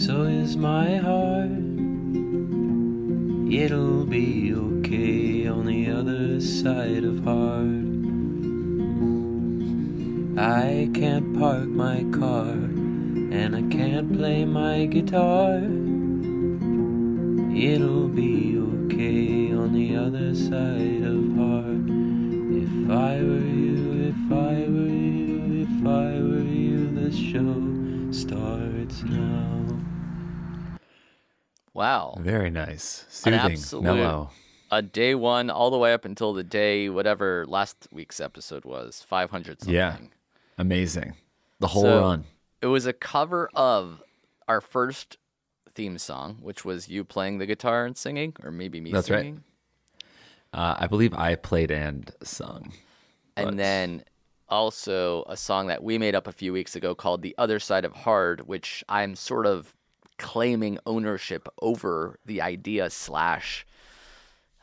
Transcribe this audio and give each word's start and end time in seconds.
so 0.00 0.22
is 0.22 0.56
my 0.56 0.96
heart. 0.96 1.50
It'll 3.52 4.06
be 4.06 4.54
okay 4.54 5.46
on 5.46 5.66
the 5.66 5.90
other 5.90 6.40
side 6.40 7.04
of 7.04 7.22
hard. 7.22 7.84
I 10.38 10.88
can't 10.94 11.38
park 11.38 11.68
my 11.68 12.02
car, 12.18 12.48
and 12.48 13.54
I 13.54 13.60
can't 13.76 14.10
play 14.16 14.46
my 14.46 14.86
guitar. 14.86 15.56
It'll 17.54 18.08
be 18.08 18.56
okay 18.56 19.52
on 19.52 19.74
the 19.74 19.96
other 19.96 20.34
side 20.34 21.02
of 21.14 21.36
hard. 21.36 21.90
If 22.64 22.90
I 22.90 23.20
were 23.20 23.52
you, 23.66 24.14
if 24.14 24.32
I 24.32 24.64
were 24.66 24.96
you, 25.12 25.66
if 25.68 25.86
I 25.86 26.08
were 26.24 26.50
you, 26.64 26.90
the 26.90 27.12
show 27.12 27.60
starts 28.12 29.02
now. 29.02 29.89
Wow. 31.74 32.16
Very 32.20 32.50
nice. 32.50 33.04
Soothing. 33.08 33.82
Mellow. 33.82 34.30
a 34.72 34.82
day 34.82 35.14
one 35.14 35.50
all 35.50 35.70
the 35.70 35.78
way 35.78 35.92
up 35.92 36.04
until 36.04 36.32
the 36.32 36.44
day 36.44 36.88
whatever 36.88 37.44
last 37.46 37.88
week's 37.92 38.20
episode 38.20 38.64
was 38.64 39.04
500 39.08 39.60
something. 39.60 39.74
Yeah. 39.74 39.96
Amazing. 40.58 41.14
The 41.60 41.66
whole 41.68 41.82
So, 41.82 42.00
run. 42.00 42.24
It 42.62 42.66
was 42.66 42.86
a 42.86 42.92
cover 42.92 43.48
of 43.54 44.02
our 44.48 44.60
first 44.60 45.16
theme 45.74 45.98
song, 45.98 46.38
which 46.40 46.64
was 46.64 46.88
you 46.88 47.04
playing 47.04 47.38
the 47.38 47.46
guitar 47.46 47.84
and 47.86 47.96
singing, 47.96 48.34
or 48.42 48.50
maybe 48.50 48.80
me 48.80 48.92
That's 48.92 49.08
right. 49.10 49.20
singing. 49.20 49.44
Uh, 50.52 50.74
I 50.78 50.86
believe 50.88 51.14
I 51.14 51.36
played 51.36 51.70
and 51.70 52.10
sung. 52.22 52.72
but- 53.36 53.46
And 53.48 53.58
then 53.58 54.04
also 54.48 55.24
a 55.28 55.36
song 55.36 55.68
that 55.68 55.82
we 55.82 55.96
made 55.96 56.14
up 56.16 56.26
a 56.26 56.32
few 56.32 56.52
weeks 56.52 56.74
ago 56.74 56.94
called 56.94 57.22
The 57.22 57.34
Other 57.38 57.58
Side 57.60 57.84
of 57.84 57.92
Hard, 57.92 58.46
which 58.48 58.82
I'm 58.88 59.14
sort 59.14 59.46
of 59.46 59.76
claiming 60.20 60.78
ownership 60.86 61.48
over 61.62 62.18
the 62.26 62.40
idea 62.42 62.90
slash 62.90 63.66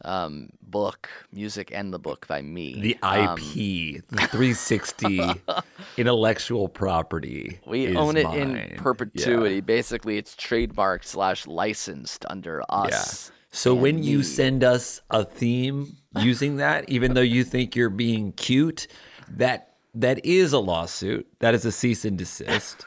um, 0.06 0.50
book, 0.62 1.10
music 1.34 1.72
and 1.74 1.92
the 1.92 1.98
book 2.00 2.28
by 2.28 2.42
me. 2.42 2.80
the 2.80 2.98
Um, 3.02 3.38
IP, 3.40 4.04
the 4.10 4.28
360 4.32 5.42
intellectual 5.98 6.70
property. 6.70 7.60
we 7.66 7.96
own 7.98 8.16
it 8.16 8.24
mine. 8.24 8.38
in 8.72 8.78
perpetuity. 8.78 9.60
Basically, 9.62 10.18
it's 10.18 10.36
trademarked 10.36 11.04
slash 11.06 11.48
licensed 11.48 12.26
under 12.30 12.60
Yeah. 12.70 12.76
us. 12.86 13.32
So 13.52 13.74
and 13.74 13.82
when 13.82 14.04
you 14.04 14.22
send 14.24 14.64
us 14.64 15.02
a 15.10 15.26
theme 15.26 15.98
using 16.20 16.58
that, 16.58 16.88
even 16.90 17.16
though 17.16 17.22
you 17.22 17.44
think 17.44 17.76
you're 17.76 17.90
being 17.90 18.34
cute, 18.34 18.88
that 19.30 19.74
that 19.96 20.24
is 20.24 20.54
a 20.54 20.60
lawsuit. 20.60 21.26
That 21.40 21.56
is 21.56 21.66
a 21.66 21.72
cease 21.72 22.06
and 22.06 22.18
desist. 22.20 22.86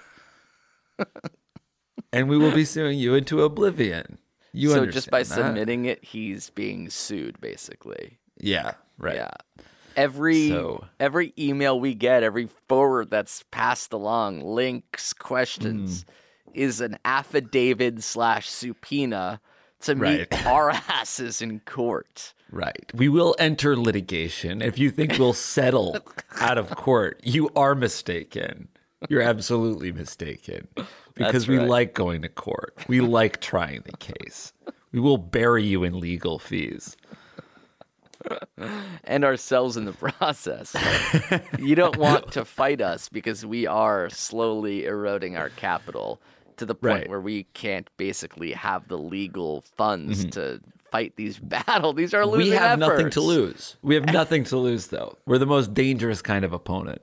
and 2.13 2.29
we 2.29 2.37
will 2.39 2.53
be 2.53 2.65
suing 2.65 2.99
you 2.99 3.15
into 3.15 3.43
oblivion. 3.43 4.19
You 4.53 4.71
so 4.71 4.87
just 4.87 5.11
by 5.11 5.21
that? 5.21 5.27
submitting 5.27 5.85
it, 5.85 6.05
he's 6.05 6.51
being 6.51 6.91
sued, 6.91 7.41
basically. 7.41 8.19
Yeah, 8.39 8.73
right. 8.99 9.17
Yeah. 9.17 9.31
Every 9.97 10.49
So- 10.49 10.87
every 10.99 11.33
email 11.39 11.79
we 11.79 11.95
get, 11.95 12.23
every 12.23 12.49
forward 12.69 13.11
that's 13.11 13.45
passed 13.51 13.93
along, 13.93 14.41
links, 14.41 15.13
questions, 15.13 16.05
Mm. 16.05 16.09
is 16.55 16.81
an 16.81 16.99
affidavit 17.05 18.03
slash 18.03 18.49
subpoena 18.49 19.41
to 19.83 19.95
meet 19.95 20.29
Right. 20.33 20.47
our 20.47 20.71
asses 20.71 21.41
in 21.43 21.61
court. 21.61 22.35
Right. 22.51 22.91
We 22.95 23.09
will 23.09 23.37
enter 23.39 23.77
litigation. 23.77 24.61
If 24.63 24.79
you 24.79 24.91
think 24.91 25.17
we'll 25.19 25.33
settle 25.33 25.97
out 26.41 26.59
of 26.59 26.71
court, 26.71 27.21
you 27.23 27.51
are 27.55 27.75
mistaken. 27.77 28.69
You're 29.09 29.23
absolutely 29.23 29.93
mistaken. 29.93 30.67
Because 31.15 31.47
That's 31.47 31.49
we 31.49 31.59
like 31.61 31.95
going 31.95 32.23
to 32.23 32.29
court. 32.29 32.75
We 32.89 33.01
like 33.19 33.41
trying 33.41 33.83
the 33.85 33.97
case. 33.99 34.53
We 34.93 35.01
will 35.01 35.19
bury 35.19 35.65
you 35.65 35.85
in 35.85 36.01
legal 36.01 36.39
fees. 36.39 36.97
and 39.05 39.25
ourselves 39.25 39.77
in 39.77 39.87
the 39.87 39.93
process. 39.93 40.75
you 41.59 41.75
don't 41.75 41.97
want 41.99 42.33
to 42.33 42.45
fight 42.45 42.81
us 42.81 43.09
because 43.09 43.47
we 43.47 43.67
are 43.67 44.11
slowly 44.11 44.85
eroding 44.85 45.37
our 45.37 45.49
capital 45.51 46.21
to 46.59 46.67
the 46.67 46.75
point 46.75 46.93
Right. 47.03 47.09
where 47.09 47.21
we 47.21 47.45
can't 47.55 47.89
basically 47.97 48.53
have 48.53 48.89
the 48.89 48.99
legal 48.99 49.63
funds 49.63 50.27
to 50.27 50.61
fight 50.91 51.15
these 51.17 51.39
battles. 51.43 51.95
These 51.97 52.13
are 52.13 52.27
losing 52.27 52.53
Mm-hmm. 52.53 52.63
we 52.63 52.69
have 52.69 52.79
nothing 52.79 53.11
to 53.11 53.21
lose. 53.23 53.77
We 53.81 53.95
have 53.95 54.05
nothing 54.07 54.45
to 54.45 54.59
lose, 54.59 54.89
though. 54.89 55.17
We're 55.25 55.39
the 55.39 55.47
most 55.47 55.73
dangerous 55.73 56.21
kind 56.21 56.45
of 56.45 56.53
opponent 56.53 57.01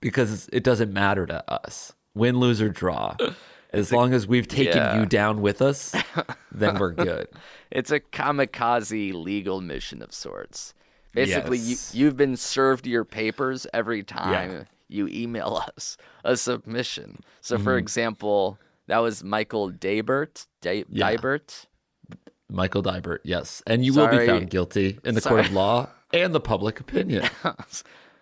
because 0.00 0.48
it 0.52 0.64
doesn't 0.64 0.92
matter 0.92 1.26
to 1.26 1.48
us. 1.52 1.92
Win, 2.16 2.40
lose, 2.40 2.60
or 2.60 2.68
draw. 2.70 3.14
As 3.72 3.92
long 3.92 4.14
as 4.14 4.26
we've 4.26 4.48
taken 4.48 4.76
Yeah. 4.78 5.00
you 5.00 5.06
down 5.06 5.42
with 5.42 5.60
us, 5.60 5.94
then 6.52 6.78
we're 6.78 6.92
good. 6.92 7.28
It's 7.70 7.90
a 7.90 8.00
kamikaze 8.00 9.12
legal 9.12 9.60
mission 9.60 10.00
of 10.02 10.12
sorts. 10.14 10.72
Basically, 11.12 11.58
Yes. 11.58 11.94
you, 11.94 12.04
you've 12.06 12.16
been 12.16 12.36
served 12.36 12.86
your 12.86 13.04
papers 13.04 13.66
every 13.74 14.02
time 14.02 14.66
you 14.88 15.08
email 15.08 15.62
us 15.76 15.96
a 16.24 16.36
submission. 16.36 17.20
So, 17.42 17.56
Mm-hmm. 17.56 17.64
for 17.64 17.76
example, 17.76 18.58
that 18.86 18.98
was 18.98 19.22
Michael 19.22 19.70
Daybert. 19.70 20.46
Day, 20.62 20.84
Yeah. 20.88 21.14
Dybert. 21.16 21.66
Michael 22.48 22.82
Dybert, 22.82 23.18
yes. 23.24 23.62
And 23.66 23.84
you 23.84 23.92
will 23.92 24.08
be 24.08 24.24
found 24.24 24.48
guilty 24.48 24.98
in 25.04 25.14
the 25.16 25.20
court 25.20 25.46
of 25.46 25.52
law 25.52 25.88
and 26.14 26.32
the 26.34 26.40
public 26.40 26.78
opinion. 26.80 27.28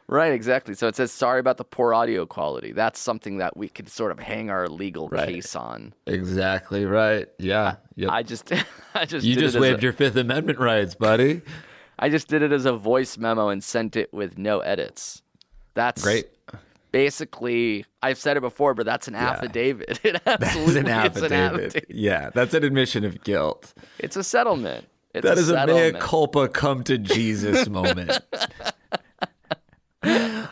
Right, 0.07 0.33
exactly. 0.33 0.75
So 0.75 0.87
it 0.87 0.97
says 0.97 1.11
sorry 1.13 1.41
about 1.41 1.57
the 1.57 1.65
poor 1.65 1.95
audio 1.95 2.27
quality. 2.27 2.73
That's 2.73 3.01
something 3.01 3.39
that 3.39 3.57
we 3.57 3.69
could 3.69 3.89
sort 3.89 4.13
of 4.13 4.19
hang 4.19 4.51
our 4.51 4.69
legal 4.69 5.09
Right. 5.09 5.29
case 5.29 5.57
on. 5.57 5.95
exactly 6.07 6.85
right. 6.85 7.27
Yeah. 7.39 7.77
Yep. 7.97 8.11
I 8.11 8.23
just, 8.23 8.53
I 8.95 9.07
just, 9.07 9.25
you 9.25 9.35
just 9.35 9.59
waived 9.59 9.79
a, 9.81 9.83
your 9.83 9.93
Fifth 9.95 10.17
Amendment 10.17 10.59
rights, 10.59 10.95
buddy. 10.95 11.41
I 11.99 12.09
just 12.11 12.29
did 12.29 12.43
it 12.43 12.53
as 12.53 12.67
a 12.67 12.73
voice 12.73 13.17
memo 13.17 13.49
and 13.49 13.63
sent 13.65 13.97
it 13.97 14.13
with 14.13 14.37
no 14.37 14.59
edits. 14.61 15.23
That's 15.75 16.03
Great. 16.03 16.27
Basically, 16.93 17.85
I've 18.03 18.19
said 18.19 18.37
it 18.37 18.41
before, 18.41 18.73
but 18.75 18.87
that's 18.87 19.09
an 19.09 19.15
affidavit. 19.17 19.99
It 20.05 20.21
absolutely 20.27 20.83
That's 20.83 21.17
an 21.17 21.33
affidavit. 21.33 21.33
an 21.33 21.33
affidavit. 21.65 21.87
Yeah, 21.89 22.31
that's 22.33 22.55
an 22.55 22.63
admission 22.63 23.05
of 23.05 23.25
guilt. 23.25 23.75
It's 23.99 24.17
a 24.17 24.23
settlement. 24.23 24.87
It's 25.13 25.25
That 25.27 25.39
is 25.39 25.49
a 25.51 25.55
mea 25.67 25.73
settlement. 25.73 25.99
culpa 26.01 26.49
come 26.49 26.85
to 26.85 26.99
Jesus 26.99 27.69
moment. 27.69 28.13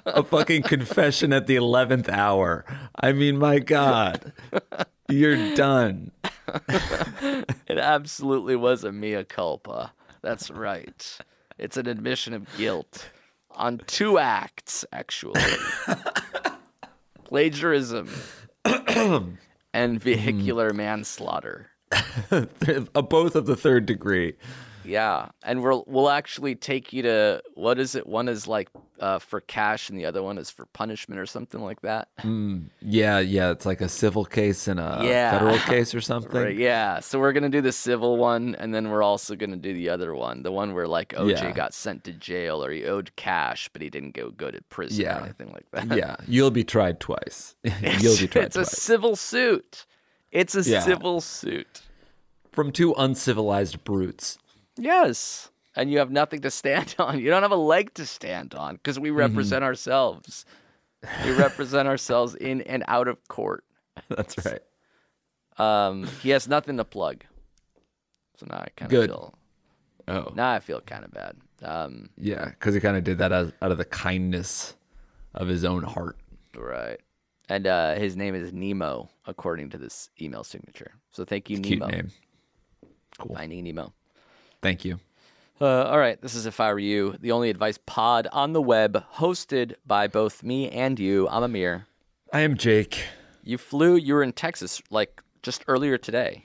A 0.07 0.23
fucking 0.23 0.63
confession 0.63 1.33
at 1.33 1.47
the 1.47 1.57
11th 1.57 2.09
hour. 2.09 2.65
I 2.95 3.13
mean, 3.13 3.39
my 3.39 3.59
God, 3.59 4.33
you're 5.09 5.55
done. 5.55 6.11
It 7.67 7.79
absolutely 7.79 8.57
was 8.57 8.85
a 8.85 8.93
mea 8.93 9.25
culpa. 9.25 9.93
That's 10.23 10.51
right. 10.51 11.19
It's 11.59 11.77
an 11.77 11.87
admission 11.87 12.35
of 12.35 12.47
guilt 12.57 13.09
on 13.53 13.81
two 13.87 14.19
acts, 14.19 14.85
actually 14.93 15.41
plagiarism 17.25 18.11
and 19.75 20.03
vehicular 20.03 20.73
manslaughter. 20.73 21.71
Both 22.31 23.37
of 23.37 23.47
the 23.47 23.57
third 23.57 23.87
degree. 23.87 24.35
Yeah, 24.85 25.29
and 25.43 25.63
we'll 25.63 25.85
we'll 25.87 26.11
actually 26.11 26.55
take 26.55 26.93
you 26.93 27.03
to 27.03 27.43
what 27.55 27.79
is 27.79 27.95
it? 27.95 28.07
One 28.07 28.29
is 28.29 28.47
like 28.49 28.69
uh, 29.01 29.19
for 29.19 29.41
cash 29.41 29.89
and 29.91 29.99
the 29.99 30.05
other 30.07 30.23
one 30.23 30.39
is 30.39 30.49
for 30.51 30.65
punishment 30.67 31.21
or 31.21 31.27
something 31.27 31.61
like 31.61 31.81
that. 31.83 32.09
Yeah, 32.81 33.19
yeah, 33.19 33.51
it's 33.51 33.67
like 33.67 33.81
a 33.81 33.89
civil 33.89 34.25
case 34.25 34.69
and 34.69 34.79
a 34.79 35.01
Yeah. 35.03 35.31
federal 35.33 35.59
case 35.73 35.95
or 35.95 36.01
something. 36.01 36.41
Right, 36.41 36.57
yeah. 36.57 37.01
So 37.01 37.19
we're 37.19 37.33
gonna 37.33 37.49
do 37.49 37.61
the 37.61 37.73
civil 37.73 38.17
one, 38.17 38.55
and 38.57 38.75
then 38.75 38.91
we're 38.91 39.03
also 39.03 39.35
gonna 39.35 39.57
do 39.57 39.73
the 39.75 39.89
other 39.89 40.15
one, 40.15 40.43
the 40.43 40.53
one 40.53 40.73
where 40.75 40.87
like 40.89 41.11
OJ 41.15 41.31
Yeah. 41.43 41.53
got 41.53 41.75
sent 41.75 42.05
to 42.05 42.13
jail 42.13 42.65
or 42.65 42.71
he 42.71 42.85
owed 42.85 43.15
cash, 43.17 43.69
but 43.73 43.83
he 43.83 43.91
didn't 43.91 44.15
go 44.15 44.31
go 44.31 44.51
to 44.51 44.61
prison 44.71 45.05
Yeah. 45.05 45.19
or 45.19 45.25
anything 45.25 45.53
like 45.53 45.67
that. 45.73 45.97
Yeah, 45.97 46.17
you'll 46.29 46.51
be 46.51 46.65
tried 46.65 47.01
twice. 47.01 47.57
you'll 47.65 48.17
be 48.19 48.29
tried 48.29 48.45
it's 48.45 48.57
a 48.57 48.61
twice 48.63 48.71
civil 48.83 49.17
suit. 49.17 49.87
It's 50.31 50.55
a 50.55 50.65
civil 50.65 51.21
suit. 51.21 51.83
from 52.53 52.71
two 52.73 52.95
uncivilized 52.99 53.83
brutes. 53.85 54.39
Yes. 54.77 55.51
And 55.75 55.91
you 55.91 55.99
have 55.99 56.11
nothing 56.11 56.41
to 56.43 56.51
stand 56.51 56.95
on. 56.99 57.19
You 57.19 57.31
don't 57.31 57.43
have 57.43 57.51
a 57.53 57.57
leg 57.57 57.95
to 57.95 58.07
stand 58.07 58.55
on 58.55 58.77
because 58.77 58.99
we 58.99 59.11
represent 59.11 59.65
ourselves. 59.65 60.45
We 61.25 61.33
represent 61.33 61.89
ourselves 61.89 62.35
in 62.35 62.63
and 62.63 62.85
out 62.89 63.09
of 63.09 63.27
court. 63.29 63.65
That's 64.09 64.37
right. 64.45 64.61
Um, 65.59 66.07
he 66.23 66.31
has 66.31 66.47
nothing 66.49 66.77
to 66.77 66.85
plug. 66.85 67.25
So 68.37 68.47
now 68.49 68.57
I 68.59 68.69
kind 68.77 68.93
of 68.93 69.05
feel 69.05 69.35
Oh, 70.09 70.33
now 70.35 70.51
I 70.53 70.61
feel 70.61 70.81
kind 70.81 71.05
of 71.05 71.13
bad. 71.13 71.37
Um, 71.63 72.11
yeah, 72.19 72.47
because 72.47 72.75
he 72.75 72.81
kind 72.81 72.97
of 72.97 73.05
did 73.05 73.19
that 73.19 73.33
out, 73.33 73.53
out 73.63 73.71
of 73.71 73.79
the 73.79 73.85
kindness 73.85 74.75
of 75.35 75.47
his 75.49 75.65
own 75.65 75.83
heart. 75.83 76.17
right. 76.57 76.99
And 77.49 77.67
uh, 77.67 77.95
his 77.97 78.17
name 78.17 78.35
is 78.35 78.53
Nemo, 78.53 79.11
according 79.27 79.71
to 79.71 79.79
this 79.79 80.09
email 80.21 80.43
signature. 80.43 80.93
So 81.11 81.25
thank 81.25 81.51
you, 81.51 81.59
Cute 81.61 81.81
Nemo. 81.81 81.91
name. 81.91 82.11
Cool. 83.19 83.35
Finding 83.37 83.65
Nemo. 83.65 83.93
Thank 84.63 84.85
you. 84.85 85.01
Uh, 85.61 85.85
all 85.85 85.99
right, 85.99 86.21
this 86.23 86.35
is 86.35 86.47
If 86.47 86.59
I 86.61 86.73
Were 86.73 86.79
You, 86.79 87.17
the 87.21 87.33
only 87.33 87.51
advice 87.51 87.79
pod 87.85 88.27
on 88.33 88.53
the 88.53 88.63
web, 88.63 89.05
hosted 89.15 89.75
by 89.87 90.07
both 90.09 90.43
me 90.43 90.71
and 90.71 90.99
you. 90.99 91.29
I'm 91.29 91.43
Amir. 91.43 91.87
I 92.33 92.41
am 92.41 92.57
Jake. 92.57 93.05
You 93.45 93.59
flew, 93.59 93.97
you 93.97 94.15
were 94.15 94.23
in 94.23 94.33
Texas 94.33 94.81
like 94.91 95.21
just 95.43 95.65
earlier 95.69 95.99
today. 95.99 96.45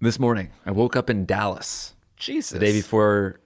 This 0.00 0.18
morning, 0.18 0.50
I 0.64 0.70
woke 0.70 0.96
up 0.96 1.10
in 1.10 1.24
Dallas. 1.26 1.94
Jesus. 2.16 2.50
The 2.58 2.58
day 2.64 2.72
before, 2.72 3.40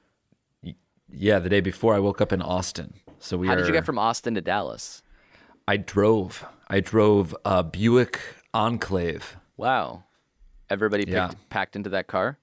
yeah, 1.09 1.39
the 1.39 1.49
day 1.49 1.61
before, 1.61 1.95
I 1.95 1.99
woke 2.01 2.21
up 2.21 2.33
in 2.33 2.43
Austin. 2.43 2.95
So 3.19 3.37
we 3.37 3.47
How 3.47 3.55
are. 3.55 3.57
did 3.57 3.67
you 3.67 3.73
get 3.73 3.85
from 3.87 3.99
Austin 3.99 4.35
to 4.35 4.41
Dallas? 4.41 5.03
I 5.67 5.77
drove. 5.77 6.45
I 6.69 6.81
drove 6.81 7.35
a 7.45 7.63
Buick 7.63 8.21
Enclave. 8.55 9.37
Wow. 9.57 10.05
Everybody 10.69 11.05
picked, 11.05 11.15
Yeah. 11.15 11.31
packed 11.49 11.75
into 11.77 11.91
that 11.91 12.07
car? 12.07 12.39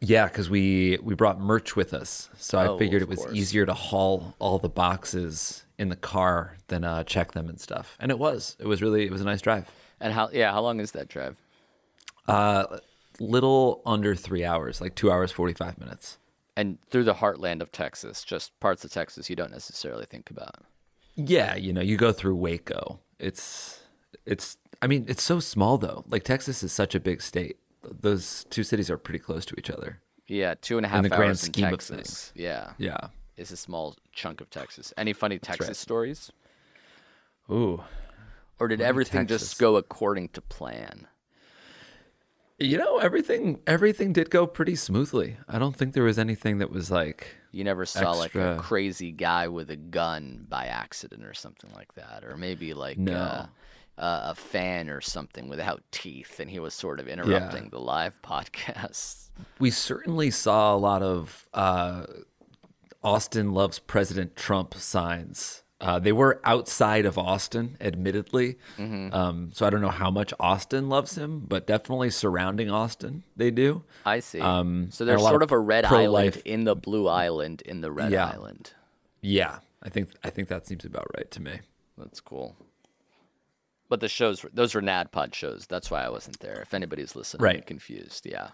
Yeah, 0.00 0.26
because 0.28 0.48
we 0.48 0.98
we 1.02 1.14
brought 1.14 1.40
merch 1.40 1.74
with 1.74 1.92
us, 1.92 2.28
so 2.38 2.58
Oh, 2.58 2.76
I 2.76 2.78
figured 2.78 3.02
it 3.02 3.08
was 3.08 3.18
course. 3.18 3.34
easier 3.34 3.66
to 3.66 3.74
haul 3.74 4.34
all 4.38 4.58
the 4.58 4.68
boxes 4.68 5.64
in 5.76 5.88
the 5.88 5.96
car 5.96 6.56
than 6.68 6.84
uh, 6.84 7.02
check 7.04 7.32
them 7.32 7.48
and 7.48 7.60
stuff. 7.60 7.96
And 7.98 8.10
it 8.10 8.18
was. 8.18 8.56
It 8.60 8.66
was 8.66 8.80
really. 8.80 9.04
It 9.06 9.10
was 9.10 9.20
a 9.20 9.24
nice 9.24 9.40
drive. 9.42 9.68
And 10.00 10.12
how, 10.12 10.30
yeah, 10.32 10.52
how 10.52 10.60
long 10.60 10.78
is 10.78 10.92
that 10.92 11.08
drive? 11.08 11.36
Uh, 12.28 12.78
little 13.18 13.82
under 13.86 14.14
three 14.14 14.44
hours, 14.44 14.80
like 14.80 14.94
two 14.94 15.10
hours 15.10 15.32
forty 15.32 15.54
five 15.54 15.78
minutes. 15.78 16.18
And 16.56 16.78
through 16.90 17.04
the 17.04 17.14
heartland 17.14 17.60
of 17.62 17.70
Texas, 17.72 18.24
just 18.24 18.58
parts 18.60 18.84
of 18.84 18.92
Texas 18.92 19.28
you 19.30 19.36
don't 19.36 19.50
necessarily 19.52 20.04
think 20.06 20.30
about. 20.30 20.56
Yeah, 21.16 21.56
you 21.56 21.72
know, 21.72 21.80
you 21.80 21.96
go 21.96 22.12
through 22.12 22.36
Waco. 22.36 23.00
It's 23.18 23.80
it's. 24.26 24.56
I 24.80 24.86
mean, 24.86 25.06
it's 25.08 25.22
so 25.24 25.40
small 25.40 25.78
though. 25.78 26.04
Like 26.08 26.22
Texas 26.22 26.62
is 26.62 26.70
such 26.72 26.94
a 26.94 27.00
big 27.00 27.20
state. 27.22 27.56
Those 28.00 28.44
two 28.50 28.62
cities 28.62 28.90
are 28.90 28.98
pretty 28.98 29.18
close 29.18 29.44
to 29.46 29.54
each 29.58 29.70
other. 29.70 30.00
Yeah, 30.26 30.54
two 30.60 30.76
and 30.76 30.84
a 30.84 30.88
half 30.88 31.02
the 31.04 31.12
hours 31.12 31.16
grand 31.18 31.30
in 31.30 31.36
scheme 31.36 31.64
of 31.66 31.70
Texas. 31.72 31.96
things. 31.96 32.32
Yeah, 32.34 32.72
Yeah. 32.78 33.08
it's 33.36 33.50
a 33.50 33.56
small 33.56 33.96
chunk 34.12 34.40
of 34.40 34.50
Texas. 34.50 34.92
Any 34.96 35.12
funny 35.12 35.38
Texas 35.38 35.68
right. 35.68 35.76
stories? 35.76 36.30
Ooh. 37.50 37.82
Or 38.60 38.68
did 38.68 38.80
everything 38.80 39.26
Texas. 39.26 39.48
just 39.50 39.60
go 39.60 39.76
according 39.76 40.28
to 40.30 40.40
plan? 40.42 41.06
You 42.58 42.76
know, 42.76 42.98
everything 42.98 43.60
everything 43.68 44.12
did 44.12 44.30
go 44.30 44.44
pretty 44.46 44.74
smoothly. 44.74 45.36
I 45.48 45.60
don't 45.60 45.76
think 45.76 45.94
there 45.94 46.02
was 46.02 46.18
anything 46.18 46.58
that 46.58 46.70
was 46.70 46.90
like 46.90 47.36
You 47.52 47.62
never 47.62 47.86
saw 47.86 48.10
like 48.12 48.34
a 48.34 48.56
crazy 48.58 49.12
guy 49.12 49.46
with 49.46 49.70
a 49.70 49.76
gun 49.76 50.44
by 50.48 50.66
accident 50.66 51.24
or 51.24 51.34
something 51.34 51.70
like 51.74 51.94
that, 51.94 52.24
or 52.24 52.36
maybe 52.36 52.74
like 52.74 52.98
No. 52.98 53.14
uh, 53.14 53.46
uh, 53.98 54.30
a 54.30 54.34
fan 54.34 54.88
or 54.88 55.00
something 55.00 55.48
without 55.48 55.82
teeth, 55.90 56.38
and 56.40 56.48
he 56.50 56.58
was 56.60 56.72
sort 56.72 57.00
of 57.00 57.08
interrupting 57.08 57.68
the 57.70 57.80
live 57.80 58.14
podcast. 58.24 59.30
we 59.58 59.70
certainly 59.70 60.30
saw 60.30 60.74
a 60.74 60.78
lot 60.78 61.02
of 61.02 61.46
uh, 61.52 62.06
Austin 63.02 63.52
loves 63.52 63.78
President 63.78 64.36
Trump 64.36 64.74
signs. 64.74 65.62
Uh, 65.80 65.98
they 66.00 66.10
were 66.10 66.40
outside 66.42 67.06
of 67.06 67.16
Austin, 67.16 67.76
admittedly. 67.80 68.56
Mm-hmm. 68.78 69.14
Um, 69.14 69.50
so 69.54 69.64
I 69.64 69.70
don't 69.70 69.80
know 69.80 69.88
how 69.90 70.10
much 70.10 70.34
Austin 70.40 70.88
loves 70.88 71.16
him, 71.16 71.38
but 71.46 71.68
definitely 71.68 72.10
surrounding 72.10 72.68
Austin, 72.68 73.22
they 73.36 73.52
do. 73.52 73.84
I 74.04 74.18
see. 74.18 74.40
Um, 74.40 74.88
so 74.90 75.04
there's 75.04 75.20
sort 75.20 75.42
of 75.42 75.48
of 75.48 75.52
a 75.52 75.58
red 75.58 75.84
pro-life- 75.84 76.34
island 76.38 76.46
in 76.46 76.64
the 76.64 76.74
blue 76.74 77.06
island 77.06 77.62
in 77.62 77.80
the 77.80 77.92
red 77.92 78.10
Yeah. 78.10 78.26
island. 78.26 78.72
Yeah, 79.20 79.58
I 79.82 79.88
think 79.88 80.10
I 80.24 80.30
think 80.30 80.48
that 80.48 80.66
seems 80.66 80.84
about 80.84 81.06
right 81.16 81.30
to 81.30 81.40
me. 81.42 81.60
That's 81.96 82.20
cool. 82.20 82.56
But 83.88 84.00
the 84.00 84.08
shows, 84.08 84.44
those 84.52 84.74
were 84.74 84.82
NADPOD 84.82 85.34
shows. 85.34 85.66
That's 85.66 85.90
why 85.90 86.04
I 86.04 86.08
wasn't 86.10 86.40
there. 86.40 86.60
If 86.60 86.74
anybody's 86.74 87.16
listening, 87.16 87.42
Right. 87.42 87.66
confused, 87.66 88.26
yeah. 88.26 88.50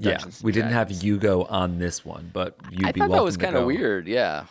Yeah, 0.00 0.24
we 0.42 0.50
didn't 0.52 0.72
have 0.72 0.90
Hugo 0.90 1.44
on 1.44 1.78
this 1.78 2.04
one, 2.04 2.30
but 2.32 2.56
you'd 2.70 2.86
I 2.86 2.92
be 2.92 3.00
thought 3.00 3.10
that 3.10 3.22
was 3.24 3.36
kind 3.36 3.54
of 3.56 3.66
weird. 3.66 4.08
Yeah. 4.08 4.46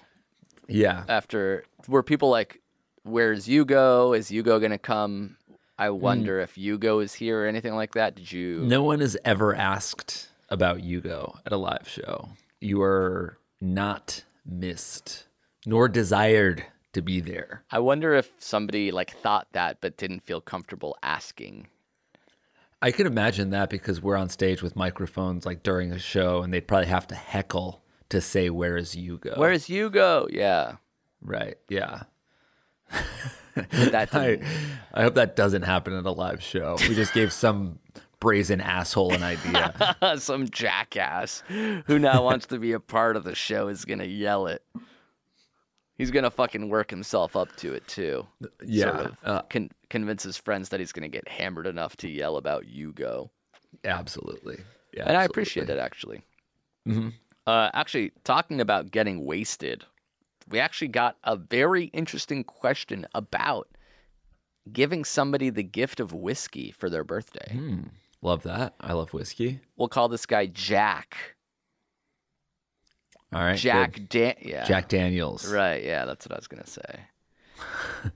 Yeah, 0.68 1.04
After 1.10 1.66
were 1.88 2.04
people 2.04 2.30
like, 2.30 2.62
"Where's 3.04 3.46
Hugo? 3.48 4.14
Is 4.14 4.30
Hugo 4.30 4.60
gonna 4.60 4.78
come?" 4.78 5.38
I 5.78 5.88
Hmm. 5.90 6.00
wonder 6.00 6.40
if 6.40 6.56
Hugo 6.56 7.00
is 7.00 7.16
here 7.16 7.44
or 7.44 7.48
anything 7.48 7.74
like 7.76 7.94
that. 7.96 8.16
Did 8.16 8.32
you? 8.32 8.60
No 8.62 8.84
one 8.84 9.00
has 9.02 9.18
ever 9.26 9.54
asked 9.56 10.30
about 10.50 10.82
Hugo 10.82 11.40
at 11.46 11.52
a 11.52 11.58
live 11.58 11.88
show. 11.88 12.30
You 12.62 12.82
are 12.84 13.40
not 13.60 14.24
missed, 14.46 15.26
nor 15.66 15.90
desired 15.90 16.64
to 16.94 17.02
be 17.02 17.20
there. 17.20 17.64
I 17.72 17.80
wonder 17.80 18.14
if 18.14 18.30
somebody 18.40 18.92
like 18.92 19.12
thought 19.12 19.48
that 19.54 19.78
but 19.82 19.98
didn't 19.98 20.22
feel 20.22 20.42
comfortable 20.42 20.98
asking. 21.04 21.68
I 22.82 22.92
can 22.92 23.08
imagine 23.08 23.52
that 23.52 23.70
because 23.70 24.02
we're 24.02 24.18
on 24.18 24.30
stage 24.30 24.62
with 24.62 24.76
microphones 24.76 25.46
like 25.46 25.64
during 25.64 25.92
a 25.92 26.00
show, 26.00 26.42
and 26.42 26.54
they'd 26.54 26.68
probably 26.68 26.88
have 26.88 27.08
to 27.08 27.16
heckle 27.16 27.82
to 28.10 28.20
say, 28.22 28.50
"Where 28.50 28.76
is 28.78 28.92
Hugo?" 28.94 29.34
Where's 29.38 29.66
Hugo? 29.66 30.28
Yeah. 30.30 30.76
right? 31.22 31.56
Yeah. 31.70 32.04
That 33.56 34.10
I, 34.14 34.40
I 34.94 35.04
hope 35.04 35.16
that 35.16 35.36
doesn't 35.36 35.62
happen 35.62 35.94
at 35.94 36.06
a 36.06 36.12
live 36.12 36.42
show. 36.44 36.76
We 36.82 36.96
just 36.96 37.14
gave 37.14 37.32
some 37.32 37.80
brazen 38.20 38.62
asshole 38.62 39.14
an 39.14 39.24
idea. 39.24 39.96
some 40.18 40.50
jackass 40.50 41.44
who 41.48 42.00
now 42.00 42.24
wants 42.26 42.48
to 42.48 42.60
be 42.60 42.74
a 42.74 42.80
part 42.80 43.16
of 43.16 43.24
the 43.24 43.36
show 43.36 43.68
is 43.68 43.86
gonna 43.86 44.06
yell 44.06 44.48
it. 44.48 44.64
He's 45.98 46.12
gonna 46.12 46.32
fucking 46.32 46.70
work 46.70 46.90
himself 46.90 47.36
up 47.36 47.56
to 47.58 47.74
it 47.74 47.88
too. 47.88 48.26
Yeah, 48.66 48.86
Sort 48.86 49.06
of 49.06 49.18
uh, 49.24 49.42
con- 49.44 49.70
convince 49.90 50.24
his 50.24 50.38
friends 50.38 50.70
that 50.70 50.80
he's 50.80 50.92
gonna 50.92 51.08
get 51.08 51.28
hammered 51.28 51.68
enough 51.68 51.96
to 51.98 52.10
yell 52.10 52.38
about 52.38 52.66
Hugo. 52.66 53.32
Absolutely. 53.84 54.58
Yeah, 54.96 55.04
and 55.08 55.18
I 55.18 55.24
appreciate 55.24 55.70
it 55.70 55.80
actually. 55.80 56.22
Uh, 57.46 57.70
actually, 57.74 58.12
talking 58.24 58.60
about 58.62 58.92
getting 58.92 59.26
wasted, 59.26 59.86
we 60.50 60.60
actually 60.60 60.88
got 60.90 61.18
a 61.24 61.36
very 61.36 61.86
interesting 61.86 62.44
question 62.44 63.06
about 63.14 63.68
giving 64.72 65.04
somebody 65.04 65.50
the 65.50 65.64
gift 65.64 66.00
of 66.00 66.14
whiskey 66.14 66.72
for 66.72 66.90
their 66.90 67.04
birthday. 67.04 67.58
Love 68.22 68.44
that. 68.44 68.74
I 68.80 68.94
love 68.94 69.14
whiskey. 69.14 69.60
We'll 69.76 69.90
call 69.90 70.08
this 70.08 70.26
guy 70.26 70.46
Jack. 70.46 71.33
All 73.36 73.42
right, 73.42 73.58
Jack 73.58 73.94
good. 73.94 74.10
Dan. 74.10 74.36
Yeah. 74.42 74.66
Jack 74.66 74.88
Daniels. 74.90 75.52
Right. 75.52 75.84
Yeah, 75.84 76.06
that's 76.06 76.26
what 76.26 76.34
I 76.34 76.40
was 76.40 76.48
gonna 76.48 76.68
say. 76.68 77.00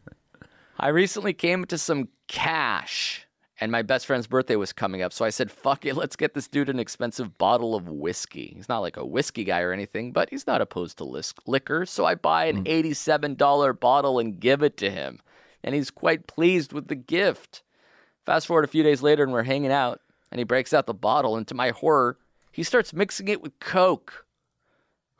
I 0.80 0.90
recently 0.90 1.34
came 1.34 1.62
into 1.62 1.78
some 1.78 2.10
cash, 2.28 3.26
and 3.60 3.72
my 3.72 3.82
best 3.82 4.06
friend's 4.06 4.28
birthday 4.28 4.56
was 4.56 4.74
coming 4.74 5.02
up, 5.02 5.12
so 5.12 5.26
I 5.26 5.30
said, 5.30 5.52
"Fuck 5.52 5.86
it, 5.86 5.96
let's 5.96 6.16
get 6.16 6.36
this 6.36 6.48
dude 6.48 6.70
an 6.70 6.80
expensive 6.80 7.38
bottle 7.38 7.74
of 7.74 7.90
whiskey." 7.90 8.54
He's 8.56 8.70
not 8.70 8.80
like 8.80 8.98
a 8.98 9.06
whiskey 9.06 9.44
guy 9.44 9.62
or 9.62 9.72
anything, 9.74 10.12
but 10.12 10.30
he's 10.30 10.46
not 10.46 10.62
opposed 10.62 11.00
to 11.00 11.04
lis- 11.04 11.34
liquor, 11.48 11.86
so 11.86 12.06
I 12.06 12.16
buy 12.16 12.46
an 12.46 12.64
mm. 12.64 12.68
eighty-seven 12.68 13.36
dollar 13.36 13.74
bottle 13.74 14.20
and 14.20 14.40
give 14.40 14.62
it 14.62 14.78
to 14.78 14.92
him, 14.92 15.20
and 15.64 15.74
he's 15.74 15.90
quite 15.90 16.28
pleased 16.28 16.74
with 16.74 16.90
the 16.90 16.96
gift. 16.96 17.64
Fast 18.28 18.46
forward 18.46 18.66
a 18.66 18.68
few 18.68 18.84
days 18.84 19.02
later, 19.02 19.24
and 19.24 19.32
we're 19.32 19.44
hanging 19.44 19.72
out, 19.72 20.02
and 20.32 20.38
he 20.38 20.44
breaks 20.44 20.74
out 20.74 20.86
the 20.86 20.94
bottle, 20.94 21.38
and 21.38 21.48
to 21.48 21.56
my 21.56 21.72
horror, 21.72 22.20
he 22.52 22.62
starts 22.62 22.94
mixing 22.94 23.30
it 23.30 23.42
with 23.42 23.58
Coke. 23.60 24.27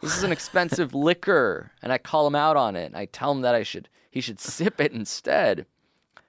This 0.02 0.16
is 0.18 0.24
an 0.24 0.32
expensive 0.32 0.94
liquor, 0.94 1.72
and 1.82 1.92
I 1.92 1.98
call 1.98 2.28
him 2.28 2.36
out 2.36 2.56
on 2.58 2.76
it. 2.76 2.86
And 2.86 2.98
I 2.98 3.06
tell 3.06 3.32
him 3.32 3.42
that 3.42 3.56
I 3.56 3.64
should 3.64 3.90
he 4.12 4.22
should 4.22 4.40
sip 4.40 4.80
it 4.82 4.92
instead. 4.94 5.66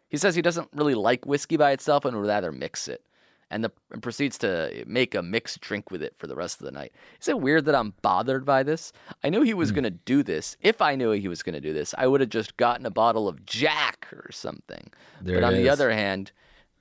He 0.09 0.17
says 0.17 0.35
he 0.35 0.43
doesn't 0.43 0.69
really 0.75 0.95
like 0.95 1.27
whiskey 1.27 1.57
by 1.57 1.73
itself 1.73 2.05
and 2.05 2.17
would 2.17 2.27
rather 2.27 2.53
mix 2.53 2.89
it. 2.89 3.03
and, 3.51 3.65
the, 3.65 3.73
and 3.91 4.03
proceeds 4.03 4.37
to 4.39 4.85
make 4.87 5.15
a 5.15 5.23
mixed 5.23 5.61
drink 5.61 5.91
with 5.91 6.03
it 6.03 6.15
for 6.19 6.27
the 6.27 6.37
rest 6.37 6.61
of 6.61 6.67
the 6.67 6.71
night. 6.73 6.93
Is 7.21 7.29
it 7.29 7.41
weird 7.41 7.65
that 7.65 7.75
I'm 7.75 7.95
bothered 8.03 8.45
by 8.45 8.63
this? 8.63 8.93
I 9.25 9.31
knew 9.31 9.43
he 9.43 9.55
was 9.55 9.73
going 9.73 9.85
to 9.85 9.91
do 9.91 10.23
this. 10.23 10.57
If 10.61 10.83
I 10.83 10.95
knew 10.97 11.11
he 11.13 11.29
was 11.29 11.43
going 11.43 11.55
to 11.55 11.61
do 11.61 11.73
this, 11.73 11.95
I 11.97 12.07
would 12.07 12.21
have 12.21 12.31
just 12.31 12.57
gotten 12.59 12.85
a 12.85 12.91
bottle 12.91 13.27
of 13.29 13.47
Jack 13.47 14.07
or 14.13 14.31
something. 14.33 14.91
There 15.23 15.37
but 15.37 15.45
on 15.45 15.55
the 15.55 15.69
other 15.69 15.91
hand, 15.93 16.33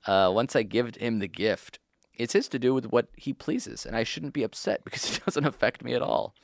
uh, 0.06 0.30
once 0.32 0.54
I 0.54 0.62
give 0.62 0.94
him 0.96 1.18
the 1.20 1.28
gift, 1.28 1.78
it's 2.14 2.34
his 2.34 2.48
to 2.48 2.58
do 2.58 2.74
with 2.74 2.86
what 2.86 3.08
he 3.16 3.32
pleases, 3.32 3.86
and 3.86 3.96
I 3.96 4.04
shouldn't 4.04 4.34
be 4.34 4.42
upset 4.42 4.84
because 4.84 5.10
it 5.10 5.24
doesn't 5.24 5.46
affect 5.46 5.82
me 5.82 5.94
at 5.94 6.02
all. 6.02 6.34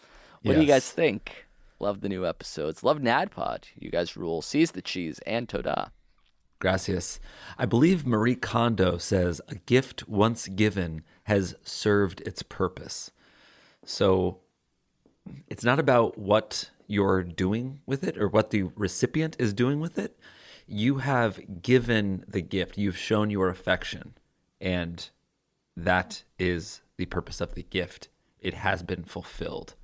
What 0.45 0.57
do 0.57 0.61
you 0.61 0.67
guys 0.67 0.91
think? 0.91 1.47
Love 1.81 2.01
the 2.01 2.09
new 2.09 2.27
episodes. 2.27 2.85
Love 2.85 2.99
NADPOD. 2.99 3.65
You 3.79 3.91
guys 3.91 4.17
rule. 4.17 4.43
Seize 4.43 4.73
the 4.73 4.83
cheese 4.83 5.19
and 5.27 5.49
Toda. 5.49 5.91
Gracias. 6.59 7.19
I 7.59 7.67
believe 7.67 8.07
Marie 8.07 8.37
Kondo 8.37 8.99
says 8.99 9.41
a 9.49 9.57
gift 9.57 10.09
once 10.09 10.49
given 10.49 11.03
has 11.25 11.55
served 11.63 12.21
its 12.23 12.43
purpose. 12.43 13.11
So 13.85 14.39
it's 15.49 15.65
not 15.65 15.79
about 15.79 16.19
what 16.19 16.71
you're 16.87 17.23
doing 17.23 17.81
with 17.87 18.05
it 18.05 18.19
or 18.19 18.29
what 18.29 18.51
the 18.51 18.65
recipient 18.77 19.37
is 19.39 19.53
doing 19.53 19.81
with 19.81 19.99
it. 19.99 20.19
You 20.67 20.99
have 20.99 21.63
given 21.63 22.25
the 22.29 22.41
gift, 22.41 22.79
you've 22.79 22.97
shown 22.97 23.31
your 23.31 23.49
affection, 23.49 24.15
and 24.61 25.09
that 25.77 26.23
is 26.39 26.81
the 26.97 27.07
purpose 27.07 27.41
of 27.41 27.55
the 27.55 27.65
gift. 27.65 28.09
It 28.41 28.55
has 28.55 28.83
been 28.83 29.05
fulfilled. 29.05 29.75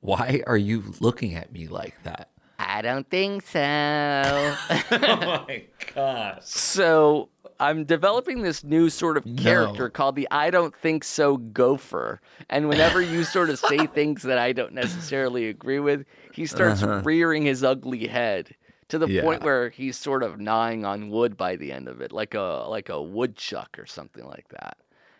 Why 0.00 0.42
are 0.46 0.56
you 0.56 0.94
looking 1.00 1.34
at 1.34 1.52
me 1.52 1.66
like 1.68 1.94
that? 2.04 2.30
I 2.58 2.82
don't 2.82 3.08
think 3.08 3.42
so. 3.46 3.58
Oh 4.90 5.44
my 5.48 5.62
gosh. 5.94 6.44
so 6.44 7.28
I'm 7.60 7.84
developing 7.84 8.42
this 8.42 8.64
new 8.64 8.88
sort 8.90 9.16
of 9.16 9.24
character 9.36 9.84
No. 9.84 9.90
called 9.90 10.16
the 10.16 10.28
I 10.30 10.50
don't 10.50 10.74
think 10.74 11.04
so 11.04 11.36
gopher. 11.36 12.20
And 12.48 12.68
whenever 12.68 13.00
you 13.00 13.24
sort 13.36 13.50
of 13.50 13.58
say 13.58 13.86
things 13.86 14.22
that 14.22 14.38
I 14.38 14.52
don't 14.52 14.72
necessarily 14.74 15.48
agree 15.48 15.80
with, 15.80 16.04
he 16.32 16.46
starts 16.46 16.82
uh-huh. 16.82 17.02
rearing 17.04 17.44
his 17.44 17.64
ugly 17.64 18.06
head 18.06 18.54
to 18.88 18.98
the 18.98 19.20
point 19.20 19.42
where 19.42 19.70
he's 19.70 19.98
sort 19.98 20.22
of 20.22 20.40
gnawing 20.40 20.84
on 20.84 21.10
wood 21.10 21.36
by 21.36 21.56
the 21.56 21.72
end 21.72 21.88
of 21.88 22.00
it, 22.00 22.12
like 22.12 22.34
a 22.34 22.64
like 22.68 22.88
a 22.88 23.00
woodchuck 23.02 23.78
or 23.78 23.86
something 23.86 24.24
like 24.26 24.48
that. 24.50 24.78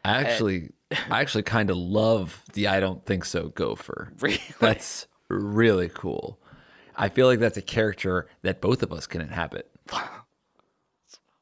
I 0.08 0.20
actually, 0.22 0.70
I 1.10 1.20
actually 1.20 1.42
kind 1.44 1.70
of 1.70 1.76
love 1.76 2.42
the 2.52 2.68
"I 2.68 2.80
don't 2.80 3.04
think 3.04 3.24
so" 3.24 3.48
gopher. 3.48 4.12
Really? 4.20 4.40
That's 4.60 5.06
really 5.28 5.88
cool. 5.88 6.38
I 6.96 7.08
feel 7.08 7.26
like 7.26 7.38
that's 7.38 7.56
a 7.56 7.62
character 7.62 8.28
that 8.42 8.60
both 8.60 8.82
of 8.82 8.92
us 8.92 9.06
can 9.06 9.20
inhabit. 9.20 9.70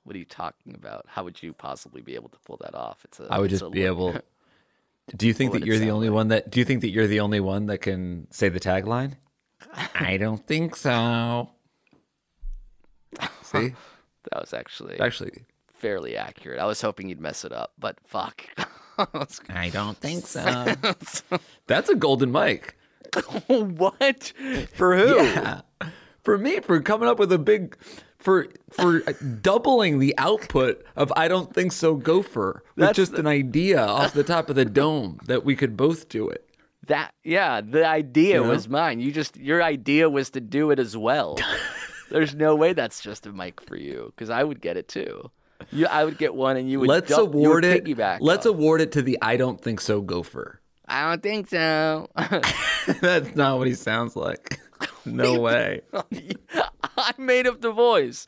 What 0.04 0.14
are 0.14 0.20
you 0.20 0.24
talking 0.24 0.76
about? 0.76 1.04
How 1.08 1.24
would 1.24 1.42
you 1.42 1.52
possibly 1.52 2.00
be 2.00 2.14
able 2.14 2.28
to 2.28 2.38
pull 2.46 2.58
that 2.58 2.76
off? 2.76 3.04
It's 3.04 3.18
a, 3.18 3.26
I 3.28 3.40
would 3.40 3.50
just 3.50 3.68
be 3.72 3.82
able. 3.82 4.14
Do 5.16 5.26
you 5.26 5.32
think 5.34 5.52
that 5.52 5.66
you're 5.66 5.78
the 5.78 5.90
only 5.90 6.10
one 6.10 6.28
that? 6.28 6.48
Do 6.48 6.60
you 6.60 6.64
think 6.64 6.82
that 6.82 6.90
you're 6.90 7.08
the 7.08 7.18
only 7.18 7.40
one 7.40 7.66
that 7.66 7.78
can 7.78 8.28
say 8.30 8.48
the 8.48 8.60
tagline? 8.60 9.14
I 9.96 10.16
don't 10.16 10.46
think 10.46 10.76
so. 10.76 11.50
See, 13.42 13.74
That 14.30 14.40
was 14.40 14.54
actually 14.54 15.00
actually, 15.00 15.44
fairly 15.86 16.16
accurate. 16.16 16.58
I 16.58 16.66
was 16.66 16.80
hoping 16.80 17.08
you'd 17.08 17.20
mess 17.20 17.44
it 17.44 17.52
up, 17.52 17.72
but 17.78 17.96
fuck. 18.04 18.42
I 19.48 19.68
don't 19.68 19.96
think 19.96 20.26
so. 20.26 20.42
That's 21.68 21.88
a 21.88 21.94
golden 21.94 22.32
mic. 22.32 22.76
what? 23.46 24.32
For 24.74 24.96
who? 24.96 25.16
Yeah. 25.22 25.60
For 26.24 26.38
me, 26.38 26.58
for 26.58 26.80
coming 26.80 27.08
up 27.08 27.20
with 27.20 27.30
a 27.30 27.38
big, 27.38 27.76
for 28.18 28.48
for 28.70 29.00
doubling 29.40 30.00
the 30.00 30.12
output 30.18 30.84
of 30.96 31.12
I 31.16 31.28
don't 31.28 31.54
think 31.54 31.70
so 31.70 31.94
gopher 31.94 32.64
with 32.74 32.86
That's 32.86 32.96
just 32.96 33.12
the- 33.12 33.20
an 33.20 33.28
idea 33.28 33.80
off 33.80 34.12
the 34.12 34.24
top 34.24 34.50
of 34.50 34.56
the 34.56 34.64
dome 34.64 35.20
that 35.26 35.44
we 35.44 35.54
could 35.54 35.76
both 35.76 36.08
do 36.08 36.28
it. 36.28 36.48
That 36.88 37.14
yeah, 37.22 37.60
the 37.60 37.86
idea 37.86 38.40
know? 38.42 38.48
was 38.48 38.68
mine. 38.68 38.98
You 38.98 39.12
just 39.12 39.36
your 39.36 39.62
idea 39.62 40.10
was 40.10 40.30
to 40.30 40.40
do 40.40 40.72
it 40.72 40.80
as 40.80 40.96
well. 40.96 41.38
There's 42.10 42.34
no 42.34 42.56
way 42.56 42.72
that's 42.72 43.00
just 43.00 43.26
a 43.26 43.32
mic 43.32 43.60
for 43.60 43.76
you 43.76 44.12
because 44.16 44.30
I 44.30 44.42
would 44.42 44.60
get 44.60 44.76
it 44.76 44.88
too. 44.88 45.30
You, 45.72 45.86
I 45.86 46.04
would 46.04 46.18
get 46.18 46.34
one, 46.34 46.56
and 46.56 46.70
you 46.70 46.80
would. 46.80 46.88
Let's 46.88 47.08
dump- 47.08 47.34
you 47.34 47.40
would 47.40 47.46
award 47.46 47.64
it. 47.64 47.84
Piggyback 47.84 48.18
Let's 48.20 48.46
off. 48.46 48.54
award 48.54 48.80
it 48.80 48.92
to 48.92 49.02
the 49.02 49.18
I 49.22 49.36
don't 49.36 49.60
think 49.60 49.80
so 49.80 50.00
gopher. 50.00 50.60
I 50.88 51.08
don't 51.08 51.22
think 51.22 51.48
so. 51.48 52.08
That's 53.00 53.34
not 53.34 53.58
what 53.58 53.66
he 53.66 53.74
sounds 53.74 54.16
like. 54.16 54.60
No 55.06 55.38
way. 55.40 55.82
I 56.98 57.12
made 57.16 57.46
up 57.46 57.60
the 57.60 57.70
voice. 57.70 58.26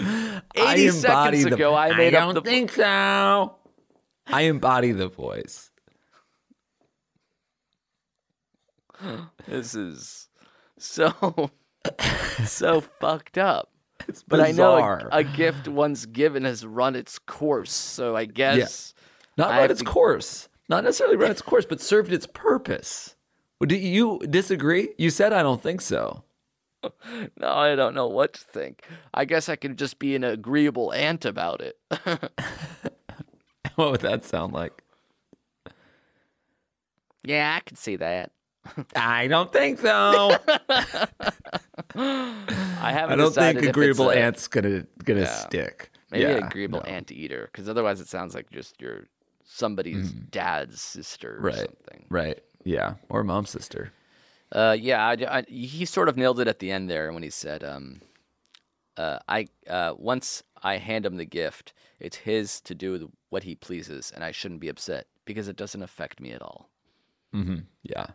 Eighty 0.55 0.91
seconds 0.91 1.43
the. 1.43 1.55
ago, 1.55 1.75
I 1.75 1.95
made 1.97 2.15
I 2.15 2.21
up 2.21 2.35
don't 2.35 2.45
the. 2.45 2.49
think 2.51 2.71
so. 2.71 3.57
I 4.29 4.43
embody 4.43 4.93
the 4.93 5.09
voice. 5.09 5.71
This 9.49 9.75
is 9.75 10.29
so 10.79 11.51
so 12.47 12.81
fucked 12.81 13.39
up. 13.39 13.71
It's 14.07 14.23
But 14.23 14.41
I 14.41 14.53
know 14.53 14.77
a, 14.79 15.09
a 15.11 15.25
gift 15.25 15.67
once 15.69 16.07
given 16.07 16.45
has 16.45 16.65
run 16.65 16.95
its 16.95 17.19
course, 17.19 17.73
so 17.73 18.15
I 18.17 18.25
guess 18.27 18.95
Not 19.37 19.51
I 19.51 19.61
run 19.63 19.71
its 19.71 19.81
to- 19.81 19.87
course. 19.87 20.49
Not 20.69 20.85
necessarily 20.85 21.17
run 21.17 21.31
its 21.31 21.43
course, 21.43 21.65
but 21.65 21.81
served 21.81 22.13
its 22.13 22.27
purpose. 22.27 23.17
Do 23.67 23.75
you 23.75 24.21
disagree? 24.29 24.91
You 24.99 25.11
said 25.11 25.33
I 25.33 25.43
don't 25.43 25.63
think 25.63 25.81
so. 25.81 26.23
no, 26.83 27.49
I 27.49 27.75
don't 27.75 27.95
know 27.95 28.07
what 28.07 28.35
to 28.35 28.41
think. 28.41 28.85
I 29.13 29.25
guess 29.25 29.49
I 29.49 29.57
can 29.57 29.77
just 29.77 29.99
be 29.99 30.15
an 30.15 30.23
agreeable 30.25 30.93
aunt 30.93 31.25
about 31.25 31.61
it. 31.61 31.79
What 33.75 33.93
would 33.93 34.01
that 34.01 34.25
sound 34.25 34.53
like? 34.55 34.83
yeah, 37.23 37.55
I 37.57 37.61
can 37.61 37.77
see 37.77 37.95
that. 37.97 38.33
I 38.97 39.29
don't 39.29 39.53
think 39.53 39.79
so. 39.79 40.37
I 41.95 42.93
haven't. 42.93 43.13
I 43.13 43.17
don't 43.23 43.35
think 43.35 43.63
agreeable 43.63 44.11
a- 44.11 44.17
aunt's 44.17 44.47
gonna 44.49 44.87
gonna 45.05 45.21
Yeah. 45.21 45.47
stick. 45.47 45.91
Maybe 46.11 46.23
yeah, 46.25 46.47
agreeable 46.47 46.81
no. 46.85 46.91
anteater, 46.91 47.49
because 47.53 47.69
otherwise 47.69 48.01
it 48.01 48.09
sounds 48.09 48.35
like 48.35 48.51
just 48.51 48.81
your 48.81 49.05
somebody's 49.45 50.13
dad's 50.13 50.81
sister 50.81 51.37
or 51.39 51.41
Right. 51.41 51.55
something. 51.57 52.07
Right. 52.09 52.43
Yeah. 52.65 52.95
Or 53.09 53.23
mom's 53.25 53.51
sister. 53.51 53.93
Uh, 54.53 54.77
yeah, 54.79 55.07
I, 55.07 55.39
I- 55.39 55.45
he 55.51 55.85
sort 55.85 56.09
of 56.09 56.17
nailed 56.17 56.41
it 56.41 56.49
at 56.49 56.59
the 56.61 56.71
end 56.71 56.89
there 56.89 57.13
when 57.13 57.23
he 57.23 57.29
said, 57.31 57.63
um, 57.63 58.01
uh, 58.97 59.19
"I 59.29 59.49
uh, 59.69 59.95
once 59.99 60.43
I 60.63 60.79
hand 60.79 61.05
him 61.05 61.17
the 61.17 61.27
gift, 61.27 61.73
it's 62.01 62.17
his 62.17 62.61
to 62.63 62.75
do 62.75 63.13
what 63.29 63.43
he 63.45 63.55
pleases, 63.55 64.11
and 64.15 64.25
I 64.25 64.31
shouldn't 64.33 64.61
be 64.61 64.69
upset 64.69 65.07
because 65.27 65.49
it 65.49 65.57
doesn't 65.57 65.83
affect 65.83 66.21
me 66.21 66.33
at 66.33 66.41
all." 66.43 66.71
Yeah. 67.83 68.07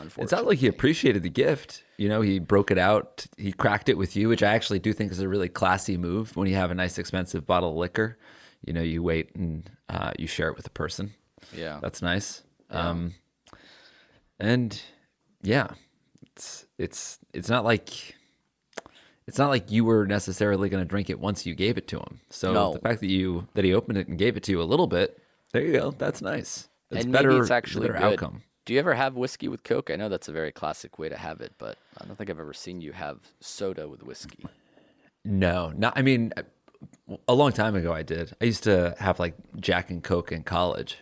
Unfortunately, 0.00 0.24
It 0.24 0.30
sounds 0.30 0.46
like 0.46 0.58
he 0.58 0.66
appreciated 0.66 1.22
the 1.22 1.30
gift. 1.30 1.84
You 1.98 2.08
know, 2.08 2.20
he 2.22 2.38
broke 2.38 2.70
it 2.70 2.78
out. 2.78 3.26
He 3.36 3.52
cracked 3.52 3.88
it 3.88 3.98
with 3.98 4.16
you, 4.16 4.28
which 4.28 4.42
I 4.42 4.54
actually 4.54 4.78
do 4.78 4.92
think 4.92 5.12
is 5.12 5.20
a 5.20 5.28
really 5.28 5.48
classy 5.48 5.96
move 5.96 6.36
when 6.36 6.48
you 6.48 6.54
have 6.54 6.70
a 6.70 6.74
nice, 6.74 6.96
expensive 6.98 7.46
bottle 7.46 7.70
of 7.70 7.76
liquor. 7.76 8.18
You 8.66 8.72
know, 8.72 8.82
you 8.82 9.02
wait 9.02 9.34
and 9.34 9.70
uh, 9.88 10.12
you 10.18 10.26
share 10.26 10.48
it 10.48 10.56
with 10.56 10.66
a 10.66 10.70
person. 10.70 11.12
yeah, 11.54 11.78
That's 11.82 12.00
nice. 12.02 12.42
Um, 12.70 13.14
and 14.38 14.80
yeah, 15.42 15.68
it's 16.34 16.66
it's 16.78 17.18
it's 17.32 17.48
not 17.48 17.64
like 17.64 18.14
it's 19.26 19.38
not 19.38 19.48
like 19.50 19.70
you 19.70 19.84
were 19.84 20.06
necessarily 20.06 20.68
going 20.68 20.82
to 20.82 20.88
drink 20.88 21.10
it 21.10 21.18
once 21.20 21.46
you 21.46 21.54
gave 21.54 21.76
it 21.78 21.88
to 21.88 21.98
him. 21.98 22.20
So 22.30 22.52
No. 22.52 22.72
the 22.72 22.78
fact 22.80 23.00
that 23.00 23.08
you 23.10 23.46
that 23.54 23.64
he 23.64 23.74
opened 23.74 23.98
it 23.98 24.08
and 24.08 24.18
gave 24.18 24.36
it 24.36 24.42
to 24.44 24.52
you 24.52 24.62
a 24.62 24.64
little 24.64 24.86
bit, 24.86 25.20
there 25.52 25.62
you 25.62 25.72
go. 25.72 25.90
That's 25.92 26.22
nice. 26.22 26.68
It's 26.90 27.04
and 27.04 27.12
better. 27.12 27.28
maybe 27.30 27.40
it's 27.40 27.50
actually 27.50 27.88
better 27.88 27.98
good. 28.00 28.12
outcome. 28.14 28.42
Do 28.70 28.74
you 28.74 28.78
ever 28.78 28.94
have 28.94 29.16
whiskey 29.16 29.48
with 29.48 29.64
Coke? 29.64 29.90
I 29.90 29.96
know 29.96 30.08
that's 30.08 30.28
a 30.28 30.32
very 30.32 30.52
classic 30.52 30.96
way 30.96 31.08
to 31.08 31.16
have 31.16 31.40
it, 31.40 31.52
but 31.58 31.76
I 32.00 32.06
don't 32.06 32.14
think 32.14 32.30
I've 32.30 32.38
ever 32.38 32.54
seen 32.54 32.80
you 32.80 32.92
have 32.92 33.18
soda 33.40 33.88
with 33.88 34.04
whiskey. 34.04 34.46
No, 35.24 35.72
not. 35.76 35.94
I 35.98 36.02
mean, 36.02 36.32
a 37.26 37.34
long 37.34 37.50
time 37.50 37.74
ago 37.74 37.92
I 37.92 38.04
did. 38.04 38.32
I 38.40 38.44
used 38.44 38.62
to 38.62 38.94
have 39.00 39.18
like 39.18 39.34
Jack 39.58 39.90
and 39.90 40.04
Coke 40.04 40.30
in 40.30 40.44
college. 40.44 40.98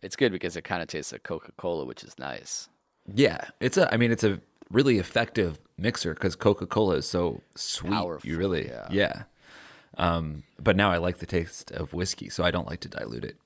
It's 0.00 0.16
good 0.16 0.32
because 0.32 0.56
it 0.56 0.62
kind 0.62 0.80
of 0.80 0.88
tastes 0.88 1.12
like 1.12 1.22
Coca 1.22 1.52
Cola, 1.58 1.84
which 1.84 2.02
is 2.02 2.18
nice. 2.18 2.70
Yeah, 3.14 3.46
it's 3.60 3.76
a. 3.76 3.92
I 3.92 3.98
mean, 3.98 4.10
it's 4.10 4.24
a 4.24 4.40
really 4.70 4.98
effective 4.98 5.60
mixer 5.76 6.14
because 6.14 6.34
Coca 6.34 6.64
Cola 6.64 6.94
is 6.94 7.06
so 7.06 7.42
sweet. 7.54 7.92
Powerful, 7.92 8.26
you 8.26 8.38
really, 8.38 8.68
yeah. 8.68 8.88
yeah. 8.90 9.22
Um, 9.98 10.44
but 10.58 10.76
now 10.76 10.90
I 10.90 10.96
like 10.96 11.18
the 11.18 11.26
taste 11.26 11.72
of 11.72 11.92
whiskey, 11.92 12.30
so 12.30 12.42
I 12.42 12.50
don't 12.50 12.66
like 12.66 12.80
to 12.80 12.88
dilute 12.88 13.26
it. 13.26 13.36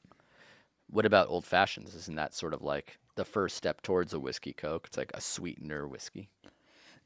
What 0.89 1.05
about 1.05 1.29
old 1.29 1.45
fashions? 1.45 1.97
Isn't 1.97 2.15
that 2.15 2.33
sort 2.33 2.55
of 2.55 2.63
like 2.63 2.97
the 3.19 3.25
first 3.27 3.57
step 3.57 3.83
towards 3.83 4.15
a 4.15 4.21
whiskey 4.21 4.53
Coke? 4.55 4.87
It's 4.87 4.97
like 4.97 5.11
a 5.13 5.21
sweetener 5.21 5.87
whiskey. 5.87 6.31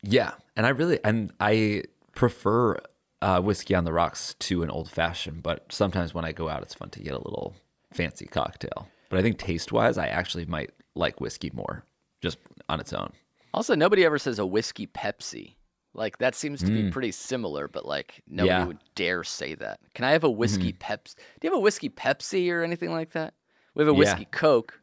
Yeah, 0.02 0.32
and 0.56 0.64
I 0.66 0.68
really 0.70 1.00
and 1.04 1.32
I 1.40 1.82
prefer 2.14 2.76
uh, 3.20 3.40
whiskey 3.40 3.74
on 3.74 3.84
the 3.84 3.92
rocks 3.92 4.34
to 4.40 4.62
an 4.62 4.70
old 4.70 4.90
fashioned. 4.90 5.42
But 5.42 5.72
sometimes 5.72 6.12
when 6.14 6.24
I 6.24 6.32
go 6.32 6.48
out, 6.48 6.62
it's 6.62 6.74
fun 6.74 6.90
to 6.90 7.00
get 7.00 7.12
a 7.14 7.18
little 7.18 7.54
fancy 7.92 8.26
cocktail. 8.26 8.88
But 9.08 9.18
I 9.18 9.22
think 9.22 9.38
taste 9.38 9.72
wise, 9.72 9.98
I 9.98 10.06
actually 10.06 10.44
might 10.46 10.70
like 10.94 11.20
whiskey 11.20 11.50
more 11.54 11.84
just 12.20 12.38
on 12.68 12.80
its 12.80 12.92
own. 12.92 13.12
Also, 13.54 13.74
nobody 13.74 14.04
ever 14.04 14.18
says 14.18 14.38
a 14.38 14.46
whiskey 14.46 14.86
Pepsi. 14.86 15.54
Like 15.94 16.18
that 16.18 16.34
seems 16.34 16.60
to 16.62 16.70
be 16.70 16.90
pretty 16.90 17.12
similar, 17.12 17.68
but 17.68 17.84
like 17.84 18.22
nobody 18.26 18.48
Mm. 18.54 18.58
Yeah. 18.60 18.64
Would 18.66 18.78
dare 18.94 19.24
say 19.24 19.54
that. 19.56 19.78
Can 19.94 20.04
I 20.06 20.12
have 20.12 20.24
a 20.24 20.30
whiskey 20.30 20.72
Pepsi? 20.72 21.14
Do 21.16 21.46
you 21.46 21.50
have 21.50 21.58
a 21.58 21.60
whiskey 21.60 21.90
Pepsi 21.90 22.50
or 22.50 22.62
anything 22.62 22.90
like 22.92 23.12
that? 23.12 23.34
We 23.74 23.82
have 23.84 23.88
a 23.88 23.92
Yeah. 23.92 23.98
whiskey 23.98 24.24
Coke. 24.30 24.80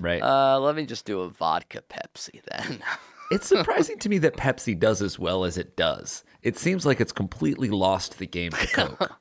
Right. 0.00 0.22
Uh, 0.22 0.58
let 0.60 0.74
me 0.76 0.86
just 0.86 1.04
do 1.04 1.20
a 1.20 1.28
vodka 1.28 1.82
Pepsi 1.88 2.40
then. 2.50 2.82
it's 3.30 3.46
surprising 3.46 3.98
to 4.00 4.08
me 4.08 4.18
that 4.18 4.36
Pepsi 4.36 4.78
does 4.78 5.02
as 5.02 5.18
well 5.18 5.44
as 5.44 5.56
it 5.58 5.76
does. 5.76 6.24
It 6.42 6.58
seems 6.58 6.84
like 6.84 7.00
it's 7.00 7.12
completely 7.12 7.68
lost 7.70 8.18
the 8.18 8.26
game 8.26 8.50
to 8.52 8.66
Coke. 8.72 9.12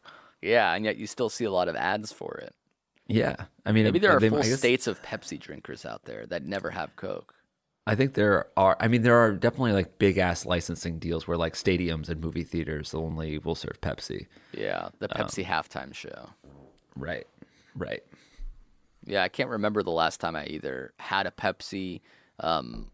yeah, 0.41 0.73
and 0.73 0.83
yet 0.85 0.97
you 0.97 1.07
still 1.07 1.29
see 1.29 1.45
a 1.45 1.51
lot 1.51 1.67
of 1.67 1.75
ads 1.75 2.11
for 2.11 2.35
it. 2.43 2.53
yeah. 3.07 3.35
I 3.65 3.71
mean, 3.71 3.85
Maybe 3.85 3.99
there 3.99 4.11
are 4.15 4.19
they- 4.19 4.29
full 4.29 4.41
guess- 4.41 4.57
states 4.57 4.87
of 4.87 5.01
Pepsi 5.03 5.39
drinkers 5.39 5.85
out 5.85 6.03
there 6.05 6.25
that 6.27 6.43
never 6.45 6.69
have 6.71 6.95
Coke. 6.95 7.33
I 7.85 7.95
think 7.95 8.13
there 8.13 8.47
are. 8.55 8.77
I 8.79 8.87
mean, 8.87 9.01
there 9.01 9.17
are 9.17 9.33
definitely 9.33 9.73
like 9.73 9.97
big 9.99 10.17
ass 10.17 10.45
licensing 10.45 10.99
deals 10.99 11.27
where 11.27 11.35
like 11.35 11.53
stadiums 11.53 12.07
and 12.07 12.21
movie 12.21 12.43
theaters 12.45 12.93
only 12.93 13.37
will 13.39 13.55
serve 13.55 13.81
Pepsi. 13.81 14.27
Yeah, 14.53 14.87
the 14.99 15.09
Oh. 15.11 15.21
Pepsi 15.21 15.43
halftime 15.45 15.93
show. 15.93 16.29
Right. 16.95 17.27
Right. 17.75 18.01
Yeah, 19.05 19.23
I 19.23 19.29
can't 19.29 19.49
remember 19.49 19.83
the 19.83 19.91
last 19.91 20.19
time 20.19 20.35
I 20.35 20.45
either 20.45 20.93
had 20.97 21.27
a 21.27 21.31
Pepsi, 21.31 22.01
um, 22.39 22.89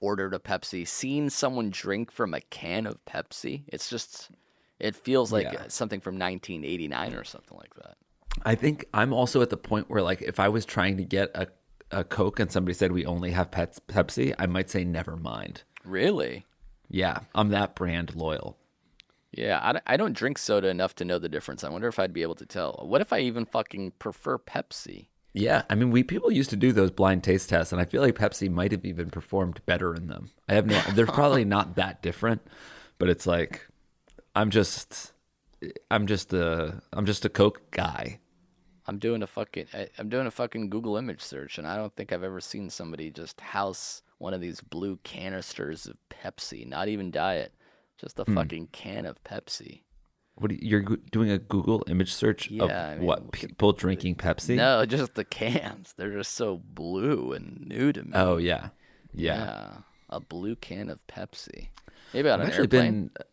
ordered 0.00 0.34
a 0.34 0.38
Pepsi, 0.38 0.86
seen 0.86 1.30
someone 1.30 1.70
drink 1.70 2.10
from 2.12 2.34
a 2.34 2.40
can 2.40 2.86
of 2.86 3.04
Pepsi. 3.04 3.64
It's 3.68 3.88
just, 3.90 4.30
it 4.78 4.94
feels 4.94 5.32
like 5.32 5.50
Yeah. 5.52 5.64
something 5.68 6.00
from 6.00 6.14
1989 6.18 7.14
or 7.14 7.24
something 7.24 7.56
like 7.56 7.74
that. 7.76 7.96
I 8.44 8.54
think 8.54 8.84
I'm 8.94 9.12
also 9.12 9.42
at 9.42 9.50
the 9.50 9.56
point 9.56 9.90
where 9.90 10.02
like 10.02 10.22
if 10.22 10.38
I 10.38 10.48
was 10.48 10.64
trying 10.64 10.96
to 10.98 11.04
get 11.04 11.30
a 11.34 11.48
a 11.90 12.04
Coke 12.04 12.38
and 12.38 12.52
somebody 12.52 12.74
said 12.74 12.92
we 12.92 13.06
only 13.06 13.30
have 13.30 13.50
Pets 13.50 13.80
Pepsi, 13.88 14.34
I 14.38 14.44
might 14.44 14.68
say 14.68 14.84
never 14.84 15.16
mind. 15.16 15.62
Really? 15.84 16.44
Yeah, 16.90 17.20
I'm 17.34 17.48
that 17.48 17.74
brand 17.74 18.14
loyal. 18.14 18.58
Yeah, 19.32 19.58
I, 19.62 19.72
don't- 19.72 19.84
I 19.86 19.96
don't 19.96 20.12
drink 20.12 20.36
soda 20.36 20.68
enough 20.68 20.94
to 20.96 21.06
know 21.06 21.18
the 21.18 21.30
difference. 21.30 21.64
I 21.64 21.70
wonder 21.70 21.88
if 21.88 21.98
I'd 21.98 22.12
be 22.12 22.20
able 22.22 22.34
to 22.36 22.44
tell. 22.46 22.78
What 22.86 23.00
if 23.00 23.10
I 23.12 23.20
even 23.20 23.46
fucking 23.46 23.92
prefer 23.98 24.36
Pepsi? 24.36 25.06
Yeah, 25.38 25.62
I 25.70 25.76
mean, 25.76 25.92
we 25.92 26.02
people 26.02 26.32
used 26.32 26.50
to 26.50 26.56
do 26.56 26.72
those 26.72 26.90
blind 26.90 27.22
taste 27.22 27.48
tests, 27.48 27.72
and 27.72 27.80
I 27.80 27.84
feel 27.84 28.02
like 28.02 28.16
Pepsi 28.16 28.50
might 28.50 28.72
have 28.72 28.84
even 28.84 29.08
performed 29.08 29.64
better 29.66 29.94
in 29.94 30.08
them. 30.08 30.30
I 30.48 30.54
have 30.54 30.66
no, 30.66 30.80
they're 30.94 31.06
probably 31.06 31.44
not 31.44 31.76
that 31.76 32.02
different, 32.02 32.42
but 32.98 33.08
it's 33.08 33.24
like, 33.24 33.64
I'm 34.34 34.50
just, 34.50 35.12
I'm 35.92 36.08
just 36.08 36.32
a, 36.32 36.82
I'm 36.92 37.06
just 37.06 37.24
a 37.24 37.28
Coke 37.28 37.70
guy. 37.70 38.18
I'm 38.86 38.98
doing 38.98 39.22
a 39.22 39.28
fucking 39.28 39.66
I, 39.72 39.88
I'm 39.96 40.08
doing 40.08 40.26
a 40.26 40.30
fucking 40.32 40.70
Google 40.70 40.96
image 40.96 41.20
search, 41.20 41.58
and 41.58 41.68
I 41.68 41.76
don't 41.76 41.94
think 41.94 42.12
I've 42.12 42.24
ever 42.24 42.40
seen 42.40 42.68
somebody 42.68 43.12
just 43.12 43.40
house 43.40 44.02
one 44.18 44.34
of 44.34 44.40
these 44.40 44.60
blue 44.60 44.98
canisters 45.04 45.86
of 45.86 45.96
Pepsi. 46.10 46.66
Not 46.66 46.88
even 46.88 47.12
diet, 47.12 47.54
just 47.96 48.18
a 48.18 48.24
hmm. 48.24 48.34
fucking 48.34 48.68
can 48.72 49.06
of 49.06 49.22
Pepsi. 49.22 49.82
What 50.38 50.50
you, 50.52 50.58
you're 50.60 50.96
doing 51.10 51.30
a 51.30 51.38
Google 51.38 51.84
image 51.88 52.12
search 52.12 52.50
Yeah, 52.50 52.64
of 52.64 52.70
I 52.70 52.94
mean, 52.96 53.06
what 53.06 53.32
people 53.32 53.72
drinking 53.72 54.16
Pepsi? 54.16 54.56
No, 54.56 54.84
just 54.86 55.14
the 55.14 55.24
cans. 55.24 55.94
They're 55.96 56.16
just 56.16 56.34
so 56.34 56.60
blue 56.64 57.32
and 57.32 57.66
new 57.66 57.92
to 57.92 58.02
me. 58.02 58.12
Oh 58.14 58.36
yeah, 58.36 58.68
yeah. 59.14 59.34
yeah, 59.36 59.70
a 60.10 60.20
blue 60.20 60.56
can 60.56 60.90
of 60.90 61.04
Pepsi. 61.06 61.68
Maybe 62.14 62.28
on 62.30 62.40
I've 62.40 62.46
an 62.46 62.52
actually 62.52 62.62
airplane. 62.76 62.92
been. 63.08 63.24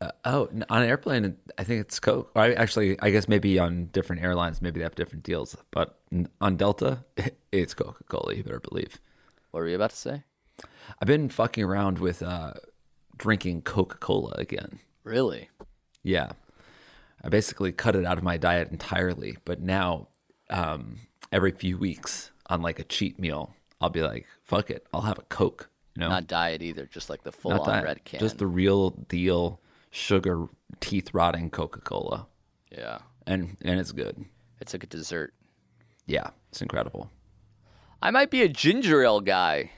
Uh, 0.00 0.10
oh, 0.24 0.48
on 0.68 0.82
an 0.82 0.88
airplane, 0.88 1.36
I 1.56 1.64
think 1.64 1.80
it's 1.80 1.98
Coke. 2.00 2.30
I 2.36 2.52
actually, 2.54 3.00
I 3.00 3.10
guess 3.10 3.26
maybe 3.28 3.58
on 3.58 3.86
different 3.86 4.22
airlines, 4.22 4.60
maybe 4.60 4.80
they 4.80 4.84
have 4.84 4.96
different 4.96 5.24
deals. 5.24 5.56
But 5.70 5.98
on 6.40 6.56
Delta, 6.56 7.04
it's 7.52 7.74
Coca 7.74 8.04
Cola. 8.04 8.34
You 8.34 8.42
better 8.42 8.60
believe. 8.60 9.00
What 9.50 9.60
were 9.60 9.68
you 9.68 9.76
about 9.76 9.90
to 9.90 9.96
say? 9.96 10.24
I've 11.00 11.06
been 11.08 11.28
fucking 11.28 11.64
around 11.64 11.98
with 12.00 12.22
uh, 12.22 12.54
drinking 13.16 13.62
Coca 13.62 13.96
Cola 13.98 14.32
again. 14.36 14.80
Really? 15.04 15.48
Yeah, 16.02 16.32
I 17.24 17.28
basically 17.30 17.72
cut 17.72 17.96
it 17.96 18.04
out 18.04 18.18
of 18.18 18.24
my 18.24 18.36
diet 18.36 18.70
entirely. 18.70 19.38
But 19.44 19.60
now, 19.60 20.08
um, 20.50 20.98
every 21.32 21.52
few 21.52 21.78
weeks 21.78 22.30
on 22.48 22.60
like 22.60 22.78
a 22.78 22.84
cheat 22.84 23.18
meal, 23.18 23.54
I'll 23.80 23.88
be 23.90 24.02
like, 24.02 24.26
"Fuck 24.42 24.70
it, 24.70 24.86
I'll 24.92 25.02
have 25.02 25.18
a 25.18 25.22
Coke." 25.22 25.70
You 25.96 26.00
know, 26.00 26.08
Not 26.10 26.26
diet 26.26 26.60
either, 26.60 26.86
just 26.86 27.08
like 27.08 27.22
the 27.22 27.32
full 27.32 27.52
Not 27.52 27.60
on 27.60 27.66
that, 27.68 27.84
red 27.84 28.04
can. 28.04 28.20
just 28.20 28.38
the 28.38 28.46
real 28.46 28.90
deal 28.90 29.60
sugar 29.90 30.46
teeth 30.80 31.14
rotting 31.14 31.50
Coca 31.50 31.80
Cola. 31.80 32.26
yeah, 32.70 32.98
and 33.26 33.56
and 33.64 33.80
it's 33.80 33.92
good. 33.92 34.24
it's 34.60 34.72
like 34.74 34.84
a 34.84 34.88
dessert. 34.88 35.32
Yeah, 36.06 36.30
it's 36.50 36.60
incredible. 36.60 37.10
I 38.02 38.10
might 38.10 38.30
be 38.30 38.42
a 38.42 38.48
ginger 38.48 39.02
ale 39.02 39.20
guy. 39.22 39.70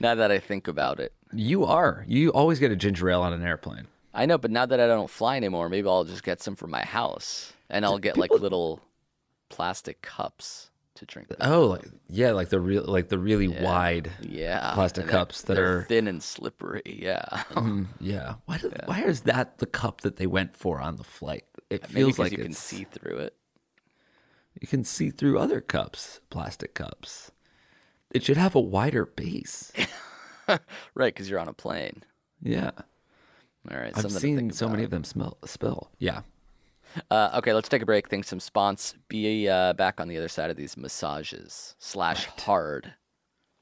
Now 0.00 0.16
that 0.16 0.32
I 0.32 0.40
think 0.40 0.66
about 0.66 0.98
it. 0.98 1.12
You 1.32 1.64
are. 1.64 2.04
You 2.08 2.30
always 2.30 2.58
get 2.58 2.72
a 2.72 2.76
ginger 2.76 3.08
ale 3.08 3.22
on 3.22 3.32
an 3.32 3.42
airplane. 3.42 3.86
I 4.14 4.26
know, 4.26 4.36
but 4.38 4.50
now 4.50 4.66
that 4.66 4.78
I 4.80 4.86
don't 4.86 5.08
fly 5.10 5.36
anymore, 5.36 5.68
maybe 5.68 5.88
I'll 5.88 6.04
just 6.04 6.22
get 6.22 6.40
some 6.42 6.54
from 6.56 6.70
my 6.70 6.84
house, 6.84 7.52
and 7.70 7.84
I'll 7.84 7.98
get 7.98 8.16
like 8.16 8.30
little 8.30 8.80
plastic 9.48 10.02
cups 10.02 10.70
to 10.96 11.06
drink. 11.06 11.28
them. 11.28 11.38
Oh, 11.40 11.66
like, 11.68 11.88
yeah, 12.08 12.32
like 12.32 12.50
the 12.50 12.60
real, 12.60 12.84
like 12.84 13.08
the 13.08 13.18
really 13.18 13.48
wide. 13.48 14.10
yeah, 14.20 14.72
plastic 14.74 15.06
cups 15.08 15.42
that 15.42 15.54
they're 15.54 15.84
thin 15.84 16.06
and 16.08 16.22
slippery. 16.22 16.82
Yeah, 16.86 17.24
Mm, 17.52 17.86
yeah. 18.00 18.34
Why? 18.44 18.58
Do, 18.58 18.70
Why 18.84 19.02
is 19.02 19.22
that 19.22 19.58
the 19.58 19.66
cup 19.66 20.02
that 20.02 20.16
they 20.16 20.26
went 20.26 20.56
for 20.56 20.80
on 20.80 20.96
the 20.96 21.04
flight? 21.04 21.44
It 21.70 21.86
feels 21.86 22.18
like 22.18 22.32
you 22.32 22.38
can 22.38 22.52
see 22.52 22.84
through 22.84 23.16
it. 23.18 23.34
you 24.60 24.68
can 24.68 24.84
see 24.84 25.08
through 25.10 25.38
other 25.38 25.62
cups, 25.62 26.20
plastic 26.28 26.74
cups. 26.74 27.30
It 28.10 28.22
should 28.22 28.36
have 28.36 28.54
a 28.54 28.60
wider 28.60 29.06
base. 29.06 29.72
Right, 30.94 31.14
because 31.14 31.30
you're 31.30 31.38
on 31.38 31.48
a 31.48 31.54
plane. 31.54 32.02
Yeah, 32.42 32.72
All 33.70 33.78
right, 33.78 33.92
I've 33.96 34.10
seen 34.10 34.50
so 34.50 34.68
many 34.68 34.82
of 34.82 34.90
them 34.90 35.04
smell 35.04 35.38
spill. 35.44 35.90
Yeah. 35.98 36.22
Uh, 37.10 37.30
okay, 37.36 37.52
let's 37.52 37.68
take 37.68 37.82
a 37.82 37.86
break. 37.86 38.08
Think 38.08 38.24
some 38.24 38.38
spons. 38.40 38.94
Be 39.08 39.48
uh, 39.48 39.72
back 39.74 40.00
on 40.00 40.08
the 40.08 40.18
other 40.18 40.28
side 40.28 40.50
of 40.50 40.56
these 40.56 40.76
massages 40.76 41.74
slash 41.78 42.26
hard. 42.40 42.94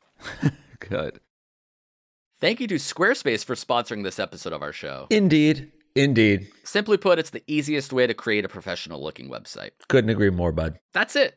Good. 0.80 1.20
Thank 2.40 2.60
you 2.60 2.66
to 2.68 2.76
Squarespace 2.76 3.44
for 3.44 3.54
sponsoring 3.54 4.02
this 4.02 4.18
episode 4.18 4.52
of 4.52 4.62
our 4.62 4.72
show. 4.72 5.06
Indeed. 5.10 5.70
Indeed. 5.94 6.48
Simply 6.64 6.96
put, 6.96 7.18
it's 7.18 7.30
the 7.30 7.42
easiest 7.46 7.92
way 7.92 8.06
to 8.06 8.14
create 8.14 8.44
a 8.44 8.48
professional 8.48 9.02
looking 9.02 9.28
website. 9.30 9.70
Couldn't 9.88 10.10
agree 10.10 10.30
more, 10.30 10.52
bud. 10.52 10.78
That's 10.92 11.16
it. 11.16 11.36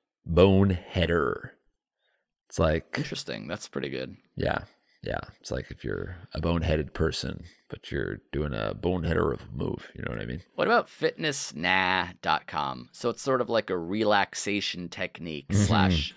Boneheader. 0.25 1.53
It's 2.49 2.59
like, 2.59 2.95
Interesting. 2.97 3.47
That's 3.47 3.67
pretty 3.67 3.89
good. 3.89 4.17
yeah, 4.35 4.59
yeah. 5.03 5.19
It's 5.39 5.51
like 5.51 5.71
if 5.71 5.83
you're 5.83 6.17
a 6.33 6.41
boneheaded 6.41 6.93
person, 6.93 7.45
but 7.69 7.91
you're 7.91 8.19
doing 8.33 8.53
a 8.53 8.73
boneheader 8.73 9.33
of 9.33 9.41
a 9.41 9.55
move. 9.55 9.89
You 9.95 10.03
know 10.03 10.11
what 10.11 10.21
I 10.21 10.25
mean? 10.25 10.41
What 10.55 10.67
about 10.67 10.87
fitnessnah.com? 10.87 12.89
So 12.91 13.09
it's 13.09 13.21
sort 13.21 13.41
of 13.41 13.49
like 13.49 13.69
a 13.69 13.77
relaxation 13.77 14.89
technique 14.89 15.47
Mm-hmm. 15.49 15.63
slash 15.63 16.13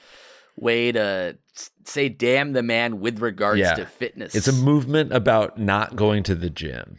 way 0.56 0.92
to 0.92 1.36
say 1.84 2.08
damn 2.08 2.52
the 2.52 2.62
man 2.62 3.00
with 3.00 3.20
regards 3.20 3.60
Yeah. 3.60 3.74
to 3.74 3.86
fitness. 3.86 4.34
It's 4.34 4.48
a 4.48 4.52
movement 4.52 5.12
about 5.12 5.58
not 5.58 5.96
going 5.96 6.22
to 6.24 6.34
the 6.34 6.50
gym. 6.50 6.98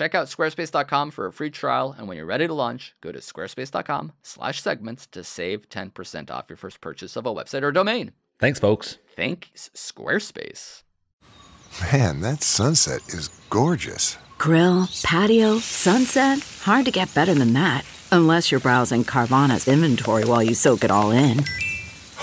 check 0.00 0.14
out 0.14 0.28
squarespace.com 0.28 1.10
for 1.10 1.26
a 1.26 1.32
free 1.32 1.50
trial, 1.50 1.94
and 1.98 2.08
when 2.08 2.16
you're 2.16 2.24
ready 2.24 2.46
to 2.46 2.54
launch, 2.54 2.94
go 3.02 3.12
to 3.12 3.18
squarespace.com 3.18 4.12
slash 4.22 4.62
segments 4.62 5.06
to 5.08 5.22
save 5.22 5.68
10% 5.68 6.30
off 6.30 6.48
your 6.48 6.56
first 6.56 6.80
purchase 6.80 7.16
of 7.16 7.26
a 7.26 7.34
website 7.34 7.62
or 7.62 7.70
domain. 7.70 8.12
Thanks, 8.38 8.58
folks. 8.58 8.96
Thanks, 9.14 9.70
Squarespace. 9.74 10.84
Man, 11.92 12.22
that 12.22 12.42
sunset 12.42 13.06
is 13.08 13.28
gorgeous. 13.50 14.16
Grill, 14.38 14.88
patio, 15.02 15.58
sunset. 15.58 16.38
Hard 16.62 16.86
to 16.86 16.90
get 16.90 17.14
better 17.14 17.34
than 17.34 17.52
that. 17.52 17.84
Unless 18.10 18.50
you're 18.50 18.58
browsing 18.58 19.04
Carvana's 19.04 19.68
inventory 19.68 20.24
while 20.24 20.42
you 20.42 20.54
soak 20.54 20.82
it 20.82 20.90
all 20.90 21.10
in. 21.10 21.44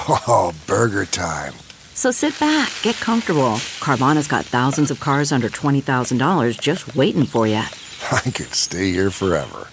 Oh, 0.09 0.53
burger 0.67 1.05
time. 1.05 1.53
So 1.97 2.11
sit 2.11 2.39
back, 2.39 2.71
get 2.83 2.95
comfortable. 2.97 3.55
Carvana's 3.81 4.27
got 4.27 4.45
thousands 4.45 4.91
of 4.91 4.99
cars 4.99 5.31
under 5.31 5.49
$20,000 5.49 6.61
just 6.61 6.95
waiting 6.95 7.25
for 7.25 7.47
you. 7.47 7.55
I 8.11 8.21
could 8.21 8.53
stay 8.53 8.91
here 8.91 9.09
forever. 9.09 9.67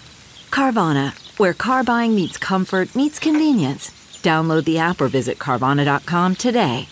Carvana, 0.51 1.13
where 1.39 1.53
car 1.53 1.85
buying 1.85 2.15
meets 2.15 2.39
comfort, 2.39 2.95
meets 2.95 3.19
convenience. 3.19 3.91
Download 4.23 4.65
the 4.65 4.79
app 4.79 5.03
or 5.03 5.09
visit 5.09 5.39
Carvana.com 5.39 6.37
today. 6.37 6.89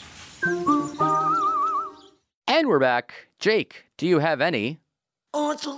And 2.46 2.68
we're 2.68 2.78
back. 2.78 3.14
Jake, 3.38 3.86
do 3.96 4.06
you 4.06 4.18
have 4.18 4.42
any? 4.42 4.80
Oh, 5.32 5.52
it's 5.52 5.64
a 5.64 5.70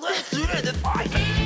Mom, 0.82 1.43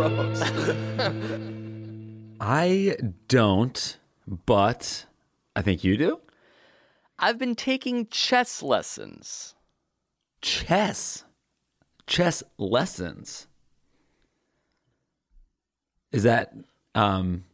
Gross. 0.00 0.40
I 2.40 2.96
don't, 3.28 3.98
but 4.26 5.04
I 5.54 5.60
think 5.60 5.84
you 5.84 5.98
do. 5.98 6.20
I've 7.18 7.36
been 7.36 7.54
taking 7.54 8.06
chess 8.06 8.62
lessons. 8.62 9.54
Chess. 10.40 11.24
Chess 12.06 12.42
lessons. 12.56 13.46
Is 16.12 16.22
that 16.22 16.54
um 16.94 17.44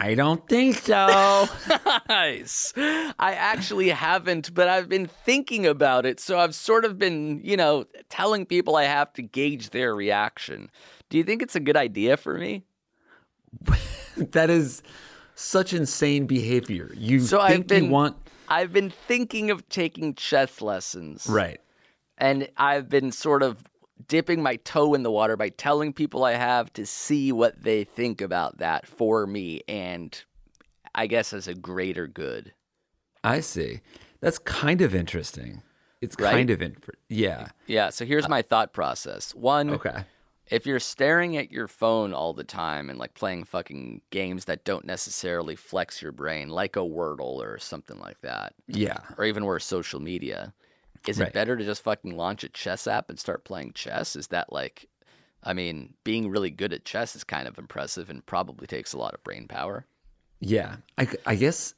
I 0.00 0.14
don't 0.14 0.46
think 0.48 0.76
so. 0.78 1.46
Nice. 2.08 2.72
I 2.76 3.34
actually 3.34 3.90
haven't, 3.90 4.52
but 4.54 4.66
I've 4.68 4.88
been 4.88 5.06
thinking 5.06 5.66
about 5.66 6.06
it. 6.06 6.18
So 6.18 6.38
I've 6.38 6.54
sort 6.54 6.84
of 6.84 6.98
been, 6.98 7.40
you 7.44 7.56
know, 7.56 7.84
telling 8.08 8.46
people 8.46 8.76
I 8.76 8.84
have 8.84 9.12
to 9.14 9.22
gauge 9.22 9.70
their 9.70 9.94
reaction. 9.94 10.70
Do 11.08 11.18
you 11.18 11.24
think 11.24 11.42
it's 11.42 11.54
a 11.54 11.60
good 11.60 11.76
idea 11.76 12.16
for 12.16 12.38
me? 12.38 12.64
that 14.16 14.50
is 14.50 14.82
such 15.34 15.72
insane 15.72 16.26
behavior. 16.26 16.90
You 16.96 17.20
So 17.20 17.40
I've 17.40 17.52
think 17.52 17.68
been 17.68 17.84
you 17.84 17.90
want 17.90 18.16
I've 18.48 18.72
been 18.72 18.90
thinking 18.90 19.50
of 19.50 19.68
taking 19.68 20.14
chess 20.14 20.60
lessons. 20.60 21.26
right. 21.28 21.60
And 22.18 22.48
I've 22.56 22.88
been 22.88 23.12
sort 23.12 23.42
of 23.42 23.56
dipping 24.08 24.42
my 24.42 24.56
toe 24.56 24.94
in 24.94 25.02
the 25.02 25.10
water 25.10 25.36
by 25.36 25.48
telling 25.50 25.92
people 25.92 26.24
I 26.24 26.32
have 26.32 26.72
to 26.74 26.86
see 26.86 27.32
what 27.32 27.62
they 27.62 27.84
think 27.84 28.20
about 28.20 28.58
that 28.58 28.86
for 28.86 29.26
me 29.26 29.62
and 29.68 30.22
I 30.94 31.06
guess 31.06 31.32
as 31.32 31.46
a 31.48 31.54
greater 31.54 32.06
good. 32.06 32.52
I 33.22 33.40
see. 33.40 33.80
That's 34.20 34.38
kind 34.38 34.80
of 34.80 34.94
interesting. 34.94 35.62
It's 36.00 36.16
Right? 36.18 36.32
kind 36.32 36.50
of 36.50 36.62
in 36.62 36.76
yeah. 37.08 37.48
Yeah, 37.66 37.90
so 37.90 38.04
here's 38.06 38.24
uh, 38.24 38.28
my 38.30 38.42
thought 38.42 38.72
process. 38.72 39.34
One, 39.34 39.70
Okay. 39.70 40.04
if 40.46 40.66
you're 40.66 40.80
staring 40.80 41.36
at 41.36 41.52
your 41.52 41.68
phone 41.68 42.12
all 42.14 42.32
the 42.32 42.42
time 42.44 42.88
and 42.90 42.98
like 42.98 43.14
playing 43.14 43.44
fucking 43.44 44.00
games 44.10 44.46
that 44.46 44.64
don't 44.64 44.84
necessarily 44.86 45.56
flex 45.56 46.00
your 46.00 46.12
brain, 46.12 46.48
like 46.48 46.76
a 46.76 46.80
Wordle 46.80 47.36
or 47.36 47.58
something 47.58 47.98
like 48.00 48.20
that, 48.22 48.54
Yeah. 48.66 48.98
or 49.18 49.24
even 49.26 49.44
worse, 49.44 49.64
social 49.66 50.00
media, 50.00 50.54
is 51.06 51.18
Right. 51.18 51.28
it 51.28 51.34
better 51.34 51.56
to 51.56 51.64
just 51.64 51.82
fucking 51.82 52.16
launch 52.16 52.44
a 52.44 52.48
chess 52.48 52.86
app 52.86 53.10
and 53.10 53.18
start 53.18 53.44
playing 53.44 53.72
chess? 53.74 54.16
Is 54.16 54.28
that 54.28 54.52
like, 54.52 54.86
I 55.42 55.52
mean, 55.54 55.94
being 56.04 56.28
really 56.30 56.50
good 56.50 56.72
at 56.72 56.84
chess 56.84 57.16
is 57.16 57.24
kind 57.24 57.48
of 57.48 57.58
impressive 57.58 58.10
and 58.10 58.24
probably 58.26 58.66
takes 58.66 58.92
a 58.92 58.98
lot 58.98 59.14
of 59.14 59.22
brain 59.24 59.48
power. 59.48 59.86
Yeah, 60.40 60.76
I, 60.98 61.08
I 61.26 61.34
guess 61.34 61.74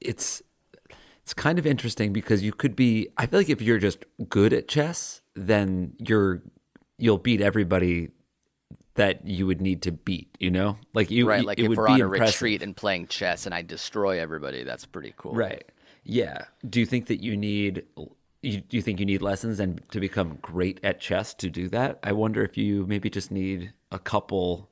it's 0.00 0.42
it's 1.22 1.34
kind 1.34 1.58
of 1.58 1.66
interesting 1.66 2.12
because 2.12 2.42
you 2.42 2.52
could 2.52 2.76
be. 2.76 3.08
I 3.18 3.26
feel 3.26 3.40
like 3.40 3.48
if 3.50 3.60
you're 3.60 3.78
just 3.78 4.04
good 4.28 4.52
at 4.52 4.68
chess, 4.68 5.20
then 5.34 5.92
you're 5.98 6.42
you'll 6.98 7.18
beat 7.18 7.40
everybody 7.40 8.10
that 8.94 9.26
you 9.26 9.46
would 9.46 9.60
need 9.60 9.82
to 9.82 9.92
beat. 9.92 10.34
You 10.40 10.50
know, 10.50 10.78
like 10.94 11.10
you 11.10 11.28
right, 11.28 11.44
like 11.44 11.58
it 11.58 11.64
if 11.64 11.68
would 11.68 11.78
we're 11.78 11.86
be 11.88 11.92
on 11.94 12.00
a 12.00 12.04
impressive. 12.04 12.34
retreat 12.40 12.62
and 12.62 12.74
playing 12.76 13.08
chess 13.08 13.44
and 13.44 13.54
I 13.54 13.62
destroy 13.62 14.18
everybody, 14.20 14.62
that's 14.62 14.86
pretty 14.86 15.12
cool. 15.16 15.32
Right. 15.34 15.64
Yeah. 16.04 16.44
Do 16.68 16.78
you 16.80 16.86
think 16.86 17.06
that 17.06 17.22
you 17.22 17.36
need? 17.36 17.84
You, 18.46 18.62
you 18.70 18.80
think 18.82 19.00
you 19.00 19.06
need 19.06 19.22
lessons 19.22 19.58
and 19.58 19.82
to 19.90 19.98
become 20.00 20.38
great 20.40 20.78
at 20.84 21.00
chess 21.00 21.34
to 21.34 21.50
do 21.50 21.68
that? 21.70 21.98
I 22.02 22.12
wonder 22.12 22.42
if 22.44 22.56
you 22.56 22.86
maybe 22.86 23.10
just 23.10 23.30
need 23.30 23.72
a 23.90 23.98
couple 23.98 24.68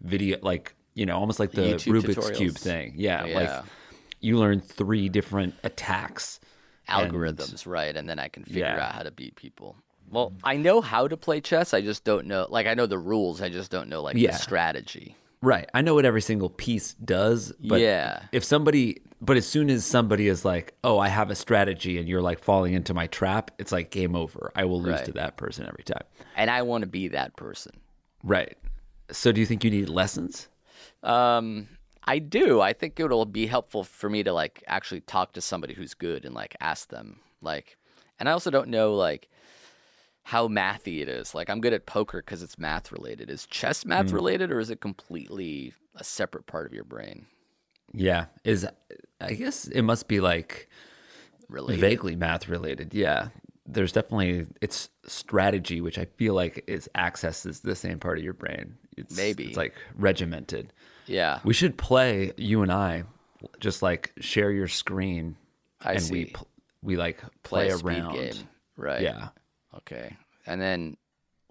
video, 0.00 0.38
like 0.42 0.74
you 0.94 1.06
know, 1.06 1.16
almost 1.16 1.38
like 1.38 1.52
the 1.52 1.62
YouTube 1.62 2.00
Rubik's 2.02 2.36
cube 2.36 2.56
thing. 2.56 2.94
Yeah, 2.96 3.24
Yeah. 3.26 3.38
like 3.40 3.64
you 4.20 4.38
learn 4.38 4.60
three 4.60 5.08
different 5.08 5.54
attacks, 5.62 6.40
and- 6.88 7.12
algorithms, 7.12 7.66
right? 7.66 7.94
And 7.96 8.08
then 8.08 8.18
I 8.18 8.28
can 8.28 8.44
figure 8.44 8.60
Yeah. 8.64 8.86
out 8.86 8.92
how 8.94 9.02
to 9.02 9.10
beat 9.10 9.36
people. 9.36 9.76
Well, 10.10 10.32
I 10.42 10.56
know 10.56 10.80
how 10.80 11.06
to 11.06 11.16
play 11.18 11.40
chess. 11.42 11.74
I 11.74 11.82
just 11.82 12.02
don't 12.04 12.26
know. 12.26 12.46
Like 12.48 12.66
I 12.66 12.72
know 12.74 12.86
the 12.86 12.98
rules. 12.98 13.42
I 13.42 13.50
just 13.50 13.70
don't 13.70 13.88
know 13.90 14.00
like 14.02 14.16
Yeah. 14.16 14.32
the 14.32 14.38
strategy. 14.38 15.16
Right. 15.40 15.68
I 15.72 15.82
know 15.82 15.94
what 15.94 16.04
every 16.04 16.20
single 16.22 16.50
piece 16.50 16.94
does, 16.94 17.52
but 17.60 17.80
Yeah. 17.80 18.22
if 18.32 18.44
somebody 18.44 19.02
but 19.20 19.36
as 19.36 19.44
soon 19.48 19.68
as 19.68 19.84
somebody 19.84 20.28
is 20.28 20.44
like, 20.44 20.74
"Oh, 20.84 21.00
I 21.00 21.08
have 21.08 21.28
a 21.28 21.34
strategy," 21.34 21.98
and 21.98 22.08
you're 22.08 22.22
like 22.22 22.38
falling 22.38 22.74
into 22.74 22.94
my 22.94 23.08
trap, 23.08 23.50
it's 23.58 23.72
like 23.72 23.90
game 23.90 24.14
over. 24.14 24.52
I 24.54 24.64
will 24.64 24.80
lose 24.80 24.92
Right. 24.94 25.04
to 25.06 25.12
that 25.14 25.36
person 25.36 25.66
every 25.66 25.82
time. 25.82 26.04
And 26.36 26.48
I 26.48 26.62
want 26.62 26.82
to 26.82 26.86
be 26.86 27.08
that 27.08 27.34
person. 27.34 27.72
Right. 28.22 28.56
So 29.10 29.32
do 29.32 29.40
you 29.40 29.46
think 29.46 29.64
you 29.64 29.72
need 29.72 29.88
lessons? 29.88 30.46
Um, 31.02 31.66
I 32.04 32.20
do. 32.20 32.60
I 32.60 32.72
think 32.72 33.00
it'll 33.00 33.24
be 33.26 33.46
helpful 33.48 33.82
for 33.82 34.08
me 34.08 34.22
to 34.22 34.32
like 34.32 34.62
actually 34.68 35.00
talk 35.00 35.32
to 35.32 35.40
somebody 35.40 35.74
who's 35.74 35.94
good 35.94 36.24
and 36.24 36.32
like 36.34 36.54
ask 36.60 36.88
them 36.88 37.18
like. 37.42 37.76
And 38.20 38.28
I 38.28 38.32
also 38.32 38.50
don't 38.52 38.68
know 38.68 38.94
like 38.94 39.28
how 40.28 40.46
mathy 40.46 41.00
it 41.00 41.08
is. 41.08 41.34
Like 41.34 41.48
I'm 41.48 41.58
good 41.58 41.72
at 41.72 41.86
poker 41.86 42.18
because 42.18 42.42
it's 42.42 42.58
math 42.58 42.92
related. 42.92 43.30
Is 43.30 43.46
chess 43.46 43.86
math 43.86 44.10
hmm. 44.10 44.16
related 44.16 44.52
or 44.52 44.60
is 44.60 44.68
it 44.68 44.78
completely 44.78 45.72
a 45.96 46.04
separate 46.04 46.44
part 46.44 46.66
of 46.66 46.74
your 46.74 46.84
brain? 46.84 47.24
Yeah. 47.94 48.26
Is 48.44 48.66
I 49.22 49.32
guess 49.32 49.68
it 49.68 49.80
must 49.80 50.06
be 50.06 50.20
like 50.20 50.68
Related. 51.48 51.80
vaguely 51.80 52.14
math 52.14 52.46
related. 52.46 52.92
Yeah. 52.92 53.28
There's 53.64 53.90
definitely 53.90 54.46
it's 54.60 54.90
strategy, 55.06 55.80
which 55.80 55.96
I 55.98 56.04
feel 56.18 56.34
like 56.34 56.62
is 56.66 56.90
accesses 56.94 57.60
the 57.60 57.74
same 57.74 57.98
part 57.98 58.18
of 58.18 58.24
your 58.24 58.34
brain. 58.34 58.74
It's, 58.98 59.16
Maybe. 59.16 59.46
it's 59.46 59.56
like 59.56 59.76
regimented. 59.94 60.74
Yeah. 61.06 61.38
We 61.42 61.54
should 61.54 61.78
play 61.78 62.32
you 62.36 62.60
and 62.60 62.70
I, 62.70 63.04
just 63.60 63.80
like 63.80 64.12
share 64.20 64.50
your 64.50 64.68
screen, 64.68 65.38
I 65.80 65.92
and 65.92 66.02
we 66.10 66.24
see. 66.26 66.32
pl- 66.34 66.48
we 66.82 66.96
like 66.98 67.22
play, 67.44 67.68
a 67.68 67.78
speed 67.78 67.96
around. 67.96 68.12
game. 68.12 68.34
Right. 68.76 69.00
Yeah, 69.00 69.28
Okay. 69.76 70.16
And 70.46 70.60
then 70.60 70.96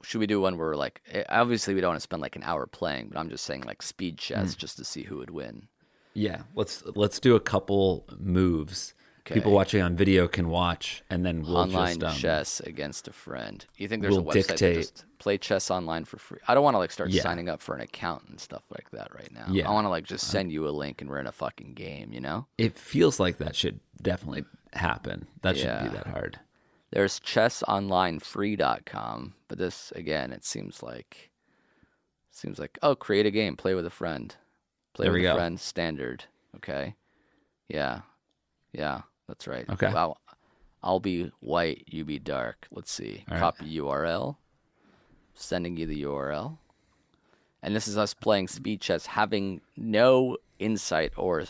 should 0.03 0.19
we 0.19 0.27
do 0.27 0.39
one 0.41 0.58
where 0.58 0.75
like 0.75 1.01
eh, 1.12 1.23
obviously 1.30 1.73
we 1.73 1.82
don't 1.82 1.89
want 1.89 1.97
to 1.99 2.03
spend 2.03 2.21
like 2.21 2.36
an 2.36 2.43
hour 2.43 2.65
playing, 2.67 3.10
but 3.10 3.19
I'm 3.19 3.30
just 3.30 3.45
saying 3.45 3.63
like 3.63 3.82
speed 3.82 4.17
chess 4.17 4.56
Mm. 4.56 4.58
just 4.58 4.77
to 4.77 4.84
see 4.86 5.03
who 5.03 5.17
would 5.17 5.30
win. 5.32 5.67
yeah. 6.13 6.41
Let's 6.56 6.84
let's 6.95 7.19
do 7.19 7.36
a 7.36 7.39
couple 7.39 8.06
moves. 8.19 8.93
People 9.25 9.51
watching 9.51 9.82
on 9.82 9.93
video 9.97 10.25
can 10.30 10.47
watch, 10.47 11.03
and 11.10 11.25
then 11.25 11.41
we'll 11.41 11.58
online 11.58 11.99
just 11.99 12.15
um, 12.15 12.21
chess 12.21 12.60
against 12.62 13.10
a 13.10 13.12
friend. 13.12 13.65
You 13.75 13.89
think 13.89 14.01
there's 14.01 14.17
we'll 14.17 14.30
a 14.30 14.34
website 14.34 14.58
that 14.58 14.73
just 14.75 15.03
play 15.19 15.38
chess 15.38 15.69
online 15.69 16.06
for 16.06 16.17
free? 16.17 16.39
I 16.47 16.53
don't 16.53 16.63
want 16.63 16.75
to 16.75 16.80
like 16.80 16.91
start 16.91 17.10
Yeah. 17.10 17.23
signing 17.23 17.49
up 17.49 17.62
for 17.62 17.75
an 17.75 17.82
account 17.82 18.23
and 18.30 18.39
stuff 18.39 18.63
like 18.71 18.89
that 18.91 19.13
right 19.13 19.30
now. 19.34 19.47
Yeah. 19.51 19.67
I 19.67 19.73
want 19.73 19.84
to 19.84 19.89
like 19.89 20.06
just 20.06 20.27
send 20.30 20.53
you 20.53 20.65
a 20.65 20.71
link 20.71 21.01
and 21.01 21.10
we're 21.10 21.19
in 21.19 21.27
a 21.27 21.34
fucking 21.34 21.73
game, 21.73 22.13
you 22.13 22.21
know? 22.21 22.47
It 22.58 22.77
feels 22.77 23.19
like 23.19 23.38
that 23.39 23.53
should 23.53 23.82
definitely 24.01 24.45
happen. 24.71 25.27
That 25.41 25.58
shouldn't 25.58 25.91
be 25.91 25.97
that 25.97 26.08
hard. 26.08 26.39
There's 26.91 27.19
chessonlinefree.com, 27.19 29.34
but 29.47 29.58
this 29.58 29.91
again, 29.95 30.32
it 30.32 30.45
seems 30.45 30.82
like 30.82 31.30
seems 32.32 32.60
like 32.60 32.78
oh, 32.82 32.95
create 32.95 33.26
a 33.26 33.32
game, 33.32 33.56
play 33.56 33.76
with 33.76 33.86
a 33.86 33.89
friend. 33.91 34.36
Play 34.93 35.06
There 35.06 35.13
with 35.13 35.21
a 35.21 35.23
go. 35.23 35.36
friend 35.36 35.60
standard. 35.60 36.26
Okay. 36.56 36.95
Yeah. 37.67 38.02
Yeah, 38.71 39.02
that's 39.28 39.47
right. 39.47 39.65
Okay. 39.69 39.91
Wow. 39.91 40.17
I'll 40.84 41.00
be 41.00 41.32
white, 41.39 41.84
you 41.88 42.06
be 42.06 42.19
dark. 42.19 42.67
Let's 42.71 42.91
see. 42.91 43.23
All 43.30 43.34
right. 43.34 43.41
Copy 43.41 43.78
URL. 43.78 44.38
Sending 45.34 45.78
you 45.78 45.86
the 45.86 46.04
URL. 46.04 46.58
And 47.63 47.76
this 47.76 47.88
is 47.88 47.97
us 47.97 48.13
playing 48.13 48.47
speed 48.47 48.82
chess, 48.82 49.08
having 49.08 49.62
no 49.76 50.38
insight 50.60 51.12
or 51.17 51.43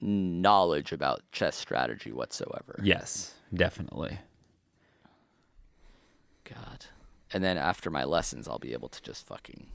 knowledge 0.00 0.92
about 0.92 1.22
chess 1.32 1.56
strategy 1.56 2.12
whatsoever. 2.12 2.78
Yes, 2.82 3.34
definitely. 3.52 4.18
God. 6.52 6.86
And 7.32 7.44
then 7.44 7.56
after 7.56 7.90
my 7.90 8.04
lessons, 8.04 8.48
I'll 8.48 8.58
be 8.58 8.72
able 8.72 8.88
to 8.88 9.02
just 9.02 9.26
fucking, 9.26 9.68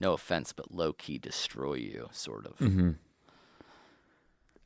no 0.00 0.12
offense, 0.12 0.52
but 0.52 0.72
low 0.74 0.92
key 0.92 1.18
destroy 1.18 1.74
you, 1.74 2.08
sort 2.12 2.46
of. 2.46 2.56
Mm-hmm. 2.58 2.90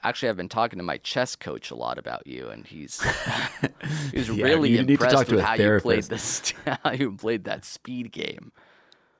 Actually, 0.02 0.28
I've 0.28 0.36
been 0.36 0.48
talking 0.48 0.78
to 0.78 0.84
my 0.84 0.98
chess 0.98 1.34
coach 1.34 1.70
a 1.72 1.74
lot 1.74 1.98
about 1.98 2.26
you, 2.26 2.48
and 2.48 2.66
he's 2.66 3.00
he's 4.12 4.28
Yeah, 4.30 4.44
really 4.44 4.70
you 4.70 4.78
need 4.84 5.00
to 5.00 5.04
impressed 5.06 5.26
to 5.28 5.34
with 5.36 5.40
a 5.40 5.46
how 5.46 5.54
you 5.54 5.80
played 5.80 6.04
therapist. 6.04 6.10
this, 6.10 6.52
how 6.84 6.92
you 6.92 7.12
played 7.12 7.44
that 7.44 7.64
speed 7.64 8.12
game. 8.12 8.52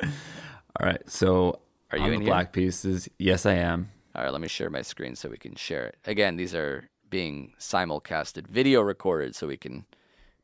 All 0.03 0.87
right. 0.87 1.03
So 1.11 1.59
Are 1.91 1.99
you 1.99 2.05
on 2.05 2.13
in 2.13 2.19
the 2.21 2.25
here? 2.27 2.33
black 2.33 2.53
pieces? 2.53 3.09
Yes, 3.19 3.45
I 3.45 3.55
am. 3.55 3.91
All 4.15 4.23
right, 4.23 4.33
let 4.33 4.41
me 4.41 4.49
share 4.49 4.71
my 4.71 4.83
screen 4.83 5.17
so 5.17 5.29
we 5.29 5.37
can 5.37 5.55
share 5.57 5.87
it. 5.87 5.97
Again, 6.05 6.37
these 6.37 6.55
are 6.55 6.89
being 7.11 7.55
simulcasted, 7.59 8.47
video 8.47 8.81
recorded, 8.81 9.35
so 9.35 9.47
we 9.49 9.57
can 9.57 9.85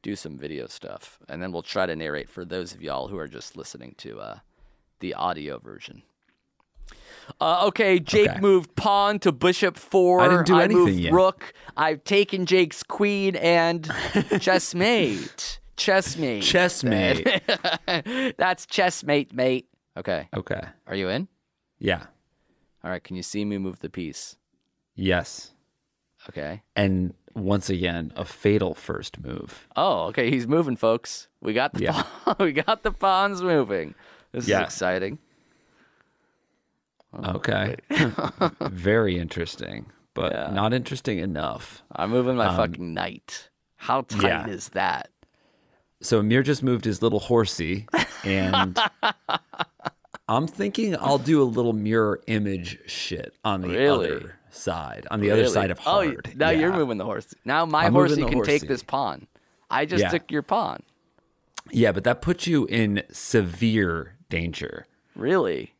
do 0.05 0.15
some 0.15 0.37
video 0.39 0.67
stuff, 0.69 1.19
and 1.29 1.43
then 1.43 1.51
we'll 1.51 1.63
try 1.63 1.87
to 1.87 1.97
narrate 1.97 2.29
for 2.29 2.45
those 2.45 2.75
of 2.75 2.83
y'all 2.83 3.09
who 3.09 3.17
are 3.19 3.27
just 3.27 3.57
listening 3.57 3.95
to 3.99 4.21
uh, 4.21 4.39
the 5.01 5.15
audio 5.15 5.59
version. 5.59 6.03
Uh, 7.41 7.65
okay, 7.67 7.99
Jake 7.99 8.29
Okay. 8.31 8.41
moved 8.41 8.77
pawn 8.77 9.19
to 9.21 9.33
bishop 9.33 9.79
four. 9.79 10.21
I 10.21 10.29
didn't 10.29 10.47
do 10.47 10.53
moved 10.53 10.65
anything 10.65 10.99
yet. 10.99 11.13
rook. 11.15 11.55
I've 11.75 12.05
taken 12.05 12.45
Jake's 12.45 12.83
queen 12.83 13.35
and 13.37 13.83
chessmate. 14.45 15.59
Chessmate. 15.79 16.41
Chessmate. 16.43 18.35
That's 18.37 18.67
chessmate, 18.67 19.33
mate. 19.33 19.67
Okay, 19.97 20.29
okay. 20.37 20.61
are 20.87 20.95
you 20.95 21.09
in? 21.09 21.29
Yeah. 21.79 22.03
All 22.85 22.91
right, 22.91 23.03
can 23.03 23.17
you 23.17 23.23
see 23.23 23.45
me 23.47 23.57
move 23.57 23.79
the 23.79 23.89
piece? 23.89 24.37
Yes. 24.95 25.53
Okay. 26.29 26.63
And 26.77 27.15
once 27.35 27.69
again, 27.71 28.13
a 28.17 28.25
fatal 28.25 28.75
first 28.75 29.21
move. 29.21 29.67
Oh, 29.77 30.05
okay. 30.07 30.31
He's 30.31 30.47
moving, 30.47 30.77
folks. 30.77 31.29
We 31.41 31.53
got 31.53 31.73
the 31.75 31.83
Yeah. 31.85 32.03
pawn, 32.25 32.37
we 32.39 32.53
got 32.53 32.83
the 32.83 32.93
pawns 32.93 33.43
moving. 33.43 33.95
This 34.33 34.47
Yeah. 34.49 34.61
is 34.61 34.65
exciting. 34.67 35.19
Okay. 37.27 37.77
Very 38.63 39.19
interesting, 39.19 39.87
but 40.15 40.33
Yeah. 40.33 40.51
not 40.53 40.73
interesting 40.73 41.19
enough. 41.19 41.83
I'm 41.93 42.11
moving 42.11 42.37
my 42.37 42.55
fucking 42.57 42.93
knight. 42.93 43.51
How 43.77 44.03
tight 44.03 44.45
Um, 44.45 44.51
is 44.51 44.71
that? 44.71 45.11
So 46.01 46.19
Amir 46.19 46.43
just 46.43 46.63
moved 46.63 46.85
his 46.85 47.03
little 47.03 47.21
horsey, 47.21 47.87
and 48.25 48.79
I'm 50.29 50.47
thinking 50.47 50.97
I'll 50.99 51.19
do 51.19 51.41
a 51.41 51.45
little 51.45 51.73
mirror 51.73 52.21
image 52.27 52.79
shit 52.87 53.35
on 53.45 53.61
the 53.63 53.69
Really? 53.69 54.11
other 54.11 54.39
side, 54.55 55.07
on 55.11 55.21
the 55.21 55.31
other 55.31 55.47
side 55.47 55.71
of 55.71 55.79
Oh, 55.81 56.05
hard. 56.07 56.33
now 56.37 56.51
you're 56.51 56.73
moving 56.73 56.97
the 56.99 57.05
horse. 57.05 57.35
Now 57.45 57.67
my 57.67 57.85
I'm 57.87 57.93
horsey 57.93 58.25
can 58.25 58.43
take 58.43 58.67
this 58.69 58.83
pawn. 58.83 59.27
I 59.71 59.85
just 59.87 60.03
Yeah. 60.03 60.09
took 60.11 60.31
your 60.31 60.43
pawn. 60.43 60.83
Yeah, 61.71 61.93
but 61.93 62.05
that 62.05 62.21
puts 62.23 62.47
you 62.47 62.67
in 62.67 63.03
severe 63.11 64.17
danger 64.29 64.87
Really? 65.17 65.75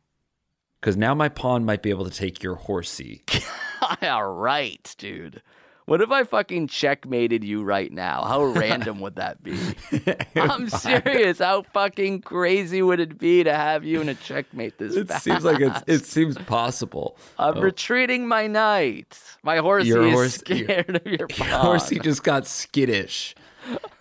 because 0.81 0.97
now 0.97 1.13
my 1.13 1.29
pawn 1.29 1.63
might 1.65 1.81
be 1.81 1.89
able 1.89 2.05
to 2.05 2.11
take 2.11 2.41
your 2.43 2.55
horsey. 2.55 3.23
All 4.01 4.31
right, 4.31 4.93
dude. 4.97 5.41
What 5.85 6.01
if 6.01 6.09
I 6.09 6.23
fucking 6.23 6.67
checkmated 6.67 7.43
you 7.43 7.63
right 7.63 7.91
now? 7.91 8.23
How 8.23 8.43
random 8.61 8.99
would 9.01 9.17
that 9.17 9.43
be? 9.43 9.55
I'm 10.35 10.67
serious. 10.69 11.37
How 11.37 11.61
fucking 11.61 12.21
crazy 12.21 12.81
would 12.81 12.99
it 12.99 13.19
be 13.19 13.43
to 13.43 13.53
have 13.53 13.85
you 13.85 14.01
in 14.01 14.09
a 14.09 14.15
checkmate 14.15 14.79
this 14.79 14.95
It 14.95 15.07
fast? 15.07 15.23
seems 15.23 15.43
like 15.43 15.59
it's 15.59 15.83
it 15.85 16.05
seems 16.05 16.37
possible. 16.39 17.17
I'm 17.37 17.57
oh. 17.57 17.61
retreating 17.61 18.27
my 18.27 18.47
knight. 18.47 19.19
My 19.43 19.57
horsey 19.57 19.89
Your 19.89 20.07
is 20.07 20.13
horse- 20.13 20.33
scared 20.39 20.95
of 20.95 21.05
your 21.05 21.17
Your 21.19 21.27
pawn. 21.27 21.49
horsey 21.49 21.99
just 21.99 22.23
got 22.23 22.47
skittish, 22.47 23.35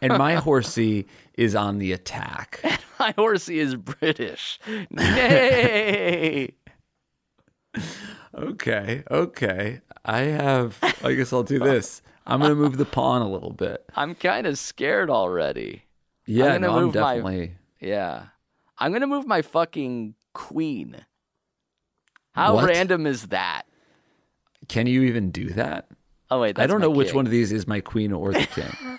and 0.01 0.17
my 0.17 0.37
horsey 0.37 1.07
is 1.35 1.55
on 1.55 1.79
the 1.79 1.93
attack. 1.93 2.61
And 2.63 2.79
my 2.99 3.13
horsey 3.19 3.59
is 3.59 3.75
British. 3.75 4.59
Nay. 4.91 6.55
Okay, 8.35 9.03
okay. 9.11 9.81
I 10.05 10.21
have. 10.21 10.79
I 11.03 11.15
guess 11.15 11.33
I'll 11.33 11.43
do 11.43 11.59
this. 11.59 12.03
I'm 12.27 12.41
gonna 12.41 12.55
move 12.55 12.77
the 12.77 12.85
pawn 12.85 13.23
a 13.23 13.31
little 13.31 13.53
bit. 13.53 13.85
I'm 13.97 14.15
kind 14.15 14.47
of 14.47 14.59
scared 14.59 15.11
already. 15.11 15.85
Yeah, 16.27 16.47
gonna 16.55 16.59
no, 16.61 16.77
I'm 16.77 16.85
move 16.85 16.95
my- 16.95 17.01
definitely. 17.17 17.53
Yeah. 17.81 18.27
I'm 18.79 18.91
going 18.91 19.03
to 19.03 19.07
move 19.07 19.25
my 19.27 19.43
fucking 19.43 20.15
queen. 20.33 21.05
How 22.33 22.55
What? 22.57 22.65
random 22.69 23.07
is 23.07 23.29
that? 23.29 23.63
Can 24.69 24.87
you 24.89 25.03
even 25.03 25.31
do 25.31 25.51
that? 25.51 25.87
Oh, 26.31 26.41
wait. 26.41 26.59
I 26.59 26.67
don't 26.67 26.81
know 26.81 26.91
which 26.91 27.15
one 27.15 27.25
of 27.25 27.31
these 27.31 27.53
is 27.53 27.69
my 27.69 27.81
queen 27.81 28.11
or 28.13 28.33
the 28.33 28.47
king. 28.47 28.99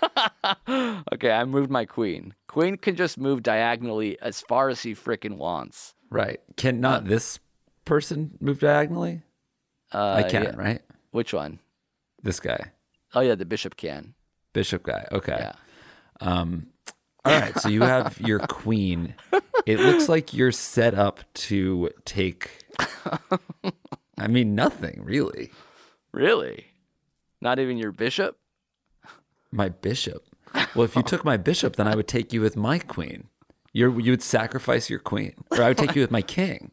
Okay, 1.12 1.30
I 1.30 1.44
moved 1.44 1.70
my 1.70 1.84
queen. 1.84 2.34
Queen 2.48 2.76
can 2.76 2.94
just 2.96 3.18
move 3.18 3.42
diagonally 3.42 4.18
as 4.22 4.40
far 4.40 4.68
as 4.68 4.82
he 4.82 4.94
frickin' 4.94 5.36
wants. 5.36 5.94
right? 6.10 6.40
Can 6.56 6.80
not 6.80 7.04
this 7.06 7.38
person 7.84 8.38
move 8.40 8.60
diagonally? 8.60 9.22
Uh, 9.92 10.14
I 10.14 10.22
can, 10.22 10.42
yeah. 10.44 10.56
right? 10.56 10.82
Which 11.16 11.32
one? 11.32 11.60
This 12.22 12.40
guy, 12.40 12.72
Oh, 13.14 13.20
yeah, 13.20 13.36
the 13.36 13.46
bishop 13.46 13.74
can. 13.78 14.12
bishop 14.52 14.82
guy. 14.82 15.08
Okay. 15.10 15.36
Yeah. 15.38 15.52
Um. 16.20 16.66
All 17.24 17.40
right. 17.40 17.58
So 17.58 17.70
you 17.70 17.80
have 17.84 18.20
your 18.30 18.40
queen. 18.40 19.14
It 19.64 19.80
looks 19.80 20.10
like 20.10 20.34
you're 20.34 20.52
set 20.52 20.92
up 20.92 21.20
to 21.48 21.88
take. 22.04 22.50
I 24.18 24.26
mean, 24.28 24.54
nothing 24.54 25.00
really. 25.02 25.52
Really? 26.12 26.66
Not 27.40 27.58
even 27.60 27.78
your 27.78 27.92
bishop? 27.92 28.36
My 29.50 29.70
bishop. 29.70 30.22
Well, 30.74 30.84
if 30.84 30.94
you 30.96 31.02
took 31.12 31.24
my 31.24 31.38
bishop, 31.38 31.76
then 31.76 31.88
I 31.88 31.94
would 31.96 32.08
take 32.08 32.34
you 32.34 32.42
with 32.42 32.56
my 32.56 32.78
queen. 32.78 33.28
You're, 33.72 33.98
you 34.00 34.10
would 34.12 34.22
sacrifice 34.22 34.90
your 34.90 34.98
queen, 34.98 35.32
or 35.50 35.62
I 35.62 35.68
would 35.68 35.78
take 35.78 35.94
you 35.94 36.02
with 36.02 36.10
my 36.10 36.22
king. 36.22 36.72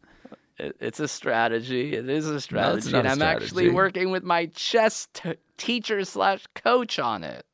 It, 0.58 0.76
it's 0.80 1.00
a 1.00 1.08
strategy. 1.08 1.94
It 1.94 2.10
is 2.10 2.28
a 2.28 2.40
strategy. 2.40 2.92
not 2.92 3.06
and 3.06 3.10
I'm 3.10 3.22
actually 3.22 3.70
working 3.70 4.12
with 4.12 4.24
my 4.24 4.48
chess 4.48 5.08
t- 5.14 5.36
teacher 5.58 6.06
slash 6.06 6.46
coach 6.56 7.00
on 7.00 7.24
it. 7.24 7.46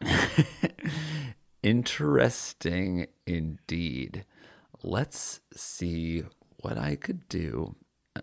Interesting 1.62 3.06
indeed. 3.26 4.24
Let's 4.82 5.40
see 5.54 6.24
what 6.60 6.78
I 6.78 6.96
could 6.96 7.28
do. 7.28 7.74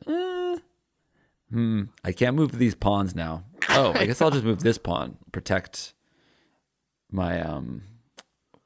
Uh, 0.07 0.57
hmm. 1.49 1.83
I 2.03 2.11
can't 2.11 2.35
move 2.35 2.57
these 2.57 2.75
pawns 2.75 3.15
now. 3.15 3.43
Oh, 3.69 3.93
I 3.93 4.05
guess 4.07 4.21
I'll 4.21 4.31
just 4.31 4.45
move 4.45 4.61
this 4.61 4.77
pawn. 4.77 5.17
Protect 5.31 5.93
my 7.11 7.41
um. 7.41 7.83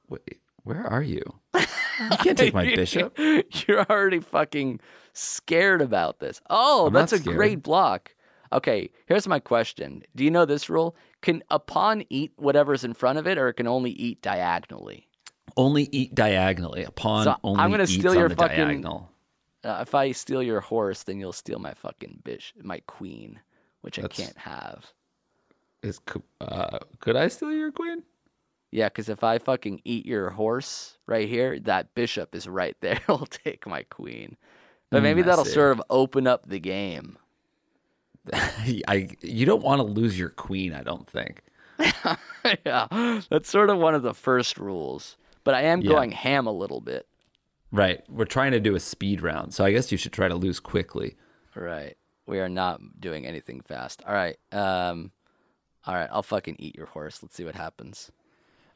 Wait, 0.08 0.22
where 0.70 0.86
are 0.88 1.02
you? 1.04 1.22
You 1.56 2.18
can't 2.20 2.38
take 2.38 2.54
my 2.54 2.64
bishop. 2.76 3.18
You're 3.18 3.84
already 3.90 4.20
fucking 4.20 4.80
scared 5.14 5.82
about 5.82 6.20
this. 6.20 6.42
Oh, 6.50 6.88
I'm 6.88 6.94
that's 6.94 7.12
a 7.12 7.18
scared. 7.18 7.36
great 7.36 7.64
block. 7.64 8.14
Okay, 8.54 8.90
here's 9.08 9.28
my 9.28 9.40
question. 9.40 10.02
Do 10.16 10.24
you 10.24 10.32
know 10.32 10.46
this 10.46 10.70
rule? 10.70 10.96
Can 11.22 11.44
a 11.52 11.60
pawn 11.60 12.04
eat 12.10 12.32
whatever's 12.38 12.84
in 12.84 12.94
front 12.94 13.20
of 13.20 13.28
it, 13.28 13.38
or 13.38 13.50
it 13.50 13.56
can 13.56 13.68
only 13.68 13.92
eat 13.92 14.22
diagonally? 14.22 15.08
Only 15.58 15.90
eat 15.92 16.16
diagonally. 16.16 16.84
A 16.84 16.92
pawn 16.92 17.26
So 17.26 17.36
only 17.44 17.62
I'm 17.62 17.70
gonna 17.72 17.84
eats 17.84 17.94
steal 17.94 18.12
on 18.12 18.18
your 18.18 18.30
the 18.30 18.36
fucking- 18.36 18.58
diagonal. 18.58 19.12
Uh, 19.64 19.80
if 19.82 19.94
I 19.94 20.14
steal 20.14 20.42
your 20.42 20.62
horse, 20.62 21.04
then 21.04 21.20
you'll 21.20 21.34
steal 21.34 21.60
my 21.60 21.74
fucking 21.74 22.22
bish, 22.24 22.54
my 22.62 22.80
queen, 22.88 23.40
which 23.82 23.98
That's- 23.98 24.18
I 24.20 24.24
can't 24.24 24.38
have. 24.38 24.94
Is 25.84 26.00
uh, 26.42 26.80
could 27.02 27.16
I 27.18 27.28
steal 27.28 27.52
your 27.52 27.72
queen? 27.72 28.04
Yeah, 28.72 28.88
because 28.90 29.10
if 29.10 29.24
I 29.24 29.40
fucking 29.40 29.82
eat 29.84 30.06
your 30.06 30.30
horse 30.30 30.98
right 31.08 31.28
here, 31.28 31.60
that 31.62 31.96
bishop 31.96 32.36
is 32.36 32.48
right 32.48 32.78
there. 32.82 33.00
I'll 33.10 33.26
take 33.26 33.66
my 33.66 33.84
queen. 33.84 34.38
But 34.92 35.00
Mm, 35.00 35.04
maybe 35.04 35.22
I 35.22 35.26
that'll 35.26 35.46
sort 35.46 35.72
of 35.72 35.82
open 35.90 36.28
up 36.28 36.48
the 36.48 36.60
game. 36.60 37.18
I 38.34 39.10
you 39.22 39.46
don't 39.46 39.64
want 39.64 39.80
to 39.80 39.84
lose 39.84 40.18
your 40.20 40.30
queen. 40.30 40.74
I 40.74 40.84
don't 40.84 41.10
think. 41.10 41.42
yeah, 42.66 43.22
that's 43.30 43.50
sort 43.50 43.70
of 43.70 43.78
one 43.80 43.96
of 43.96 44.04
the 44.04 44.14
first 44.14 44.58
rules. 44.58 45.18
But 45.44 45.56
I 45.56 45.64
am 45.64 45.82
Yeah. 45.82 45.90
going 45.90 46.12
ham 46.12 46.46
a 46.48 46.52
little 46.52 46.82
bit. 46.82 47.08
Right. 47.72 48.04
We're 48.10 48.26
trying 48.26 48.52
to 48.52 48.60
do 48.60 48.76
a 48.76 48.80
speed 48.80 49.22
round, 49.22 49.54
so 49.54 49.64
I 49.64 49.72
guess 49.72 49.92
you 49.92 49.98
should 49.98 50.14
try 50.14 50.28
to 50.28 50.36
lose 50.36 50.60
quickly. 50.60 51.16
Right. 51.56 51.96
We 52.28 52.40
are 52.40 52.50
not 52.50 52.82
doing 53.00 53.26
anything 53.26 53.62
fast. 53.62 54.04
All 54.06 54.14
right. 54.14 54.38
Um. 54.52 55.12
All 55.86 55.96
right. 55.96 56.10
I'll 56.12 56.24
fucking 56.24 56.58
eat 56.60 56.76
your 56.76 56.88
horse. 56.88 57.24
Let's 57.24 57.36
see 57.36 57.46
what 57.46 57.56
happens. 57.56 58.12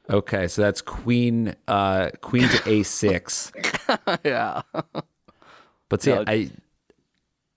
Okay, 0.10 0.48
so 0.48 0.62
that's 0.62 0.82
queen 0.82 1.56
uh 1.68 2.10
queen 2.22 2.44
to 2.50 2.58
a6. 2.58 4.20
yeah. 4.26 4.62
But 5.90 6.02
see, 6.04 6.12
No, 6.14 6.24
I 6.28 6.52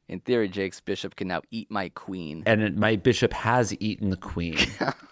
In 0.08 0.20
theory, 0.20 0.48
Jake's 0.48 0.80
bishop 0.80 1.16
can 1.16 1.28
now 1.28 1.42
eat 1.50 1.70
my 1.70 1.88
queen. 1.90 2.42
and 2.46 2.62
it- 2.62 2.76
my 2.76 2.96
bishop 2.96 3.32
has 3.32 3.74
eaten 3.80 4.10
the 4.10 4.16
queen. 4.16 4.58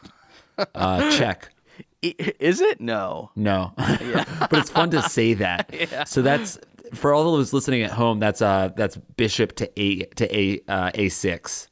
uh 0.75 1.11
check. 1.17 1.51
Is 2.03 2.61
it? 2.61 2.81
No. 2.81 3.31
No. 3.35 3.73
but 3.77 4.53
it's 4.53 4.71
fun 4.71 4.91
to 4.91 5.03
say 5.03 5.35
that. 5.35 5.75
So 6.07 6.23
that's 6.23 6.59
for 6.93 7.13
all 7.15 7.25
those 7.33 7.53
listening 7.53 7.83
at 7.83 7.91
home, 7.91 8.21
that's 8.21 8.43
uh 8.43 8.69
that's 8.77 8.97
bishop 9.17 9.57
to 9.57 9.81
a 9.81 10.01
to 10.17 10.37
a 10.37 10.61
uh, 10.69 10.91
a6. 10.93 11.69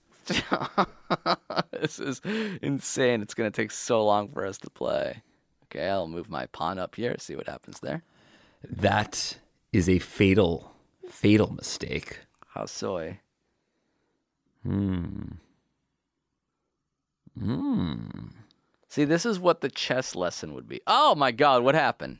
this 1.81 1.99
is 1.99 2.21
insane. 2.63 3.23
It's 3.23 3.35
going 3.35 3.51
to 3.51 3.55
take 3.55 3.71
so 3.71 4.05
long 4.05 4.29
for 4.33 4.47
us 4.47 4.57
to 4.59 4.71
play. 4.71 5.23
Okay, 5.75 5.89
I'll 5.89 6.07
move 6.07 6.29
my 6.29 6.47
pawn 6.47 6.79
up 6.79 6.97
here, 6.97 7.15
see 7.19 7.35
what 7.35 7.49
happens 7.49 7.81
there. 7.81 8.03
That 8.69 9.39
is 9.73 9.89
a 9.89 9.99
fatal, 9.99 10.75
fatal 11.09 11.53
mistake. 11.55 12.21
How 12.49 12.67
soy? 12.67 13.21
Hmm. 14.63 15.23
Hmm. 17.39 18.07
See, 18.89 19.05
this 19.05 19.25
is 19.25 19.41
what 19.41 19.63
the 19.63 19.71
chess 19.71 20.15
lesson 20.15 20.55
would 20.55 20.69
be. 20.69 20.81
Oh 20.87 21.15
my 21.15 21.33
God, 21.33 21.63
what 21.65 21.75
happened? 21.75 22.19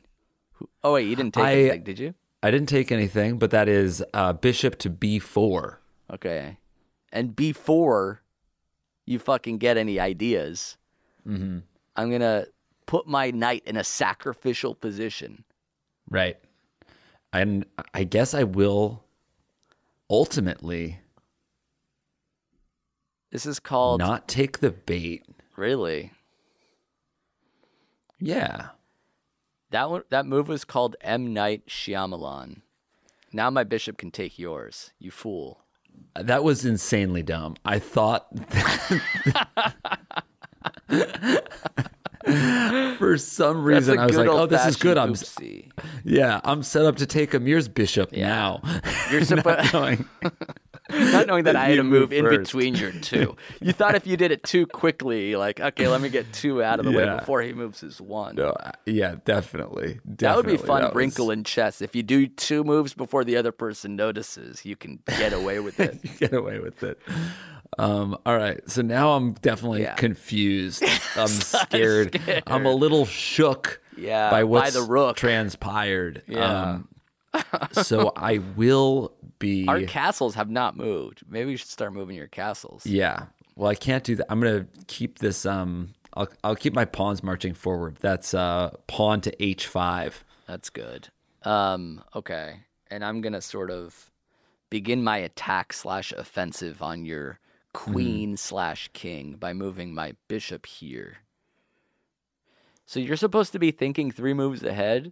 Oh 0.83 0.93
wait, 0.93 1.07
you 1.07 1.15
didn't 1.15 1.35
take 1.35 1.43
I- 1.43 1.53
anything, 1.53 1.83
did 1.83 1.99
you? 1.99 2.13
I 2.41 2.51
didn't 2.51 2.67
take 2.67 2.91
anything, 2.91 3.37
but 3.37 3.51
that 3.51 3.69
is 3.69 4.03
uh, 4.13 4.33
bishop 4.33 4.77
to 4.79 4.89
b4. 4.89 5.77
Okay. 6.11 6.57
And 7.09 7.33
before 7.37 8.21
you 9.05 9.17
fucking 9.19 9.59
get 9.59 9.77
any 9.77 9.99
ideas, 9.99 10.77
Mm-hmm. 11.25 11.59
I'm 11.95 12.11
gonna 12.11 12.47
put 12.85 13.07
my 13.07 13.31
knight 13.31 13.63
in 13.65 13.77
a 13.77 13.83
sacrificial 13.83 14.75
position. 14.75 15.43
Right. 16.09 16.37
And 17.31 17.65
I 17.93 18.03
guess 18.03 18.33
I 18.33 18.43
will 18.43 19.03
ultimately 20.09 20.99
This 23.31 23.45
is 23.45 23.59
called 23.59 23.99
not 23.99 24.27
take 24.27 24.59
the 24.59 24.71
bait. 24.71 25.25
really. 25.55 26.11
Yeah. 28.19 28.69
That 29.71 29.89
one, 29.89 30.03
that 30.09 30.25
move 30.25 30.47
was 30.47 30.63
called 30.65 30.95
M 31.01 31.33
Night 31.33 31.65
Shyamalan. 31.67 32.61
Now 33.31 33.49
my 33.49 33.63
bishop 33.63 33.97
can 33.97 34.11
take 34.11 34.37
yours. 34.37 34.91
You 34.99 35.09
fool. 35.09 35.61
That 36.15 36.43
was 36.43 36.63
insanely 36.65 37.23
dumb. 37.23 37.55
I 37.65 37.79
thought 37.79 38.27
for 42.97 43.17
some 43.17 43.63
reason 43.63 43.99
I 43.99 44.05
was 44.05 44.17
like, 44.17 44.27
"Oh, 44.29 44.45
this 44.45 44.65
is 44.65 44.75
good." 44.75 44.97
I'm 44.97 45.13
oopsie. 45.13 45.71
yeah, 46.03 46.39
I'm 46.43 46.63
set 46.63 46.85
up 46.85 46.97
to 46.97 47.05
take 47.05 47.33
Amir's 47.33 47.67
bishop 47.67 48.11
now. 48.11 48.61
You're 49.11 49.23
supposed 49.25 49.73
knowing- 49.73 50.05
not 50.89 51.27
knowing 51.27 51.45
that 51.45 51.55
I 51.55 51.69
had 51.69 51.77
to 51.77 51.83
move 51.83 52.11
move 52.11 52.13
in 52.13 52.29
between 52.29 52.75
your 52.75 52.91
two. 52.91 53.35
You 53.61 53.71
thought 53.71 53.95
if 53.95 54.05
you 54.05 54.17
did 54.17 54.31
it 54.31 54.43
too 54.43 54.67
quickly, 54.67 55.35
like 55.35 55.59
okay, 55.59 55.87
let 55.87 56.01
me 56.01 56.09
get 56.09 56.31
two 56.33 56.61
out 56.61 56.79
of 56.79 56.85
the 56.85 56.91
way 56.91 57.05
before 57.17 57.41
he 57.41 57.53
moves 57.53 57.79
his 57.79 57.99
one. 58.01 58.35
No, 58.35 58.53
yeah, 58.85 59.15
definitely. 59.25 59.99
That 60.05 60.35
would 60.35 60.45
be 60.45 60.57
fun 60.57 60.81
That 60.83 60.95
wrinkle 60.95 61.27
was- 61.27 61.37
in 61.37 61.43
chess. 61.45 61.81
If 61.81 61.95
you 61.95 62.03
do 62.03 62.27
two 62.27 62.63
moves 62.63 62.93
before 62.93 63.23
the 63.23 63.37
other 63.37 63.51
person 63.51 63.95
notices, 63.95 64.65
you 64.65 64.75
can 64.75 64.99
get 65.17 65.33
away 65.33 65.59
with 65.59 65.79
it. 65.79 65.99
get 66.19 66.33
away 66.33 66.59
with 66.59 66.83
it. 66.83 66.99
Um, 67.77 68.17
all 68.25 68.37
right, 68.37 68.59
so 68.69 68.81
now 68.81 69.11
I'm 69.13 69.33
definitely 69.33 69.83
Yeah. 69.83 69.95
confused. 69.95 70.83
I'm 71.15 71.27
scared. 71.27 72.19
I'm 72.47 72.65
a 72.65 72.73
little 72.73 73.05
shook. 73.05 73.81
Yeah, 73.97 74.29
by 74.29 74.39
by 74.39 74.43
what's 74.45 74.73
the 74.73 74.81
rook. 74.81 75.17
transpired. 75.17 76.23
Yeah. 76.27 76.71
Um, 76.71 76.87
so 77.71 78.11
I 78.15 78.39
will 78.55 79.13
be. 79.39 79.67
Our 79.67 79.81
castles 79.81 80.35
have 80.35 80.49
not 80.49 80.75
moved. 80.77 81.21
Maybe 81.27 81.51
you 81.51 81.57
should 81.57 81.69
start 81.69 81.93
moving 81.93 82.15
your 82.15 82.27
castles. 82.27 82.85
yeah. 82.85 83.25
Well, 83.55 83.69
I 83.69 83.75
can't 83.75 84.03
do 84.03 84.15
that. 84.15 84.25
I'm 84.31 84.39
gonna 84.41 84.65
keep 84.87 85.19
this. 85.19 85.45
Um, 85.45 85.93
I'll 86.15 86.27
I'll 86.43 86.55
keep 86.55 86.73
my 86.73 86.85
pawns 86.85 87.21
marching 87.21 87.53
forward. 87.53 87.97
That's 88.01 88.33
uh 88.33 88.71
pawn 88.87 89.21
to 89.21 89.35
h5. 89.37 90.13
That's 90.47 90.69
good. 90.71 91.09
Um, 91.43 92.03
okay. 92.15 92.61
And 92.89 93.05
I'm 93.05 93.21
gonna 93.21 93.41
sort 93.41 93.69
of 93.69 94.09
begin 94.71 95.03
my 95.03 95.17
attack 95.17 95.71
slash 95.73 96.11
offensive 96.13 96.81
on 96.81 97.05
your 97.05 97.39
Mm-hmm. 97.73 97.91
queen 97.93 98.37
slash 98.37 98.89
king 98.93 99.35
by 99.39 99.53
moving 99.53 99.93
my 99.93 100.13
bishop 100.27 100.65
here. 100.65 101.17
So 102.85 102.99
you're 102.99 103.17
supposed 103.17 103.51
to 103.53 103.59
be 103.59 103.71
thinking 103.71 104.11
three 104.11 104.33
moves 104.33 104.63
ahead, 104.63 105.11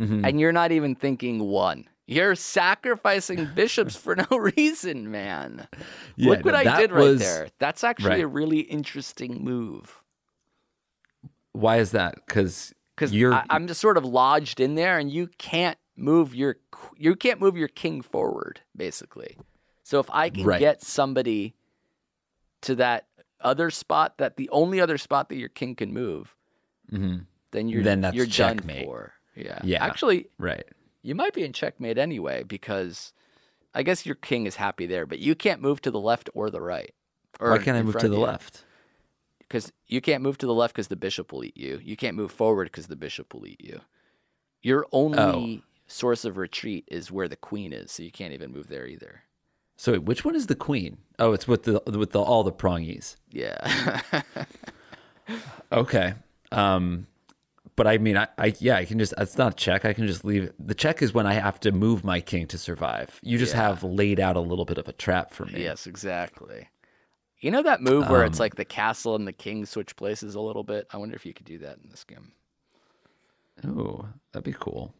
mm-hmm. 0.00 0.24
and 0.24 0.40
you're 0.40 0.52
not 0.52 0.72
even 0.72 0.94
thinking 0.94 1.40
one. 1.40 1.84
You're 2.06 2.34
sacrificing 2.34 3.48
bishops 3.54 3.94
for 3.96 4.16
no 4.16 4.38
reason, 4.38 5.10
man. 5.10 5.68
Yeah, 6.16 6.30
Look 6.30 6.44
what 6.44 6.54
I 6.54 6.78
did 6.80 6.90
right 6.92 7.00
was- 7.02 7.20
there. 7.20 7.48
That's 7.58 7.84
actually 7.84 8.10
Right. 8.10 8.24
a 8.24 8.28
really 8.28 8.60
interesting 8.60 9.44
move. 9.44 10.02
Why 11.52 11.76
is 11.78 11.90
that? 11.90 12.14
Because 12.26 12.72
because 12.94 13.12
you're. 13.12 13.34
I'm 13.50 13.66
just 13.66 13.80
sort 13.80 13.96
of 13.96 14.04
lodged 14.04 14.60
in 14.60 14.74
there, 14.76 14.98
and 14.98 15.10
you 15.10 15.28
can't 15.38 15.76
move 15.96 16.34
your 16.34 16.56
you 16.96 17.16
can't 17.16 17.40
move 17.40 17.56
your 17.56 17.68
king 17.68 18.00
forward, 18.00 18.60
basically. 18.76 19.36
So 19.82 19.98
if 19.98 20.08
I 20.10 20.30
can 20.30 20.44
Right. 20.44 20.60
get 20.60 20.82
somebody 20.82 21.54
to 22.62 22.74
that 22.76 23.06
other 23.40 23.70
spot, 23.70 24.18
that 24.18 24.36
the 24.36 24.48
only 24.50 24.80
other 24.80 24.98
spot 24.98 25.28
that 25.28 25.36
your 25.36 25.48
king 25.48 25.74
can 25.74 25.92
move, 25.92 26.34
mm-hmm. 26.92 27.18
then 27.52 27.68
you're 27.68 27.82
Then 27.82 28.00
that's 28.00 28.16
you're 28.16 28.26
done 28.26 28.58
checkmate. 28.58 28.84
for. 28.84 29.12
Yeah, 29.34 29.60
Yeah. 29.62 29.84
Actually, 29.84 30.28
right. 30.38 30.64
you 31.02 31.14
might 31.14 31.34
be 31.34 31.44
in 31.44 31.52
checkmate 31.52 31.98
anyway 31.98 32.42
because 32.42 33.12
I 33.74 33.82
guess 33.82 34.04
your 34.04 34.16
king 34.16 34.46
is 34.46 34.56
happy 34.56 34.86
there, 34.86 35.06
but 35.06 35.20
you 35.20 35.34
can't 35.34 35.60
move 35.60 35.80
to 35.82 35.90
the 35.90 36.00
left 36.00 36.28
or 36.34 36.50
the 36.50 36.60
right. 36.60 36.92
Or 37.38 37.50
Why 37.50 37.58
can't 37.58 37.76
I 37.76 37.82
move 37.82 37.98
to 37.98 38.08
the 38.08 38.16
you 38.16 38.22
left? 38.22 38.64
because 39.48 39.72
you 39.86 40.00
can't 40.00 40.22
move 40.22 40.38
to 40.38 40.46
the 40.46 40.54
left 40.54 40.74
because 40.74 40.88
the 40.88 40.96
bishop 40.96 41.32
will 41.32 41.42
eat 41.42 41.56
you. 41.56 41.80
You 41.82 41.96
can't 41.96 42.16
move 42.16 42.30
forward 42.30 42.66
because 42.66 42.86
the 42.86 42.96
bishop 42.96 43.32
will 43.32 43.46
eat 43.46 43.60
you. 43.60 43.80
Your 44.60 44.86
only 44.92 45.62
oh. 45.64 45.80
source 45.86 46.24
of 46.24 46.36
retreat 46.36 46.84
is 46.88 47.10
where 47.10 47.28
the 47.28 47.36
queen 47.36 47.72
is, 47.72 47.90
so 47.90 48.02
you 48.02 48.12
can't 48.12 48.34
even 48.34 48.52
move 48.52 48.68
there 48.68 48.86
either. 48.86 49.22
So 49.80 49.92
wait, 49.92 50.02
which 50.02 50.24
one 50.24 50.34
is 50.34 50.48
the 50.48 50.56
queen? 50.56 50.98
Oh, 51.20 51.32
it's 51.32 51.46
with 51.48 51.62
the 51.62 51.80
with 51.86 52.10
the 52.10 52.20
all 52.20 52.42
the 52.44 52.52
prongies. 52.52 53.14
Yeah, 53.30 54.00
Okay. 55.72 56.14
Um, 56.50 57.06
but 57.76 57.86
I 57.86 57.98
mean, 57.98 58.16
I, 58.16 58.26
I 58.38 58.54
yeah, 58.58 58.76
I 58.76 58.84
can 58.84 58.98
just. 58.98 59.14
It's 59.18 59.38
not 59.38 59.52
a 59.52 59.56
check. 59.56 59.84
I 59.84 59.92
can 59.92 60.06
just 60.06 60.24
leave. 60.24 60.50
The 60.58 60.74
check 60.74 61.00
is 61.02 61.12
when 61.14 61.26
I 61.26 61.34
have 61.34 61.60
to 61.60 61.70
move 61.72 62.02
my 62.04 62.20
king 62.20 62.46
to 62.48 62.58
survive. 62.58 63.20
You 63.22 63.38
just 63.38 63.54
Yeah. 63.54 63.68
have 63.68 63.84
laid 63.84 64.18
out 64.18 64.36
a 64.36 64.40
little 64.40 64.64
bit 64.64 64.78
of 64.78 64.88
a 64.88 64.92
trap 64.92 65.32
for 65.32 65.44
me. 65.46 65.62
yes, 65.62 65.86
exactly. 65.86 66.68
You 67.40 67.52
know 67.52 67.62
that 67.62 67.80
move 67.80 68.08
where 68.08 68.22
Um, 68.22 68.26
it's 68.26 68.40
like 68.40 68.56
the 68.56 68.64
castle 68.64 69.14
and 69.14 69.28
the 69.28 69.32
king 69.32 69.64
switch 69.64 69.94
places 69.94 70.34
a 70.34 70.40
little 70.40 70.64
bit. 70.64 70.88
I 70.90 70.96
wonder 70.96 71.14
if 71.14 71.24
you 71.24 71.32
could 71.32 71.46
do 71.46 71.58
that 71.58 71.78
in 71.84 71.88
this 71.90 72.02
game. 72.02 72.32
Ooh, 73.64 74.08
that'd 74.32 74.44
be 74.44 74.56
cool. 74.58 74.92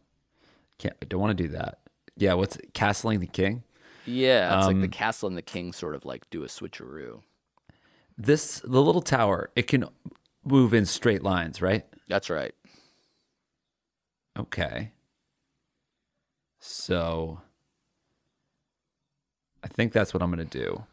Can't. 0.77 0.95
I 1.01 1.05
don't 1.05 1.19
want 1.19 1.37
to 1.37 1.43
do 1.43 1.49
that. 1.49 1.79
Yeah. 2.15 2.35
What's 2.35 2.55
castling 2.73 3.19
the 3.19 3.27
king? 3.27 3.63
Yeah, 4.09 4.57
it's 4.57 4.67
like 4.67 4.75
Um, 4.75 4.81
the 4.81 4.87
castle 4.87 5.27
and 5.27 5.37
the 5.37 5.41
king 5.41 5.73
sort 5.73 5.95
of 5.95 6.05
like 6.05 6.29
do 6.29 6.43
a 6.43 6.47
switcheroo. 6.47 7.21
This 8.17 8.59
the 8.63 8.81
little 8.81 9.01
tower. 9.01 9.49
It 9.55 9.67
can 9.67 9.85
move 10.43 10.73
in 10.73 10.85
straight 10.85 11.23
lines, 11.23 11.61
right? 11.61 11.85
That's 12.07 12.29
right. 12.29 12.53
Okay. 14.37 14.91
So 16.59 17.41
I 19.63 19.67
think 19.67 19.93
that's 19.93 20.13
what 20.13 20.21
I'm 20.23 20.31
going 20.33 20.47
to 20.47 20.57
do. 20.57 20.83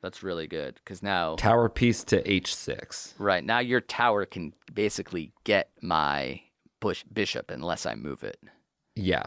That's 0.00 0.22
really 0.22 0.46
good 0.46 0.74
because 0.76 1.02
now 1.02 1.34
Tower 1.36 1.68
piece 1.68 2.04
to 2.04 2.22
h6. 2.22 3.14
Right 3.18 3.44
now, 3.44 3.58
your 3.58 3.80
tower 3.80 4.24
can 4.26 4.52
basically 4.72 5.32
get 5.42 5.70
my 5.82 6.42
bush 6.78 7.02
bishop 7.12 7.50
unless 7.50 7.84
I 7.84 7.96
move 7.96 8.22
it. 8.22 8.38
Yeah. 8.94 9.26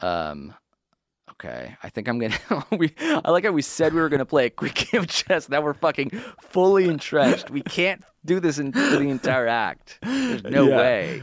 Um, 0.00 0.54
okay, 1.40 1.76
I 1.82 1.88
think 1.88 2.08
I'm 2.08 2.18
gonna. 2.18 2.36
we 2.76 2.92
I 3.00 3.30
like 3.30 3.44
how 3.44 3.52
we 3.52 3.62
said 3.62 3.94
we 3.94 4.00
were 4.00 4.08
gonna 4.08 4.24
play 4.26 4.46
a 4.46 4.50
quick 4.50 4.74
game 4.74 5.02
of 5.02 5.08
chess. 5.08 5.48
Now 5.48 5.60
we're 5.60 5.74
fucking 5.74 6.10
fully 6.42 6.88
entrenched. 6.88 7.50
We 7.50 7.62
can't 7.62 8.02
do 8.24 8.40
this 8.40 8.58
in, 8.58 8.72
for 8.72 8.80
the 8.96 9.08
entire 9.08 9.46
act. 9.46 9.98
There's 10.02 10.42
no 10.44 10.68
Yeah. 10.68 10.76
way. 10.76 11.22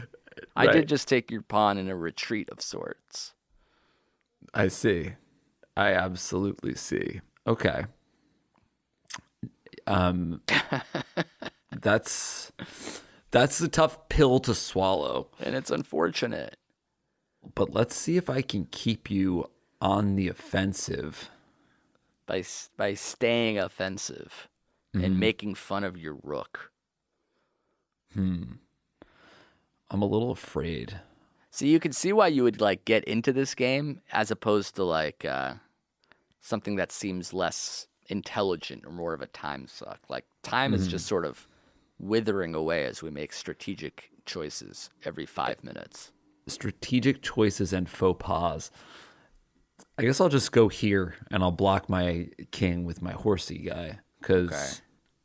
I 0.54 0.66
Right. 0.66 0.72
did 0.72 0.88
just 0.88 1.08
take 1.08 1.30
your 1.30 1.42
pawn 1.42 1.76
in 1.78 1.88
a 1.88 1.96
retreat 1.96 2.48
of 2.50 2.60
sorts. 2.62 3.34
I 4.54 4.68
see. 4.68 5.12
I 5.76 5.92
absolutely 5.92 6.74
see. 6.74 7.20
Okay. 7.46 7.84
Um 9.86 10.40
that's 11.80 12.52
that's 13.30 13.60
a 13.60 13.68
tough 13.68 14.08
pill 14.08 14.38
to 14.40 14.54
swallow. 14.54 15.28
And 15.40 15.54
it's 15.54 15.70
unfortunate. 15.70 16.56
But 17.54 17.72
let's 17.74 17.94
see 17.94 18.16
if 18.16 18.28
I 18.30 18.42
can 18.42 18.66
keep 18.70 19.10
you 19.10 19.50
on 19.80 20.16
the 20.16 20.28
offensive. 20.28 21.30
by 22.26 22.42
by 22.76 22.94
staying 22.94 23.58
offensive 23.58 24.48
Mm-hmm. 24.94 25.04
and 25.04 25.20
making 25.20 25.54
fun 25.56 25.84
of 25.84 25.98
your 25.98 26.16
rook. 26.22 26.70
Hmm. 28.14 28.44
I'm 29.90 30.00
a 30.00 30.06
little 30.06 30.30
afraid. 30.30 31.00
So 31.50 31.66
you 31.66 31.78
can 31.80 31.92
see 31.92 32.14
why 32.14 32.28
you 32.28 32.42
would 32.44 32.60
like 32.62 32.86
get 32.86 33.04
into 33.04 33.30
this 33.32 33.54
game 33.54 34.00
as 34.12 34.30
opposed 34.30 34.74
to 34.76 34.84
like 34.84 35.24
uh, 35.26 35.54
something 36.40 36.76
that 36.76 36.92
seems 36.92 37.34
less 37.34 37.86
intelligent 38.06 38.84
or 38.86 38.92
more 38.92 39.12
of 39.12 39.20
a 39.20 39.26
time 39.26 39.66
suck. 39.66 40.00
Like 40.08 40.24
time 40.42 40.72
is 40.72 40.88
just 40.88 41.06
sort 41.06 41.26
of 41.26 41.46
withering 41.98 42.54
away 42.54 42.84
as 42.84 43.02
we 43.02 43.10
make 43.10 43.32
strategic 43.34 44.10
choices 44.24 44.88
every 45.04 45.26
five 45.26 45.62
minutes. 45.62 46.10
Strategic 46.46 47.20
choices 47.22 47.72
and 47.74 47.86
faux 47.88 48.24
pas. 48.24 48.70
I 49.98 50.02
guess 50.02 50.20
I'll 50.20 50.28
just 50.28 50.52
go 50.52 50.68
here 50.68 51.14
and 51.30 51.42
I'll 51.42 51.50
block 51.50 51.88
my 51.88 52.28
king 52.50 52.84
with 52.84 53.00
my 53.00 53.12
horsey 53.12 53.58
guy. 53.58 53.98
Cause 54.22 54.50
Okay. 54.50 54.68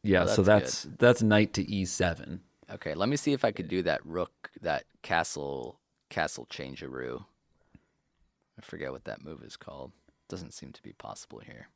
yeah, 0.04 0.26
Well, 0.26 0.36
so 0.36 0.44
that's 0.44 0.84
that's 0.84 0.98
that's 0.98 1.22
knight 1.22 1.54
to 1.54 1.66
e7. 1.66 2.40
Okay, 2.74 2.94
let 2.94 3.10
me 3.10 3.18
see 3.18 3.34
if 3.34 3.44
I 3.44 3.52
could 3.52 3.68
do 3.68 3.82
that 3.84 4.06
rook, 4.06 4.50
that 4.62 4.86
castle 5.02 5.80
Castle 6.10 6.46
Changearoo. 6.52 7.24
I 8.58 8.62
forget 8.62 8.92
what 8.92 9.06
that 9.06 9.24
move 9.24 9.44
is 9.44 9.58
called. 9.58 9.92
Doesn't 10.30 10.54
seem 10.54 10.72
to 10.74 10.82
be 10.84 10.94
possible 10.94 11.40
here. 11.40 11.68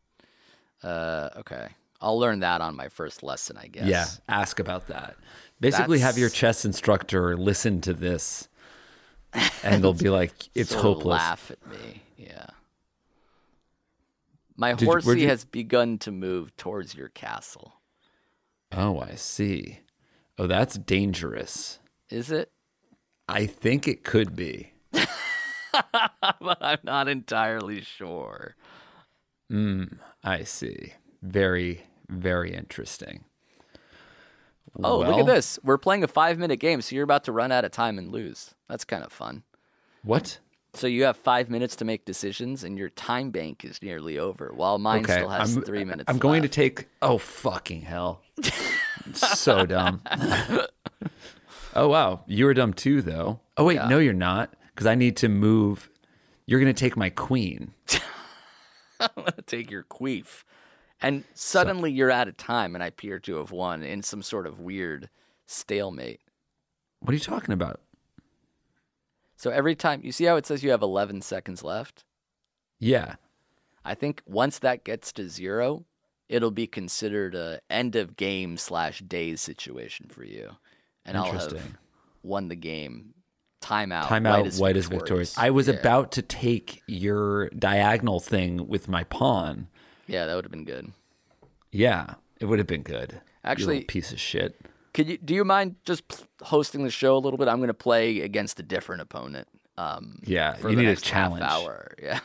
Uh, 0.83 1.29
okay. 1.37 1.69
I'll 2.01 2.19
learn 2.19 2.41
that 2.41 2.61
on 2.61 2.75
my 2.75 2.89
first 2.89 3.23
lesson, 3.23 3.57
I 3.57 3.67
guess. 3.67 3.87
Yeah, 3.87 4.05
ask 4.27 4.59
about 4.59 4.87
that. 4.87 5.15
Basically, 5.59 5.99
have 5.99 6.17
your 6.17 6.29
chess 6.29 6.65
instructor 6.65 7.37
listen 7.37 7.81
to 7.81 7.93
this, 7.93 8.49
and 9.63 9.81
they'll 9.83 9.93
be 9.93 10.09
like, 10.09 10.33
"It's 10.53 10.73
hopeless." 10.73 11.05
Laugh 11.05 11.51
at 11.51 11.65
me. 11.67 12.03
Yeah. 12.17 12.45
My 14.55 14.73
Did 14.73 14.87
horsey 14.87 15.21
you- 15.21 15.27
has 15.27 15.45
begun 15.45 15.97
to 15.99 16.11
move 16.11 16.55
towards 16.57 16.95
your 16.95 17.09
castle. 17.09 17.81
Oh, 18.71 18.99
I 18.99 19.15
see. 19.15 19.79
Oh, 20.37 20.47
that's 20.47 20.77
dangerous. 20.77 21.79
Is 22.09 22.31
it? 22.31 22.51
I 23.27 23.45
think 23.45 23.87
it 23.87 24.03
could 24.03 24.35
be. 24.35 24.73
but 24.91 26.57
I'm 26.61 26.79
not 26.83 27.07
entirely 27.07 27.81
sure. 27.81 28.55
Hmm, 29.49 29.85
I 30.23 30.43
see. 30.43 30.93
Very, 31.21 31.83
very 32.09 32.53
interesting. 32.53 33.25
Oh, 34.83 34.99
look 34.99 35.19
at 35.19 35.25
this. 35.25 35.57
We're 35.63 35.77
playing 35.77 36.03
a 36.03 36.07
five 36.07 36.37
minute 36.37 36.57
game, 36.57 36.81
so 36.81 36.95
you're 36.95 37.03
about 37.03 37.23
to 37.25 37.31
run 37.31 37.51
out 37.51 37.63
of 37.65 37.71
time 37.71 37.97
and 37.97 38.11
lose. 38.11 38.53
That's 38.67 38.83
kind 38.83 39.03
of 39.03 39.11
fun. 39.11 39.43
What? 40.03 40.39
So 40.75 40.87
you 40.87 41.05
have 41.05 41.15
five 41.15 41.49
minutes 41.49 41.77
to 41.77 41.85
make 41.85 42.03
decisions, 42.03 42.63
and 42.63 42.77
your 42.77 42.89
time 42.89 43.31
bank 43.31 43.63
is 43.63 43.81
nearly 43.81 44.19
over, 44.19 44.51
while 44.53 44.77
mine 44.77 45.05
still 45.05 45.29
has 45.29 45.55
I'm, 45.55 45.63
three 45.63 45.85
minutes. 45.85 46.09
I'm 46.09 46.17
going 46.17 46.41
to 46.41 46.49
take. 46.49 46.87
Oh 47.01 47.17
fucking 47.17 47.81
hell! 47.81 48.21
so 49.13 49.65
dumb. 49.65 50.01
oh 51.75 51.87
wow, 51.87 52.23
you 52.27 52.45
were 52.45 52.53
dumb 52.53 52.73
too, 52.73 53.01
though. 53.01 53.39
Oh 53.55 53.63
wait, 53.63 53.79
no, 53.87 53.99
you're 53.99 54.13
not, 54.13 54.53
because 54.73 54.85
I 54.85 54.95
need 54.95 55.15
to 55.17 55.29
move. 55.29 55.89
You're 56.45 56.59
going 56.59 56.73
to 56.73 56.79
take 56.79 56.97
my 56.97 57.09
queen. 57.09 57.73
I'm 58.99 59.09
going 59.15 59.31
to 59.31 59.41
take 59.41 59.71
your 59.71 59.83
queef. 59.83 60.43
And 61.01 61.23
suddenly 61.33 61.91
you're 61.91 62.11
out 62.11 62.27
of 62.27 62.37
time, 62.37 62.75
and 62.75 62.83
I 62.83 62.87
appear 62.87 63.19
to 63.19 63.37
have 63.37 63.51
won 63.51 63.83
in 63.83 64.03
some 64.03 64.21
sort 64.21 64.45
of 64.45 64.59
weird 64.59 65.09
stalemate. 65.47 66.21
What 66.99 67.11
are 67.11 67.15
you 67.15 67.19
talking 67.19 67.53
about? 67.53 67.81
So 69.35 69.49
every 69.51 69.75
time, 69.75 70.01
you 70.03 70.11
see 70.11 70.25
how 70.25 70.35
it 70.37 70.45
says 70.45 70.63
you 70.63 70.71
have 70.71 70.81
11 70.81 71.21
seconds 71.21 71.63
left? 71.63 72.03
Yeah. 72.79 73.15
I 73.83 73.93
think 73.93 74.21
once 74.25 74.59
that 74.59 74.83
gets 74.83 75.11
to 75.13 75.29
zero, 75.29 75.85
it'll 76.29 76.51
be 76.51 76.67
considered 76.67 77.35
a 77.35 77.59
end 77.69 77.95
of 77.95 78.15
game 78.15 78.57
slash 78.57 78.99
days 78.99 79.41
situation 79.41 80.07
for 80.09 80.23
you, 80.23 80.51
and 81.05 81.17
I'll 81.17 81.31
have 81.31 81.77
won 82.23 82.47
the 82.47 82.55
game. 82.55 83.13
Timeout. 83.61 84.03
Timeout. 84.03 84.59
White, 84.59 84.77
is 84.77 84.87
victorious. 84.87 85.37
I 85.37 85.49
was 85.49 85.67
Yeah. 85.67 85.75
about 85.75 86.11
to 86.13 86.21
take 86.21 86.83
your 86.87 87.49
diagonal 87.49 88.19
thing 88.19 88.67
with 88.67 88.87
my 88.87 89.03
pawn. 89.05 89.67
Yeah, 90.07 90.25
that 90.25 90.35
would 90.35 90.45
have 90.45 90.51
been 90.51 90.65
good. 90.65 90.91
Yeah, 91.71 92.15
it 92.39 92.45
would 92.45 92.59
have 92.59 92.67
been 92.67 92.83
good. 92.83 93.21
Actually- 93.43 93.83
piece 93.83 94.11
of 94.11 94.19
shit. 94.19 94.59
Could 94.95 95.09
you? 95.09 95.17
Do 95.17 95.35
you 95.35 95.43
mind 95.43 95.75
just 95.85 96.03
hosting 96.41 96.83
the 96.83 96.89
show 96.89 97.15
a 97.17 97.19
little 97.19 97.37
bit? 97.37 97.47
I'm 97.47 97.57
going 97.57 97.67
to 97.67 97.73
play 97.73 98.21
against 98.21 98.59
a 98.59 98.63
different 98.63 99.01
opponent. 99.03 99.47
Um, 99.77 100.19
Yeah, 100.23 100.55
you 100.65 100.75
need 100.75 100.87
a 100.87 100.95
challenge. 100.95 101.43
hour. 101.43 101.93
Yeah. 102.01 102.19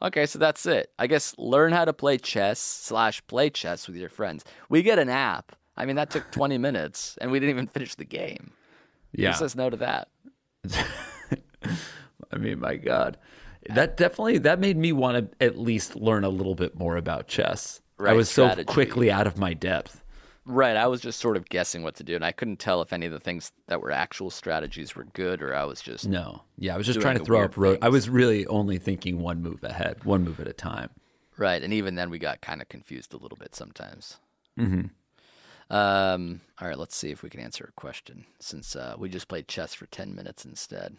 okay, 0.00 0.24
so 0.26 0.38
that's 0.38 0.64
it. 0.64 0.90
I 0.98 1.06
guess 1.06 1.34
learn 1.38 1.72
how 1.72 1.84
to 1.84 1.92
play 1.92 2.16
chess 2.18 2.58
slash 2.58 3.24
play 3.26 3.50
chess 3.50 3.86
with 3.86 3.96
your 3.96 4.08
friends. 4.08 4.42
We 4.70 4.82
get 4.82 4.98
an 4.98 5.10
app. 5.10 5.54
I 5.76 5.84
mean, 5.84 5.96
that 5.96 6.10
took 6.10 6.30
20 6.32 6.56
minutes, 6.58 7.18
and 7.20 7.30
we 7.30 7.38
didn't 7.40 7.50
even 7.50 7.66
finish 7.66 7.94
the 7.94 8.06
game. 8.06 8.52
Yeah. 9.12 9.32
Who 9.32 9.38
says 9.38 9.54
no 9.54 9.68
to 9.70 9.76
that? 9.76 10.08
I 12.32 12.36
mean, 12.38 12.58
my 12.60 12.76
God, 12.76 13.18
that 13.68 13.96
definitely 13.98 14.38
that 14.38 14.58
made 14.58 14.76
me 14.76 14.92
want 14.92 15.30
to 15.38 15.44
at 15.44 15.58
least 15.58 15.94
learn 15.96 16.24
a 16.24 16.28
little 16.30 16.54
bit 16.54 16.78
more 16.78 16.96
about 16.96 17.28
chess. 17.28 17.80
Right, 17.98 18.10
I 18.10 18.14
was 18.14 18.30
so 18.30 18.64
quickly 18.64 19.10
out 19.10 19.26
of 19.26 19.38
my 19.38 19.52
depth. 19.54 20.02
Right. 20.48 20.76
I 20.76 20.86
was 20.86 21.00
just 21.00 21.18
sort 21.18 21.36
of 21.36 21.48
guessing 21.48 21.82
what 21.82 21.96
to 21.96 22.04
do, 22.04 22.14
and 22.14 22.24
I 22.24 22.30
couldn't 22.30 22.60
tell 22.60 22.80
if 22.80 22.92
any 22.92 23.04
of 23.06 23.12
the 23.12 23.18
things 23.18 23.50
that 23.66 23.80
were 23.80 23.90
actual 23.90 24.30
strategies 24.30 24.94
were 24.94 25.04
good, 25.12 25.42
or 25.42 25.54
I 25.54 25.64
was 25.64 25.80
just 25.80 26.06
No, 26.08 26.42
yeah, 26.56 26.72
I 26.72 26.76
was 26.76 26.86
just 26.86 27.00
trying 27.00 27.18
to 27.18 27.24
throw 27.24 27.42
up 27.42 27.56
road. 27.56 27.78
I 27.82 27.88
was 27.88 28.08
really 28.08 28.46
only 28.46 28.78
thinking 28.78 29.20
one 29.20 29.42
move 29.42 29.64
ahead, 29.64 30.04
one 30.04 30.22
move 30.22 30.38
at 30.38 30.46
a 30.46 30.52
time. 30.52 30.90
Right, 31.36 31.60
and 31.60 31.72
even 31.72 31.96
then 31.96 32.10
we 32.10 32.20
got 32.20 32.40
kind 32.40 32.62
of 32.62 32.68
confused 32.68 33.12
a 33.12 33.16
little 33.16 33.36
bit 33.36 33.56
sometimes. 33.56 34.18
Mm-hmm. 34.58 34.86
Um, 35.74 36.40
all 36.60 36.68
right, 36.68 36.78
let's 36.78 36.94
see 36.94 37.10
if 37.10 37.24
we 37.24 37.28
can 37.28 37.40
answer 37.40 37.64
a 37.68 37.80
question 37.80 38.24
since 38.38 38.76
uh, 38.76 38.94
we 38.96 39.08
just 39.08 39.26
played 39.26 39.48
chess 39.48 39.74
for 39.74 39.86
ten 39.86 40.14
minutes 40.14 40.44
instead, 40.44 40.96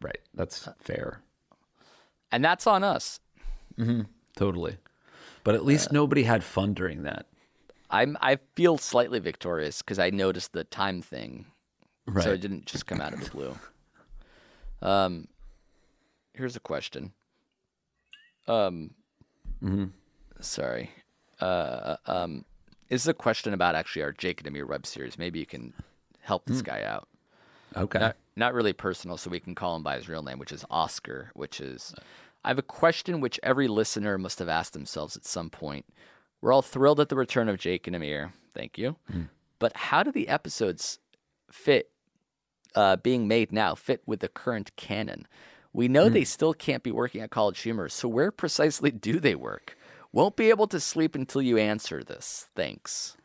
Right, 0.00 0.18
Uh, 0.18 0.28
that's 0.34 0.68
fair, 0.80 1.20
and 2.32 2.44
that's 2.44 2.66
on 2.66 2.82
us. 2.82 3.20
Hmm. 3.76 4.02
totally. 4.34 4.78
But 5.44 5.54
at 5.54 5.64
least 5.64 5.92
nobody 5.92 6.24
had 6.24 6.42
fun 6.42 6.74
during 6.74 7.04
that. 7.04 7.26
I'm 7.90 8.16
I 8.20 8.36
feel 8.54 8.78
slightly 8.78 9.18
victorious 9.18 9.82
because 9.82 9.98
I 9.98 10.10
noticed 10.10 10.52
the 10.52 10.64
time 10.64 11.02
thing, 11.02 11.46
Right. 12.06 12.24
so 12.24 12.32
it 12.32 12.40
didn't 12.40 12.66
just 12.66 12.86
come 12.86 13.00
out 13.00 13.12
of 13.12 13.22
the 13.24 13.30
blue. 13.30 13.54
Um, 14.82 15.26
here's 16.34 16.54
a 16.54 16.60
question. 16.60 17.12
Um, 18.46 18.90
sorry. 20.40 20.90
Uh, 21.40 21.96
um, 22.06 22.44
this 22.88 23.02
is 23.02 23.08
a 23.08 23.14
question 23.14 23.54
about 23.54 23.74
actually 23.74 24.02
our 24.02 24.12
Jake 24.12 24.40
and 24.40 24.46
Amir 24.48 24.66
web 24.66 24.86
series. 24.86 25.18
Maybe 25.18 25.38
you 25.38 25.46
can 25.46 25.72
help 26.20 26.44
this 26.46 26.62
guy 26.62 26.82
out. 26.82 27.08
Okay. 27.74 27.98
Not, 27.98 28.16
not 28.36 28.54
really 28.54 28.74
personal, 28.74 29.16
so 29.16 29.30
we 29.30 29.40
can 29.40 29.54
call 29.54 29.76
him 29.76 29.82
by 29.82 29.96
his 29.96 30.08
real 30.10 30.22
name, 30.22 30.38
which 30.38 30.52
is 30.52 30.64
Oscar. 30.70 31.30
Which 31.34 31.60
is, 31.60 31.94
I 32.44 32.48
have 32.48 32.58
a 32.58 32.62
question 32.62 33.20
which 33.20 33.40
every 33.42 33.66
listener 33.66 34.18
must 34.18 34.38
have 34.38 34.48
asked 34.48 34.74
themselves 34.74 35.16
at 35.16 35.24
some 35.24 35.50
point. 35.50 35.86
We're 36.40 36.52
all 36.52 36.62
thrilled 36.62 37.00
at 37.00 37.08
the 37.08 37.16
return 37.16 37.48
of 37.48 37.58
Jake 37.58 37.86
and 37.86 37.96
Amir. 37.96 38.32
Thank 38.54 38.78
you. 38.78 38.96
But 39.58 39.76
how 39.76 40.02
do 40.02 40.12
the 40.12 40.28
episodes 40.28 40.98
fit, 41.50 41.90
uh, 42.74 42.96
being 42.96 43.26
made 43.26 43.52
now, 43.52 43.74
fit 43.74 44.02
with 44.06 44.20
the 44.20 44.28
current 44.28 44.74
canon? 44.76 45.26
We 45.72 45.88
know 45.88 46.08
they 46.08 46.24
still 46.24 46.54
can't 46.54 46.82
be 46.82 46.92
working 46.92 47.20
at 47.20 47.30
College 47.30 47.60
Humor, 47.60 47.88
so 47.90 48.08
where 48.08 48.30
precisely 48.30 48.90
do 48.90 49.18
they 49.20 49.34
work? 49.34 49.76
Won't 50.12 50.36
be 50.36 50.48
able 50.50 50.66
to 50.68 50.80
sleep 50.80 51.14
until 51.14 51.42
you 51.42 51.58
answer 51.58 52.02
this. 52.02 52.48
Thanks. 52.54 53.16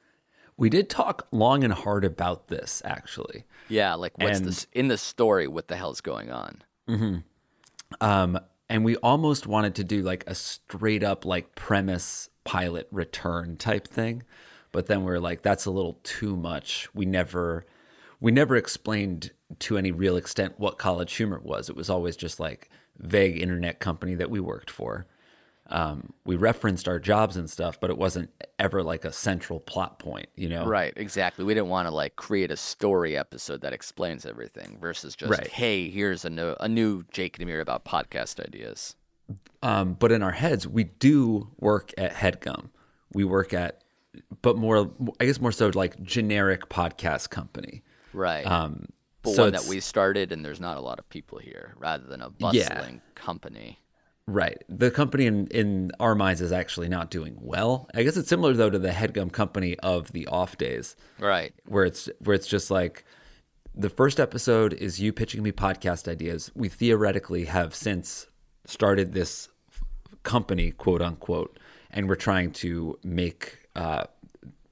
we 0.58 0.70
did 0.70 0.90
talk 0.90 1.28
long 1.32 1.64
and 1.64 1.74
hard 1.74 2.04
about 2.06 2.48
this, 2.50 2.82
actually. 2.86 3.46
Yeah, 3.70 3.94
like 3.96 4.16
what's 4.20 4.40
And- 4.40 4.48
this 4.48 4.68
in 4.74 4.90
the 4.90 4.98
story? 4.98 5.48
What 5.48 5.68
the 5.70 5.76
hell's 5.76 6.02
going 6.02 6.30
on? 6.32 6.62
Um, 8.00 8.40
and 8.72 8.86
we 8.86 8.96
almost 8.96 9.48
wanted 9.48 9.76
to 9.76 9.84
do 9.84 10.02
like 10.02 10.24
a 10.28 10.34
straight 10.34 11.04
up 11.04 11.26
like 11.26 11.56
premise 11.56 12.30
pilot 12.46 12.88
return 12.90 13.58
type 13.58 13.86
thing, 13.86 14.24
but 14.72 14.88
then 14.88 15.04
we 15.04 15.12
are 15.12 15.20
like, 15.20 15.42
that's 15.42 15.66
a 15.66 15.72
little 15.72 16.00
too 16.04 16.38
much. 16.38 16.88
We 16.94 17.06
never, 17.06 17.66
we 18.22 18.32
never 18.32 18.56
explained 18.56 19.32
to 19.60 19.78
any 19.78 19.92
real 19.92 20.16
extent 20.16 20.54
what 20.58 20.78
College 20.78 21.14
Humor 21.16 21.42
was. 21.44 21.70
It 21.70 21.76
was 21.76 21.90
always 21.90 22.16
just 22.16 22.40
like 22.40 22.70
vague 22.98 23.42
internet 23.42 23.82
company 23.82 24.16
that 24.16 24.30
we 24.30 24.40
worked 24.40 24.70
for. 24.70 25.06
Um, 25.72 26.14
we 26.26 26.36
referenced 26.36 26.88
our 26.88 27.00
jobs 27.00 27.38
and 27.38 27.50
stuff, 27.50 27.80
but 27.80 27.90
it 27.90 27.98
wasn't 27.98 28.30
ever 28.60 28.84
like 28.84 29.06
a 29.06 29.12
central 29.12 29.60
plot 29.60 30.00
point, 30.00 30.28
you 30.36 30.50
know? 30.50 30.66
Right, 30.66 30.94
exactly. 30.96 31.46
We 31.46 31.54
didn't 31.54 31.70
want 31.70 31.88
to 31.88 31.92
like 31.94 32.16
create 32.16 32.52
a 32.52 32.58
story 32.58 33.18
episode 33.18 33.62
that 33.62 33.74
explains 33.74 34.26
everything 34.26 34.78
versus 34.82 35.16
just 35.16 35.32
Right. 35.32 35.48
hey, 35.48 35.90
here's 35.90 36.26
a 36.26 36.30
new 36.30 36.56
a 36.60 36.68
new 36.68 37.04
Jake 37.12 37.38
and 37.38 37.44
Amir 37.44 37.62
about 37.62 37.86
podcast 37.86 38.40
ideas. 38.46 38.96
Um, 39.64 39.94
but 39.94 40.12
in 40.12 40.22
our 40.24 40.32
heads, 40.32 40.68
we 40.68 40.84
do 40.86 41.50
work 41.60 41.92
at 41.98 42.14
Headgum. 42.14 42.70
We 43.14 43.24
work 43.24 43.54
at, 43.54 43.84
but 44.42 44.58
more, 44.58 44.92
I 45.20 45.26
guess 45.26 45.40
more 45.40 45.52
so 45.52 45.72
like 45.74 46.02
generic 46.04 46.68
podcast 46.70 47.30
company. 47.30 47.84
Right. 48.14 48.46
Um, 48.46 48.88
but 49.24 49.36
so 49.36 49.44
one 49.44 49.54
that 49.54 49.66
we 49.66 49.80
started 49.80 50.32
and 50.32 50.44
there's 50.44 50.60
not 50.60 50.78
a 50.78 50.82
lot 50.82 50.98
of 51.00 51.08
people 51.10 51.38
here 51.38 51.76
rather 51.78 52.04
than 52.06 52.22
a 52.22 52.32
Yeah. 52.40 52.68
bustling 52.68 53.02
company. 53.16 53.80
Right. 54.28 54.64
The 54.70 54.92
company 54.92 55.26
in, 55.26 55.48
in 55.48 55.92
our 56.00 56.16
minds 56.16 56.42
is 56.42 56.52
actually 56.52 56.88
not 56.90 57.10
doing 57.12 57.38
well. 57.42 57.90
I 57.96 58.04
guess 58.04 58.16
it's 58.18 58.30
similar 58.30 58.54
though 58.54 58.70
to 58.70 58.80
the 58.80 58.90
Headgum 58.92 59.32
company 59.32 59.78
of 59.80 60.12
the 60.12 60.28
off 60.28 60.58
days, 60.58 60.96
Right. 61.20 61.54
where 61.68 61.86
it's 61.86 62.08
where 62.20 62.36
it's 62.36 62.48
just 62.48 62.70
like 62.72 63.04
the 63.74 63.90
first 63.90 64.20
episode 64.20 64.74
is 64.74 65.00
you 65.00 65.12
pitching 65.14 65.42
me 65.44 65.52
podcast 65.52 66.08
ideas. 66.08 66.52
We 66.56 66.70
theoretically 66.70 67.46
have 67.46 67.74
since 67.74 68.28
started 68.66 69.14
this 69.14 69.50
company, 70.24 70.72
quote 70.72 71.02
unquote, 71.02 71.58
and 71.90 72.08
we're 72.08 72.16
trying 72.16 72.52
to 72.52 72.98
make 73.04 73.58
uh, 73.76 74.04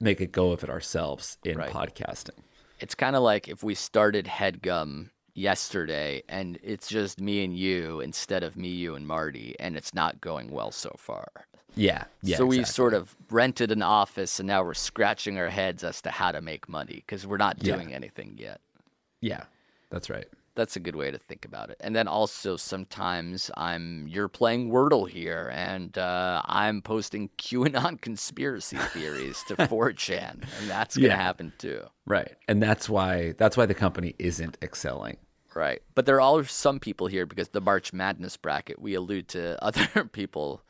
make 0.00 0.20
a 0.20 0.26
go 0.26 0.52
of 0.52 0.62
it 0.64 0.70
ourselves 0.70 1.38
in 1.44 1.58
Right. 1.58 1.70
podcasting. 1.72 2.38
It's 2.78 2.94
kind 2.94 3.16
of 3.16 3.22
like 3.22 3.48
if 3.48 3.62
we 3.62 3.74
started 3.74 4.26
Headgum 4.26 5.10
yesterday 5.34 6.22
and 6.28 6.58
it's 6.62 6.88
just 6.88 7.20
me 7.20 7.44
and 7.44 7.56
you 7.56 8.00
instead 8.00 8.42
of 8.42 8.56
me, 8.56 8.68
you, 8.68 8.94
and 8.94 9.06
Marty, 9.06 9.54
and 9.60 9.76
it's 9.76 9.94
not 9.94 10.20
going 10.20 10.50
well 10.50 10.70
so 10.70 10.94
far. 10.98 11.28
Yeah. 11.76 12.04
Yeah. 12.22 12.36
so 12.36 12.46
we 12.46 12.58
exactly. 12.58 12.74
sort 12.74 12.94
of 12.94 13.14
rented 13.30 13.70
an 13.70 13.82
office 13.82 14.40
and 14.40 14.46
now 14.46 14.62
we're 14.64 14.74
scratching 14.74 15.38
our 15.38 15.48
heads 15.48 15.84
as 15.84 16.02
to 16.02 16.10
how 16.10 16.32
to 16.32 16.40
make 16.40 16.68
money 16.68 17.04
because 17.06 17.26
we're 17.26 17.36
not 17.36 17.62
Yeah. 17.62 17.76
doing 17.76 17.94
anything 17.94 18.36
yet. 18.38 18.60
Yeah. 19.20 19.44
That's 19.90 20.10
right. 20.10 20.26
That's 20.56 20.76
a 20.76 20.80
good 20.80 20.96
way 20.96 21.10
to 21.10 21.18
think 21.18 21.44
about 21.44 21.70
it. 21.70 21.76
And 21.80 21.94
then 21.94 22.08
also 22.08 22.56
sometimes 22.56 23.50
I'm 23.56 24.06
you're 24.08 24.28
playing 24.28 24.70
Wordle 24.70 25.08
here, 25.08 25.50
and 25.54 25.96
uh, 25.96 26.42
I'm 26.44 26.82
posting 26.82 27.28
QAnon 27.38 28.00
conspiracy 28.08 28.76
theories 28.92 29.42
to 29.48 29.56
4chan, 29.56 30.42
and 30.58 30.68
that's 30.68 30.96
gonna 30.96 31.08
Yeah. 31.08 31.16
happen 31.16 31.52
too. 31.58 31.82
Right. 32.04 32.34
And 32.48 32.62
that's 32.62 32.88
why 32.88 33.34
that's 33.38 33.56
why 33.56 33.66
the 33.66 33.74
company 33.74 34.14
isn't 34.18 34.58
excelling. 34.60 35.18
Right. 35.54 35.82
But 35.94 36.06
there 36.06 36.20
are 36.20 36.44
some 36.44 36.78
people 36.78 37.06
here 37.08 37.26
because 37.26 37.48
the 37.48 37.60
March 37.60 37.92
Madness 37.92 38.36
bracket, 38.36 38.80
we 38.80 38.94
allude 38.94 39.28
to 39.28 39.62
other 39.68 40.04
people 40.04 40.62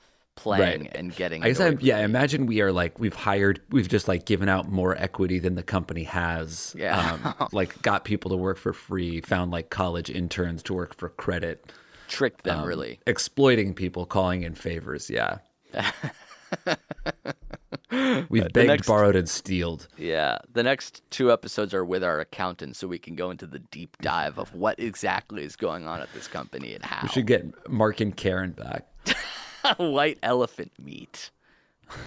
playing 0.43 0.83
Right. 0.83 0.97
and 0.97 1.15
getting. 1.15 1.43
I 1.45 1.49
guess 1.49 1.61
I, 1.61 1.67
away 1.69 1.77
from 1.77 1.87
yeah, 1.87 1.99
imagine 1.99 2.47
we 2.47 2.61
are 2.61 2.73
like 2.73 2.99
we've 2.99 3.15
hired 3.15 3.61
we've 3.71 3.89
just 3.89 4.09
like 4.09 4.25
given 4.25 4.49
out 4.49 4.69
more 4.71 4.97
equity 4.97 5.39
than 5.39 5.55
the 5.55 5.63
company 5.63 6.05
has. 6.05 6.75
Yeah. 6.79 7.19
Um, 7.39 7.49
like 7.53 7.81
got 7.83 8.05
people 8.05 8.31
to 8.31 8.37
work 8.37 8.57
for 8.59 8.73
free, 8.73 9.21
found 9.21 9.51
like 9.51 9.71
college 9.71 10.11
interns 10.11 10.63
to 10.65 10.75
work 10.75 10.97
for 10.97 11.09
credit. 11.11 11.73
tricked 12.09 12.45
them 12.45 12.61
um, 12.61 12.67
really. 12.67 12.99
Exploiting 13.07 13.75
people, 13.75 14.07
calling 14.07 14.43
in 14.43 14.55
favors, 14.55 15.09
yeah. 15.11 15.39
We've 18.29 18.53
begged, 18.53 18.69
next- 18.69 18.87
borrowed, 18.87 19.17
and 19.17 19.29
stealed. 19.29 19.89
Yeah. 19.97 20.39
The 20.53 20.63
next 20.63 21.03
two 21.11 21.33
episodes 21.33 21.75
are 21.75 21.85
with 21.85 22.05
our 22.05 22.21
accountant, 22.21 22.77
so 22.77 22.87
we 22.87 22.99
can 22.99 23.15
go 23.17 23.31
into 23.31 23.47
the 23.47 23.59
deep 23.59 23.97
dive 24.01 24.39
of 24.39 24.55
what 24.55 24.79
exactly 24.79 25.43
is 25.45 25.57
going 25.57 25.87
on 25.87 26.01
at 26.01 26.13
this 26.13 26.29
company 26.29 26.75
and 26.75 26.85
how. 26.85 27.01
We 27.03 27.09
should 27.09 27.27
get 27.27 27.69
Mark 27.69 28.01
and 28.01 28.17
Karen 28.17 28.53
back. 28.53 28.87
white 29.79 30.19
elephant 30.23 30.73
meat. 30.83 31.31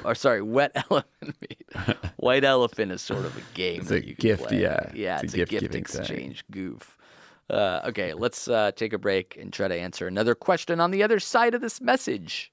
Or 0.05 0.15
sorry, 0.15 0.41
wet 0.41 0.71
elephant 0.89 1.35
meat. 1.41 1.65
White 2.17 2.45
elephant 2.45 2.91
is 2.91 3.01
sort 3.01 3.25
of 3.25 3.35
a 3.37 3.41
game. 3.53 3.81
It's 3.81 3.89
that 3.89 4.07
a 4.07 4.13
gift, 4.13 4.43
play. 4.47 4.61
yeah. 4.61 4.89
Yeah, 4.93 5.15
It's 5.15 5.33
it's, 5.33 5.35
a 5.35 5.41
a, 5.41 5.45
gift 5.45 5.71
thing. 5.73 5.81
exchange 5.81 6.45
goof. 6.51 6.97
Uh, 7.49 7.81
okay, 7.85 8.13
let's 8.13 8.47
uh, 8.47 8.71
take 8.75 8.93
a 8.93 8.97
break 8.97 9.37
and 9.37 9.51
try 9.51 9.67
to 9.67 9.75
answer 9.75 10.07
another 10.07 10.35
question 10.35 10.79
on 10.79 10.91
the 10.91 11.03
other 11.03 11.19
side 11.19 11.53
of 11.53 11.59
this 11.59 11.81
message. 11.81 12.52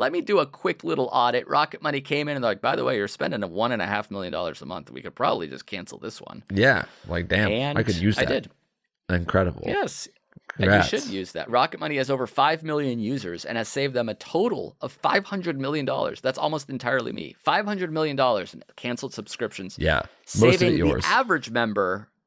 Let 0.00 0.12
me 0.12 0.22
do 0.22 0.38
a 0.38 0.46
quick 0.46 0.82
little 0.82 1.10
audit. 1.12 1.46
Rocket 1.46 1.82
Money 1.82 2.00
came 2.00 2.26
in 2.26 2.34
and 2.34 2.42
they're 2.42 2.52
like, 2.52 2.62
by 2.62 2.74
the 2.74 2.84
way, 2.84 2.96
you're 2.96 3.06
spending 3.06 3.42
a 3.42 3.46
one 3.46 3.70
and 3.70 3.82
a 3.82 3.86
half 3.86 4.10
million 4.10 4.32
dollars 4.32 4.62
a 4.62 4.66
month. 4.66 4.90
We 4.90 5.02
could 5.02 5.14
probably 5.14 5.46
just 5.46 5.66
cancel 5.66 5.98
this 5.98 6.22
one. 6.22 6.42
Yeah, 6.50 6.86
like 7.06 7.28
damn, 7.28 7.50
and 7.50 7.78
I 7.78 7.82
could 7.82 7.96
use 7.96 8.16
that. 8.16 8.26
I 8.26 8.32
did. 8.32 8.50
Incredible. 9.10 9.62
Yes. 9.66 10.08
Congrats. 10.48 10.92
And 10.92 11.02
you 11.02 11.06
should 11.06 11.12
use 11.12 11.32
that. 11.32 11.50
Rocket 11.50 11.80
Money 11.80 11.96
has 11.96 12.10
over 12.10 12.26
5 12.26 12.62
million 12.62 12.98
users 12.98 13.44
and 13.44 13.58
has 13.58 13.68
saved 13.68 13.94
them 13.94 14.08
a 14.08 14.14
total 14.14 14.76
of 14.80 15.00
$500 15.02 15.56
million. 15.56 15.86
That's 16.22 16.38
almost 16.38 16.70
entirely 16.70 17.12
me. 17.12 17.36
$500 17.46 17.90
million 17.90 18.18
in 18.18 18.64
canceled 18.76 19.12
subscriptions. 19.12 19.76
Yeah, 19.78 20.02
saving 20.24 20.76
the 20.76 21.00
average 21.04 21.50
member 21.50 22.08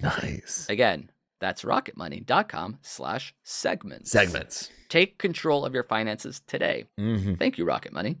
nice. 0.00 0.66
Again, 0.68 1.10
that's 1.40 1.62
rocketmoney.com 1.62 2.78
slash 2.82 3.34
segments. 3.44 4.10
Segments. 4.10 4.70
Take 4.88 5.18
control 5.18 5.64
of 5.64 5.74
your 5.74 5.84
finances 5.84 6.42
today. 6.46 6.84
Mm-hmm. 6.98 7.34
Thank 7.34 7.58
you, 7.58 7.64
Rocket 7.64 7.92
Money. 7.92 8.18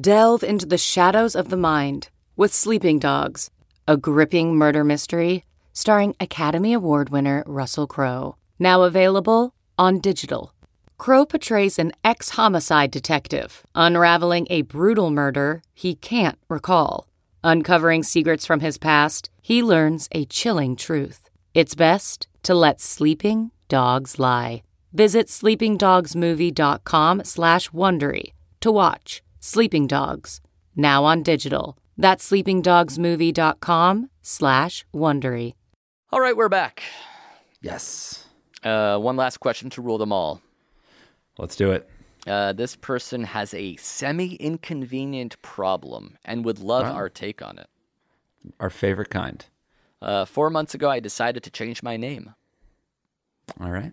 Delve 0.00 0.42
into 0.42 0.66
the 0.66 0.78
shadows 0.78 1.34
of 1.34 1.48
the 1.48 1.56
mind 1.56 2.10
with 2.36 2.54
Sleeping 2.54 2.98
Dogs, 2.98 3.50
a 3.86 3.96
gripping 3.96 4.56
murder 4.56 4.84
mystery 4.84 5.44
starring 5.72 6.14
Academy 6.20 6.72
Award 6.72 7.10
winner 7.10 7.44
Russell 7.46 7.86
Crowe. 7.86 8.36
Now 8.58 8.82
available 8.82 9.54
on 9.76 10.00
digital. 10.00 10.52
Crowe 10.98 11.24
portrays 11.24 11.78
an 11.78 11.92
ex 12.04 12.30
homicide 12.30 12.90
detective 12.90 13.64
unraveling 13.74 14.46
a 14.50 14.62
brutal 14.62 15.10
murder 15.10 15.62
he 15.74 15.94
can't 15.94 16.38
recall. 16.48 17.07
Uncovering 17.44 18.02
secrets 18.02 18.44
from 18.46 18.60
his 18.60 18.78
past, 18.78 19.30
he 19.40 19.62
learns 19.62 20.08
a 20.12 20.24
chilling 20.26 20.76
truth. 20.76 21.28
It's 21.54 21.74
best 21.74 22.26
to 22.42 22.54
let 22.54 22.80
sleeping 22.80 23.50
dogs 23.68 24.18
lie. 24.18 24.62
Visit 24.92 25.28
sleepingdogsmovie.com 25.28 27.24
slash 27.24 27.70
Wondery 27.70 28.32
to 28.60 28.70
watch 28.72 29.22
Sleeping 29.40 29.86
Dogs, 29.86 30.40
now 30.74 31.04
on 31.04 31.22
digital. 31.22 31.78
That's 31.96 32.28
sleepingdogsmovie.com 32.28 34.10
slash 34.22 34.84
Wondery. 34.94 35.54
All 36.10 36.20
right, 36.20 36.36
we're 36.36 36.48
back. 36.48 36.82
Yes. 37.60 38.24
Uh, 38.64 38.98
one 38.98 39.16
last 39.16 39.38
question 39.38 39.70
to 39.70 39.82
rule 39.82 39.98
them 39.98 40.12
all. 40.12 40.40
Let's 41.38 41.54
do 41.54 41.70
it. 41.70 41.88
Uh, 42.28 42.52
this 42.52 42.76
person 42.76 43.24
has 43.24 43.54
a 43.54 43.76
semi 43.76 44.34
inconvenient 44.36 45.40
problem 45.42 46.18
and 46.24 46.44
would 46.44 46.58
love 46.58 46.84
Wow. 46.86 46.94
our 46.94 47.08
take 47.08 47.40
on 47.42 47.58
it. 47.58 47.68
Our 48.60 48.70
favorite 48.70 49.10
kind. 49.10 49.44
Uh, 50.02 50.24
four 50.24 50.50
months 50.50 50.74
ago, 50.74 50.88
I 50.90 51.00
decided 51.00 51.42
to 51.44 51.50
change 51.50 51.82
my 51.82 51.96
name. 51.96 52.34
All 53.60 53.70
right. 53.70 53.92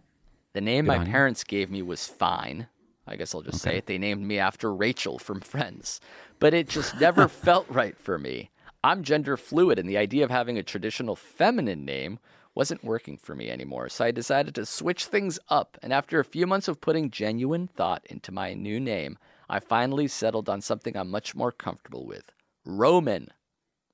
The 0.54 0.62
name 0.62 0.86
Good 0.86 0.90
my 0.90 0.98
on 1.00 1.06
you. 1.06 1.12
parents 1.12 1.44
gave 1.44 1.72
me 1.72 1.82
was 1.82 2.08
fine. 2.08 2.68
I 3.08 3.16
guess 3.16 3.34
I'll 3.36 3.42
just 3.42 3.62
say 3.62 3.78
it. 3.78 3.86
They 3.86 3.98
named 3.98 4.24
me 4.26 4.40
after 4.40 4.74
Rachel 4.74 5.20
from 5.20 5.40
Friends. 5.42 6.00
But 6.40 6.54
it 6.54 6.68
just 6.70 7.00
never 7.00 7.28
felt 7.46 7.70
right 7.70 7.98
for 7.98 8.18
me. 8.18 8.50
I'm 8.84 9.04
gender 9.04 9.36
fluid, 9.38 9.80
and 9.80 9.90
the 9.90 9.98
idea 9.98 10.24
of 10.24 10.30
having 10.32 10.58
a 10.58 10.64
traditional 10.64 11.16
feminine 11.16 11.86
name 11.86 12.20
wasn't 12.56 12.84
working 12.84 13.18
for 13.18 13.36
me 13.36 13.50
anymore. 13.50 13.90
So 13.90 14.06
I 14.06 14.12
decided 14.12 14.56
to 14.56 14.66
switch 14.66 15.06
things 15.06 15.38
up. 15.50 15.78
And 15.84 15.94
after 15.94 16.20
a 16.20 16.26
few 16.26 16.48
months 16.48 16.68
of 16.68 16.82
putting 16.82 17.12
genuine 17.12 17.68
thought 17.68 18.06
into 18.10 18.32
my 18.32 18.54
new 18.54 18.80
name, 18.80 19.18
I 19.50 19.60
finally 19.60 20.08
settled 20.08 20.50
on 20.50 20.62
something 20.62 20.98
I'm 20.98 21.12
much 21.12 21.36
more 21.36 21.52
comfortable 21.52 22.06
with 22.06 22.32
Roman. 22.66 23.30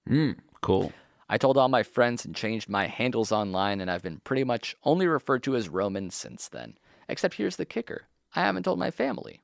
Mm, 0.07 0.37
cool. 0.61 0.93
I 1.27 1.37
told 1.37 1.57
all 1.57 1.69
my 1.69 1.83
friends 1.83 2.25
and 2.25 2.35
changed 2.35 2.69
my 2.69 2.87
handles 2.87 3.31
online, 3.31 3.81
and 3.81 3.89
I've 3.89 4.03
been 4.03 4.19
pretty 4.19 4.43
much 4.43 4.75
only 4.83 5.07
referred 5.07 5.43
to 5.43 5.55
as 5.55 5.69
Roman 5.69 6.09
since 6.09 6.47
then. 6.47 6.77
Except 7.09 7.35
here's 7.35 7.55
the 7.55 7.65
kicker 7.65 8.07
I 8.35 8.41
haven't 8.41 8.63
told 8.63 8.79
my 8.79 8.91
family. 8.91 9.41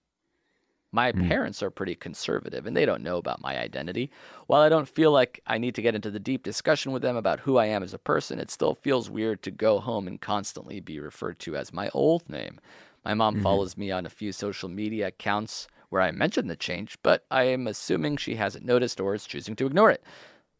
My 0.98 1.12
hmm. 1.12 1.28
parents 1.28 1.62
are 1.62 1.70
pretty 1.70 1.94
conservative 1.94 2.66
and 2.66 2.76
they 2.76 2.84
don't 2.84 3.04
know 3.04 3.18
about 3.18 3.40
my 3.40 3.56
identity. 3.56 4.10
While 4.48 4.64
I 4.64 4.70
don't 4.70 4.90
feel 4.90 5.12
like 5.12 5.40
I 5.46 5.60
need 5.60 5.76
to 5.76 5.82
get 5.84 5.94
into 5.94 6.10
the 6.10 6.20
deep 6.20 6.42
discussion 6.42 6.92
with 6.92 7.04
them 7.04 7.16
about 7.16 7.42
who 7.42 7.58
I 7.58 7.68
am 7.68 7.84
as 7.84 7.94
a 7.94 8.00
person, 8.00 8.40
it 8.40 8.50
still 8.50 8.74
feels 8.74 9.08
weird 9.08 9.44
to 9.44 9.52
go 9.52 9.80
home 9.80 10.08
and 10.08 10.20
constantly 10.20 10.80
be 10.80 11.00
referred 11.00 11.38
to 11.42 11.56
as 11.56 11.72
my 11.72 11.92
old 11.94 12.28
name. 12.28 12.60
My 13.06 13.14
mom 13.14 13.36
mm-hmm. 13.36 13.44
follows 13.44 13.78
me 13.78 13.92
on 13.92 14.08
a 14.08 14.10
few 14.10 14.32
social 14.32 14.70
media 14.70 15.10
accounts 15.10 15.68
where 15.90 16.02
I 16.02 16.10
mention 16.10 16.48
the 16.48 16.56
change, 16.56 16.98
but 17.04 17.28
I 17.30 17.44
am 17.44 17.68
assuming 17.68 18.18
she 18.18 18.34
hasn't 18.34 18.66
noticed 18.66 19.00
or 19.00 19.14
is 19.14 19.28
choosing 19.28 19.56
to 19.58 19.68
ignore 19.68 19.92
it. 19.92 20.04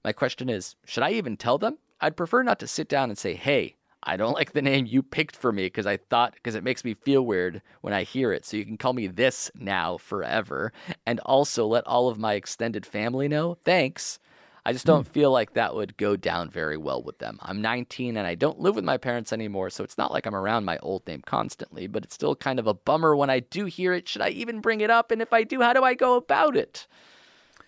My 0.06 0.12
question 0.12 0.50
is 0.50 0.76
should 0.86 1.02
I 1.02 1.14
even 1.14 1.36
tell 1.36 1.58
them? 1.58 1.80
I'd 2.00 2.16
prefer 2.16 2.44
not 2.44 2.60
to 2.60 2.68
sit 2.68 2.88
down 2.88 3.10
and 3.10 3.18
say, 3.18 3.34
hey, 3.34 3.76
I 4.08 4.16
don't 4.16 4.36
like 4.36 4.54
the 4.54 4.62
name 4.62 4.86
you 4.86 5.04
picked 5.04 5.36
for 5.36 5.52
me 5.52 5.66
because 5.66 5.86
I 5.86 5.98
thought, 5.98 6.34
because 6.34 6.56
it 6.56 6.64
makes 6.64 6.86
me 6.86 6.94
feel 6.94 7.26
weird 7.26 7.62
when 7.82 7.94
I 7.94 8.04
hear 8.04 8.32
it. 8.32 8.46
So 8.46 8.56
you 8.56 8.64
can 8.64 8.78
call 8.78 8.94
me 8.94 9.08
this 9.08 9.52
now 9.54 9.98
forever. 9.98 10.72
And 11.06 11.20
also 11.26 11.68
let 11.68 11.86
all 11.86 12.08
of 12.08 12.18
my 12.18 12.36
extended 12.36 12.86
family 12.86 13.28
know. 13.28 13.56
Thanks. 13.66 14.20
I 14.66 14.72
just 14.72 14.86
don't 14.86 15.06
hmm. 15.06 15.12
feel 15.12 15.32
like 15.32 15.54
that 15.54 15.76
would 15.76 15.98
go 15.98 16.16
down 16.16 16.50
very 16.50 16.78
well 16.78 17.04
with 17.04 17.20
them. 17.20 17.38
I'm 17.42 17.62
19 17.62 18.16
and 18.16 18.26
I 18.26 18.36
don't 18.36 18.60
live 18.62 18.76
with 18.76 18.86
my 18.86 18.98
parents 18.98 19.34
anymore, 19.34 19.70
so 19.70 19.84
it's 19.84 19.98
not 19.98 20.12
like 20.12 20.26
I'm 20.26 20.36
around 20.36 20.64
my 20.64 20.78
old 20.78 21.06
name 21.06 21.22
constantly, 21.26 21.88
but 21.88 22.06
it's 22.06 22.14
still 22.14 22.36
kind 22.36 22.60
of 22.60 22.68
a 22.68 22.74
bummer 22.74 23.14
when 23.14 23.30
I 23.30 23.42
do 23.42 23.66
hear 23.66 23.94
it. 23.94 24.08
Should 24.08 24.22
I 24.22 24.30
even 24.30 24.62
bring 24.62 24.80
it 24.80 24.90
up? 24.90 25.12
And 25.12 25.22
if 25.22 25.34
I 25.34 25.44
do, 25.44 25.62
how 25.62 25.74
do 25.74 25.84
I 25.84 25.94
go 25.94 26.16
about 26.16 26.56
it? 26.56 26.88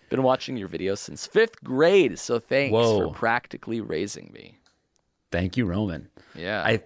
Been 0.08 0.22
watching 0.22 0.56
your 0.56 0.68
videos 0.68 0.98
since 0.98 1.26
fifth 1.26 1.62
grade, 1.62 2.18
so 2.18 2.38
thanks 2.38 2.72
Whoa. 2.72 3.08
for 3.08 3.14
practically 3.14 3.80
raising 3.80 4.30
me. 4.32 4.59
Thank 5.30 5.56
you, 5.56 5.64
Roman. 5.66 6.08
Yeah. 6.34 6.62
I 6.64 6.82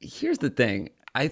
here's 0.00 0.38
the 0.38 0.50
thing. 0.50 0.90
I 1.14 1.30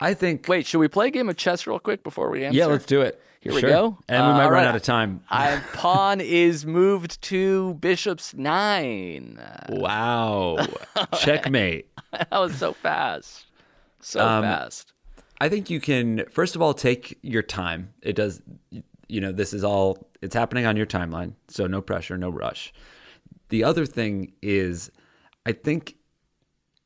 I 0.00 0.14
think 0.14 0.46
Wait, 0.48 0.66
should 0.66 0.78
we 0.78 0.88
play 0.88 1.08
a 1.08 1.10
game 1.10 1.28
of 1.28 1.36
chess 1.36 1.66
real 1.66 1.78
quick 1.78 2.02
before 2.02 2.30
we 2.30 2.44
answer? 2.44 2.58
Yeah, 2.58 2.66
let's 2.66 2.84
do 2.86 3.00
it. 3.00 3.20
Here 3.40 3.52
we 3.54 3.60
go. 3.60 3.98
And 4.08 4.24
we 4.26 4.32
Uh, 4.32 4.36
might 4.38 4.44
run 4.44 4.52
right. 4.64 4.66
out 4.66 4.74
of 4.76 4.82
time. 4.82 5.20
I, 5.30 5.60
pawn 5.74 6.20
is 6.20 6.64
moved 6.64 7.20
to 7.22 7.74
bishop's 7.74 8.32
nine. 8.34 9.38
Wow. 9.68 10.56
Checkmate. 11.18 11.88
that 12.12 12.30
was 12.32 12.56
so 12.56 12.72
fast. 12.72 13.44
So 14.00 14.26
Um, 14.26 14.42
fast. 14.42 14.92
I 15.40 15.48
think 15.50 15.68
you 15.68 15.78
can 15.80 16.24
first 16.30 16.56
of 16.56 16.62
all 16.62 16.72
take 16.74 17.18
your 17.22 17.42
time. 17.42 17.92
It 18.02 18.14
does 18.16 18.40
you 19.08 19.20
know, 19.20 19.30
this 19.32 19.52
is 19.52 19.62
all 19.62 20.08
it's 20.22 20.34
happening 20.34 20.64
on 20.64 20.76
your 20.76 20.86
timeline, 20.86 21.34
so 21.48 21.66
no 21.66 21.82
pressure, 21.82 22.16
no 22.16 22.30
rush. 22.30 22.72
The 23.50 23.62
other 23.62 23.84
thing 23.84 24.32
is 24.40 24.90
I 25.46 25.52
think 25.52 25.96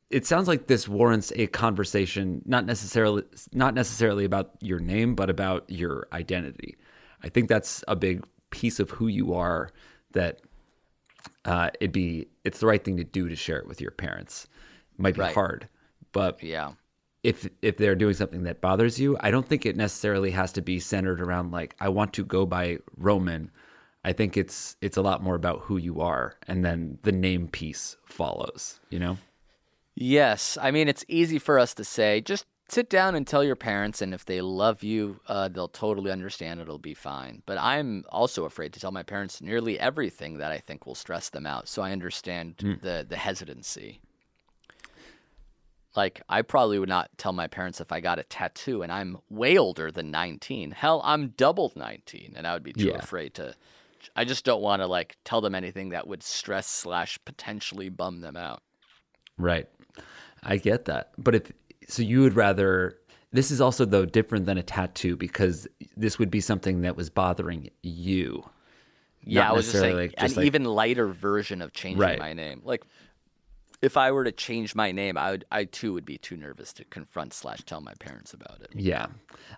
it 0.09 0.25
sounds 0.25 0.47
like 0.47 0.67
this 0.67 0.87
warrants 0.87 1.31
a 1.35 1.47
conversation 1.47 2.41
not 2.45 2.65
necessarily 2.65 3.23
not 3.53 3.73
necessarily 3.73 4.25
about 4.25 4.51
your 4.61 4.79
name 4.79 5.15
but 5.15 5.29
about 5.29 5.65
your 5.69 6.07
identity. 6.13 6.75
I 7.23 7.29
think 7.29 7.47
that's 7.49 7.83
a 7.87 7.95
big 7.95 8.25
piece 8.49 8.79
of 8.79 8.89
who 8.91 9.07
you 9.07 9.33
are 9.33 9.69
that 10.11 10.41
uh, 11.45 11.69
it'd 11.79 11.91
be 11.91 12.27
it's 12.43 12.59
the 12.59 12.67
right 12.67 12.83
thing 12.83 12.97
to 12.97 13.03
do 13.03 13.29
to 13.29 13.35
share 13.35 13.57
it 13.59 13.67
with 13.67 13.79
your 13.81 13.91
parents. 13.91 14.47
It 14.97 14.99
might 15.01 15.15
be 15.15 15.21
Right. 15.21 15.33
hard, 15.33 15.67
but 16.11 16.41
Yeah. 16.43 16.73
if 17.23 17.47
if 17.61 17.77
they're 17.77 17.95
doing 17.95 18.13
something 18.13 18.43
that 18.43 18.61
bothers 18.61 18.99
you, 18.99 19.17
I 19.19 19.29
don't 19.31 19.47
think 19.47 19.65
it 19.65 19.75
necessarily 19.75 20.31
has 20.31 20.51
to 20.53 20.61
be 20.61 20.79
centered 20.79 21.21
around 21.21 21.51
like 21.51 21.75
I 21.79 21.89
want 21.89 22.13
to 22.13 22.23
go 22.25 22.45
by 22.45 22.79
Roman. 22.97 23.51
I 24.03 24.13
think 24.13 24.37
it's 24.37 24.77
it's 24.81 24.97
a 24.97 25.01
lot 25.01 25.21
more 25.21 25.35
about 25.35 25.61
who 25.61 25.77
you 25.77 25.99
are, 26.01 26.35
and 26.47 26.63
then 26.63 26.99
the 27.03 27.11
name 27.11 27.47
piece 27.47 27.97
follows. 28.05 28.79
You 28.89 28.99
know. 28.99 29.17
Yes. 29.95 30.57
I 30.61 30.71
mean, 30.71 30.87
it's 30.87 31.03
easy 31.09 31.39
for 31.39 31.59
us 31.59 31.73
to 31.73 31.83
say, 31.83 32.21
just 32.21 32.45
sit 32.69 32.89
down 32.89 33.15
and 33.15 33.27
tell 33.27 33.43
your 33.43 33.57
parents, 33.57 34.01
and 34.01 34.13
if 34.13 34.23
they 34.23 34.39
love 34.39 34.81
you, 34.81 35.19
uh, 35.27 35.49
they'll 35.49 35.67
totally 35.67 36.09
understand. 36.11 36.61
It'll 36.61 36.77
be 36.77 36.93
fine. 36.93 37.41
But 37.45 37.57
I'm 37.57 38.05
also 38.09 38.45
afraid 38.45 38.71
to 38.73 38.79
tell 38.79 38.91
my 38.91 39.03
parents 39.03 39.41
nearly 39.41 39.77
everything 39.77 40.37
that 40.37 40.53
I 40.53 40.59
think 40.59 40.85
will 40.85 40.95
stress 40.95 41.29
them 41.29 41.45
out. 41.45 41.67
So 41.67 41.81
I 41.81 41.91
understand 41.91 42.55
the, 42.81 43.05
the 43.09 43.17
hesitancy. 43.17 43.99
Like, 45.95 46.21
I 46.29 46.43
probably 46.43 46.79
would 46.79 46.87
not 46.87 47.09
tell 47.17 47.33
my 47.33 47.47
parents 47.47 47.81
if 47.81 47.91
I 47.91 47.99
got 47.99 48.19
a 48.19 48.23
tattoo 48.23 48.83
and 48.83 48.91
I'm 48.91 49.17
way 49.29 49.57
older 49.57 49.91
than 49.91 50.11
19. 50.11 50.71
Hell, 50.71 51.01
I'm 51.03 51.29
double 51.35 51.73
19, 51.75 52.35
and 52.37 52.45
I 52.47 52.53
would 52.53 52.63
be 52.63 52.73
too 52.73 52.87
Yeah. 52.89 52.97
afraid 52.99 53.33
to. 53.33 53.55
I 54.15 54.25
just 54.25 54.45
don't 54.45 54.61
want 54.61 54.81
to 54.81 54.87
like 54.87 55.17
tell 55.25 55.41
them 55.41 55.55
anything 55.55 55.89
that 55.89 56.07
would 56.07 56.23
stress 56.23 56.67
slash 56.67 57.19
potentially 57.25 57.89
bum 57.89 58.21
them 58.21 58.35
out. 58.37 58.61
Right. 59.37 59.67
I 60.43 60.57
get 60.57 60.85
that. 60.85 61.11
But 61.17 61.35
if 61.35 61.51
so 61.87 62.01
you 62.03 62.21
would 62.21 62.35
rather 62.35 62.97
this 63.31 63.51
is 63.51 63.61
also 63.61 63.85
though 63.85 64.05
different 64.05 64.45
than 64.45 64.57
a 64.57 64.63
tattoo 64.63 65.15
because 65.15 65.67
this 65.95 66.17
would 66.19 66.31
be 66.31 66.41
something 66.41 66.81
that 66.81 66.95
was 66.95 67.09
bothering 67.09 67.69
you. 67.83 68.49
Yeah, 69.21 69.41
Not 69.41 69.49
I 69.49 69.53
was 69.53 69.65
just 69.65 69.79
saying 69.79 69.95
necessarily 69.97 70.29
an 70.29 70.35
like- 70.35 70.45
even 70.45 70.63
lighter 70.63 71.07
version 71.07 71.61
of 71.61 71.73
changing 71.73 71.99
Right. 71.99 72.17
my 72.19 72.33
name. 72.33 72.61
Like, 72.63 72.83
if 73.81 73.97
I 73.97 74.11
were 74.11 74.23
to 74.23 74.31
change 74.31 74.75
my 74.75 74.91
name, 74.91 75.17
I 75.17 75.31
would, 75.31 75.45
I 75.51 75.65
too 75.65 75.93
would 75.93 76.05
be 76.05 76.17
too 76.17 76.35
nervous 76.37 76.73
to 76.73 76.85
confront 76.85 77.33
slash 77.33 77.59
tell 77.65 77.81
my 77.81 77.93
parents 77.99 78.33
about 78.33 78.61
it. 78.61 78.69
Yeah. 78.73 79.07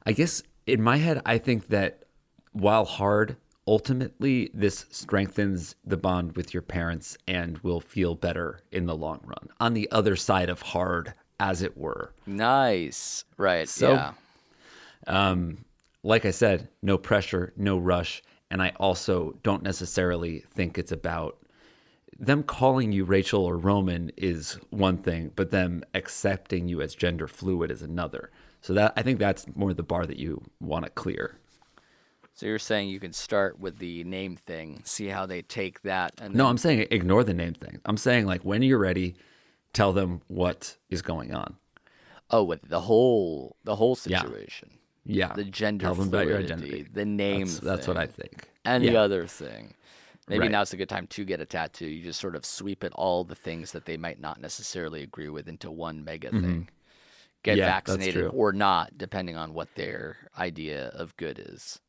I 0.06 0.12
guess 0.14 0.44
in 0.68 0.82
my 0.82 0.98
head 0.98 1.22
I 1.26 1.38
think 1.38 1.68
that 1.68 2.04
while 2.52 2.86
hard, 2.86 3.38
ultimately 3.68 4.50
this 4.54 4.86
strengthens 4.92 5.76
the 5.86 5.98
bond 5.98 6.36
with 6.36 6.54
your 6.54 6.64
parents 6.64 7.18
and 7.28 7.58
will 7.60 7.80
feel 7.80 8.16
better 8.16 8.62
in 8.72 8.86
the 8.86 8.96
long 8.96 9.20
run. 9.24 9.48
On 9.60 9.74
the 9.74 9.90
other 9.92 10.16
side 10.16 10.50
of 10.50 10.62
hard, 10.62 11.14
as 11.40 11.62
it 11.62 11.78
were. 11.78 12.14
Nice, 12.26 13.26
right? 13.38 13.68
So- 13.68 13.94
yeah, 13.94 14.14
um, 15.08 15.66
like 16.04 16.26
I 16.26 16.32
said, 16.32 16.68
no 16.82 16.98
pressure, 16.98 17.54
no 17.56 17.78
rush. 17.78 18.22
And 18.50 18.62
I 18.62 18.74
also 18.80 19.38
don't 19.44 19.64
necessarily 19.64 20.40
think 20.54 20.78
it's 20.78 20.92
about 20.92 21.38
them 22.20 22.44
calling 22.44 22.92
you 22.92 23.06
Rachel 23.06 23.46
or 23.46 23.58
Roman 23.58 24.12
is 24.18 24.60
one 24.70 24.98
thing, 24.98 25.32
but 25.36 25.50
them 25.52 25.84
accepting 25.94 26.68
you 26.68 26.82
as 26.82 26.94
gender 26.94 27.28
fluid 27.28 27.72
is 27.72 27.82
another. 27.82 28.30
So 28.62 28.74
that 28.74 28.94
I 28.96 29.02
think 29.02 29.18
that's 29.20 29.46
more 29.56 29.74
the 29.74 29.84
bar 29.84 30.06
that 30.06 30.18
you 30.18 30.44
want 30.60 30.86
to 30.86 30.92
clear. 30.92 31.40
So 32.34 32.46
you're 32.46 32.60
saying 32.60 32.90
you 32.90 33.00
can 33.00 33.14
start 33.14 33.60
with 33.60 33.78
the 33.78 34.04
name 34.04 34.36
thing, 34.36 34.82
see 34.84 35.08
how 35.08 35.26
they 35.26 35.42
take 35.42 35.82
that, 35.84 36.14
and 36.20 36.34
No, 36.34 36.44
then- 36.46 36.50
I'm 36.52 36.58
saying 36.58 36.88
ignore 36.90 37.24
the 37.24 37.34
name 37.34 37.54
thing. 37.54 37.80
I'm 37.86 37.98
saying 37.98 38.26
like 38.26 38.42
when 38.44 38.64
you're 38.64 38.80
ready, 38.80 39.16
tell 39.74 39.94
them 39.94 40.22
what 40.28 40.78
is 40.90 41.02
going 41.02 41.34
on. 41.34 41.58
oh, 42.34 42.44
with 42.44 42.62
the 42.70 42.80
whole 42.80 43.58
the 43.66 43.76
whole 43.76 43.94
situation, 43.96 44.70
Yeah. 45.06 45.34
the 45.34 45.44
gender 45.44 45.84
Tell 45.86 45.96
them 45.96 46.08
about 46.08 46.28
your 46.28 46.38
fluidity, 46.38 46.54
identity. 46.64 46.90
the 46.94 47.04
name. 47.06 47.48
That's, 47.48 47.60
that's 47.60 47.88
what 47.88 47.98
I 47.98 48.08
think. 48.08 48.48
and 48.64 48.84
the 48.84 48.96
other 48.96 49.28
thing. 49.28 49.74
Maybe 50.30 50.42
Right. 50.44 50.52
now's 50.52 50.72
a 50.72 50.78
good 50.78 50.88
time 50.88 51.08
to 51.08 51.26
get 51.26 51.42
a 51.42 51.46
tattoo. 51.46 51.88
You 51.88 52.02
just 52.04 52.22
sort 52.22 52.38
of 52.38 52.46
sweep 52.46 52.86
it 52.86 52.94
all 52.94 53.26
the 53.26 53.36
things 53.36 53.74
that 53.74 53.84
they 53.86 53.98
might 53.98 54.22
not 54.22 54.40
necessarily 54.40 55.02
agree 55.04 55.28
with 55.28 55.50
into 55.50 55.70
one 55.70 56.06
mega 56.06 56.30
thing. 56.30 56.70
Get 57.44 57.54
Mm-hmm. 57.54 57.60
Yeah, 57.60 57.66
vaccinated 57.66 58.30
or 58.34 58.54
not, 58.54 58.98
depending 58.98 59.36
on 59.36 59.54
what 59.54 59.68
their 59.76 60.16
idea 60.38 60.88
of 60.90 61.18
good 61.18 61.38
is. 61.38 61.82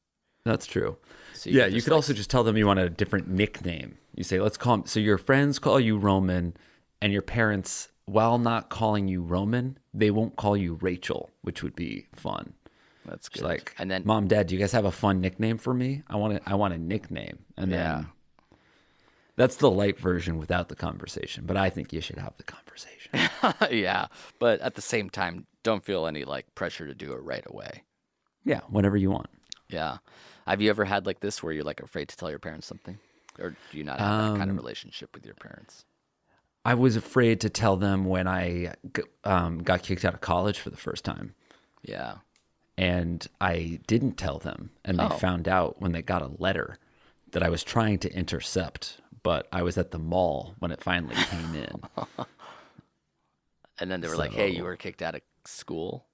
That's 0.45 0.67
true. 0.67 0.97
So 1.35 1.51
you 1.51 1.59
yeah, 1.59 1.67
you 1.67 1.81
could 1.83 1.91
like, 1.93 1.97
also 1.97 2.13
just 2.13 2.31
tell 2.31 2.45
them 2.45 2.57
you 2.57 2.67
want 2.67 2.81
a 2.81 2.89
different 2.91 3.29
nickname. 3.29 3.99
You 4.15 4.25
say, 4.25 4.41
let's 4.41 4.57
call 4.57 4.75
'em- 4.75 4.87
So 4.87 5.01
your 5.01 5.19
friends 5.19 5.59
call 5.59 5.79
you 5.81 5.97
Roman, 5.99 6.55
and 7.01 7.13
your 7.13 7.23
parents, 7.23 7.89
while 8.05 8.39
not 8.39 8.69
calling 8.69 9.09
you 9.09 9.23
Roman, 9.23 9.79
they 9.95 10.11
won't 10.11 10.37
call 10.37 10.57
you 10.57 10.75
Rachel, 10.81 11.31
which 11.43 11.63
would 11.63 11.75
be 11.77 12.07
fun. 12.15 12.55
That's 13.05 13.29
good. 13.29 13.43
like, 13.43 13.75
and 13.79 13.91
then 13.91 14.03
mom, 14.05 14.29
dad, 14.29 14.47
do 14.49 14.55
you 14.55 14.61
guys 14.61 14.73
have 14.73 14.85
a 14.85 14.93
fun 14.93 15.21
nickname 15.21 15.59
for 15.59 15.75
me? 15.75 16.03
I 16.09 16.17
want 16.17 16.35
a, 16.35 16.41
I 16.49 16.55
want 16.55 16.75
a 16.75 16.79
nickname, 16.79 17.39
and 17.57 17.71
Yeah. 17.71 17.95
then 17.95 18.07
that's 19.37 19.57
the 19.57 19.71
light 19.71 19.99
version 19.99 20.39
without 20.39 20.69
the 20.69 20.77
conversation. 20.77 21.45
But 21.47 21.57
I 21.57 21.71
think 21.71 21.93
you 21.93 22.01
should 22.01 22.19
have 22.19 22.35
the 22.37 22.45
conversation. 22.45 23.31
yeah, 23.77 24.07
but 24.39 24.61
at 24.61 24.75
the 24.75 24.83
same 24.83 25.09
time, 25.11 25.47
don't 25.63 25.85
feel 25.85 26.07
any 26.07 26.25
like 26.25 26.55
pressure 26.55 26.87
to 26.87 26.95
do 26.95 27.13
it 27.13 27.23
right 27.23 27.45
away. 27.47 27.83
yeah, 28.45 28.61
whenever 28.69 28.97
you 28.97 29.11
want. 29.11 29.29
Yeah. 29.69 29.99
Have 30.47 30.61
you 30.61 30.71
ever 30.71 30.85
had 30.85 31.07
like 31.07 31.21
this 31.21 31.43
where 31.43 31.53
you're 31.53 31.65
like 31.65 31.81
afraid 31.81 32.09
to 32.09 32.17
tell 32.17 32.31
your 32.31 32.39
parents 32.39 32.67
something, 32.67 32.99
or 33.39 33.51
do 33.71 33.79
you 33.79 33.85
not 33.85 33.99
have 33.99 34.33
that 34.33 34.39
kind 34.39 34.43
of 34.51 34.51
Um, 34.51 34.57
relationship 34.57 35.15
with 35.15 35.25
your 35.25 35.35
parents? 35.35 35.85
I 36.65 36.75
was 36.75 36.95
afraid 36.97 37.41
to 37.41 37.51
tell 37.51 37.77
them 37.77 38.05
when 38.05 38.29
I 38.29 38.75
um, 39.25 39.63
got 39.63 39.83
kicked 39.83 40.05
out 40.05 40.15
of 40.15 40.21
college 40.21 40.59
for 40.61 40.71
the 40.71 40.77
first 40.77 41.05
time. 41.05 41.35
Yeah. 41.83 42.19
and 42.79 43.27
I 43.41 43.81
didn't 43.87 44.17
tell 44.17 44.39
them, 44.39 44.71
and 44.85 44.99
they 44.99 45.05
Oh. 45.05 45.09
found 45.11 45.47
out 45.49 45.81
when 45.81 45.93
they 45.93 46.01
got 46.03 46.23
a 46.23 46.31
letter 46.39 46.79
that 47.33 47.43
I 47.43 47.49
was 47.51 47.63
trying 47.65 47.99
to 48.01 48.13
intercept, 48.17 48.99
but 49.23 49.47
I 49.53 49.63
was 49.63 49.77
at 49.77 49.91
the 49.91 49.99
mall 49.99 50.55
when 50.59 50.71
it 50.71 50.83
finally 50.83 51.15
came 51.17 51.55
in. 51.55 51.83
And 53.79 53.91
then 53.91 54.01
they 54.01 54.09
were 54.09 54.17
like, 54.17 54.33
"Hey, 54.33 54.49
you 54.51 54.63
were 54.65 54.77
kicked 54.77 55.03
out 55.03 55.15
of 55.15 55.23
school." 55.45 56.07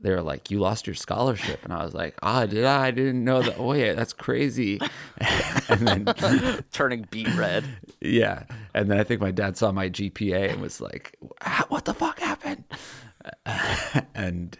They 0.00 0.10
were 0.10 0.22
like, 0.22 0.50
"You 0.50 0.58
lost 0.60 0.86
your 0.86 0.94
scholarship," 0.94 1.64
and 1.64 1.72
I 1.72 1.84
was 1.84 1.94
like, 1.94 2.14
"Ah, 2.22 2.46
did 2.46 2.64
I? 2.64 2.86
I 2.86 2.90
didn't 2.90 3.24
know 3.24 3.42
that. 3.42 3.56
Oh 3.58 3.72
yeah, 3.72 3.94
that's 3.94 4.12
crazy." 4.12 4.80
and 5.68 5.86
then 5.88 6.64
Turning 6.72 7.06
beet 7.10 7.32
red. 7.34 7.64
yeah, 8.00 8.44
and 8.74 8.90
then 8.90 8.98
I 8.98 9.04
think 9.04 9.20
my 9.20 9.30
dad 9.30 9.56
saw 9.56 9.72
my 9.72 9.88
GPA 9.88 10.52
and 10.52 10.60
was 10.60 10.80
like, 10.80 11.16
"Ah, 11.42 11.64
"What 11.68 11.84
the 11.84 11.94
fuck 11.94 12.20
happened?" 12.20 12.64
and 14.14 14.58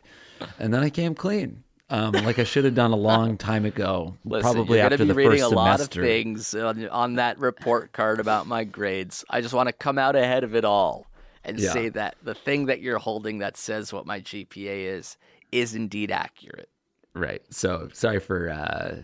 and 0.59 0.75
then 0.75 0.83
I 0.83 0.91
came 0.91 1.15
clean. 1.15 1.65
Um, 1.91 2.13
like 2.13 2.39
I 2.39 2.45
should 2.45 2.67
have 2.67 2.75
done 2.75 2.93
a 2.93 2.97
long 2.97 3.39
time 3.39 3.65
ago, 3.65 4.15
Listen, 4.27 4.43
probably 4.43 4.77
you're 4.77 4.85
after 4.87 4.99
be 4.99 5.05
the 5.07 5.15
reading 5.15 5.41
first 5.41 5.45
a 5.53 5.55
lot 5.55 5.79
semester. 5.79 6.03
of 6.03 6.07
things 6.07 6.55
on, 6.55 6.87
on 6.91 7.15
that 7.15 7.39
report 7.39 7.93
card 7.95 8.21
about 8.21 8.47
my 8.47 8.65
grades. 8.65 9.25
I 9.31 9.41
just 9.41 9.55
want 9.55 9.69
to 9.71 9.73
come 9.73 9.97
out 9.97 10.15
ahead 10.15 10.45
of 10.45 10.55
it 10.55 10.67
all 10.67 11.07
and 11.49 11.59
Yeah. 11.59 11.73
say 11.73 11.89
that 11.91 12.17
the 12.23 12.35
thing 12.35 12.67
that 12.67 12.81
you're 12.81 12.99
holding 12.99 13.39
that 13.39 13.57
says 13.57 13.93
what 13.93 14.07
my 14.07 14.21
GPA 14.21 14.85
is 14.97 15.17
is 15.53 15.75
indeed 15.75 16.11
accurate. 16.11 16.69
Right. 17.15 17.43
So 17.51 17.89
sorry 17.93 18.21
for 18.21 18.51
uh 18.51 18.97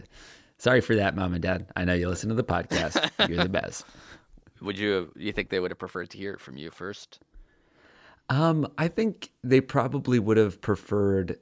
sorry 0.58 0.80
for 0.80 0.94
that, 0.96 1.16
mom 1.16 1.34
and 1.34 1.42
dad. 1.42 1.66
I 1.76 1.84
know 1.84 1.94
you 1.94 2.08
listen 2.08 2.28
to 2.28 2.34
the 2.34 2.44
podcast. 2.44 3.10
You're 3.28 3.42
the 3.42 3.48
best. 3.48 3.84
Would 4.60 4.78
you 4.78 5.10
you 5.16 5.32
think 5.32 5.48
they 5.50 5.60
would 5.60 5.70
have 5.70 5.78
preferred 5.78 6.10
to 6.10 6.18
hear 6.18 6.32
it 6.34 6.40
from 6.40 6.56
you 6.56 6.70
first? 6.70 7.20
Um, 8.30 8.66
I 8.78 8.88
think 8.88 9.30
they 9.42 9.60
probably 9.60 10.18
would 10.18 10.36
have 10.36 10.60
preferred 10.60 11.38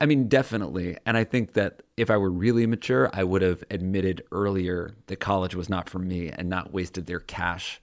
I 0.00 0.06
mean, 0.06 0.28
definitely. 0.28 0.96
And 1.04 1.16
I 1.16 1.24
think 1.24 1.54
that 1.54 1.82
if 1.96 2.10
I 2.10 2.16
were 2.16 2.30
really 2.30 2.64
mature, 2.66 3.10
I 3.12 3.24
would 3.24 3.42
have 3.42 3.64
admitted 3.70 4.22
earlier 4.30 4.94
that 5.06 5.16
college 5.16 5.56
was 5.56 5.68
not 5.68 5.88
for 5.90 5.98
me 5.98 6.28
and 6.28 6.48
not 6.48 6.72
wasted 6.72 7.06
their 7.06 7.18
cash 7.18 7.80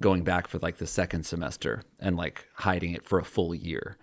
going 0.00 0.24
back 0.24 0.48
for 0.48 0.58
like 0.58 0.78
the 0.78 0.86
second 0.86 1.24
semester 1.24 1.82
and 2.00 2.16
like 2.16 2.46
hiding 2.54 2.92
it 2.94 3.04
for 3.04 3.18
a 3.18 3.24
full 3.24 3.54
year. 3.54 3.96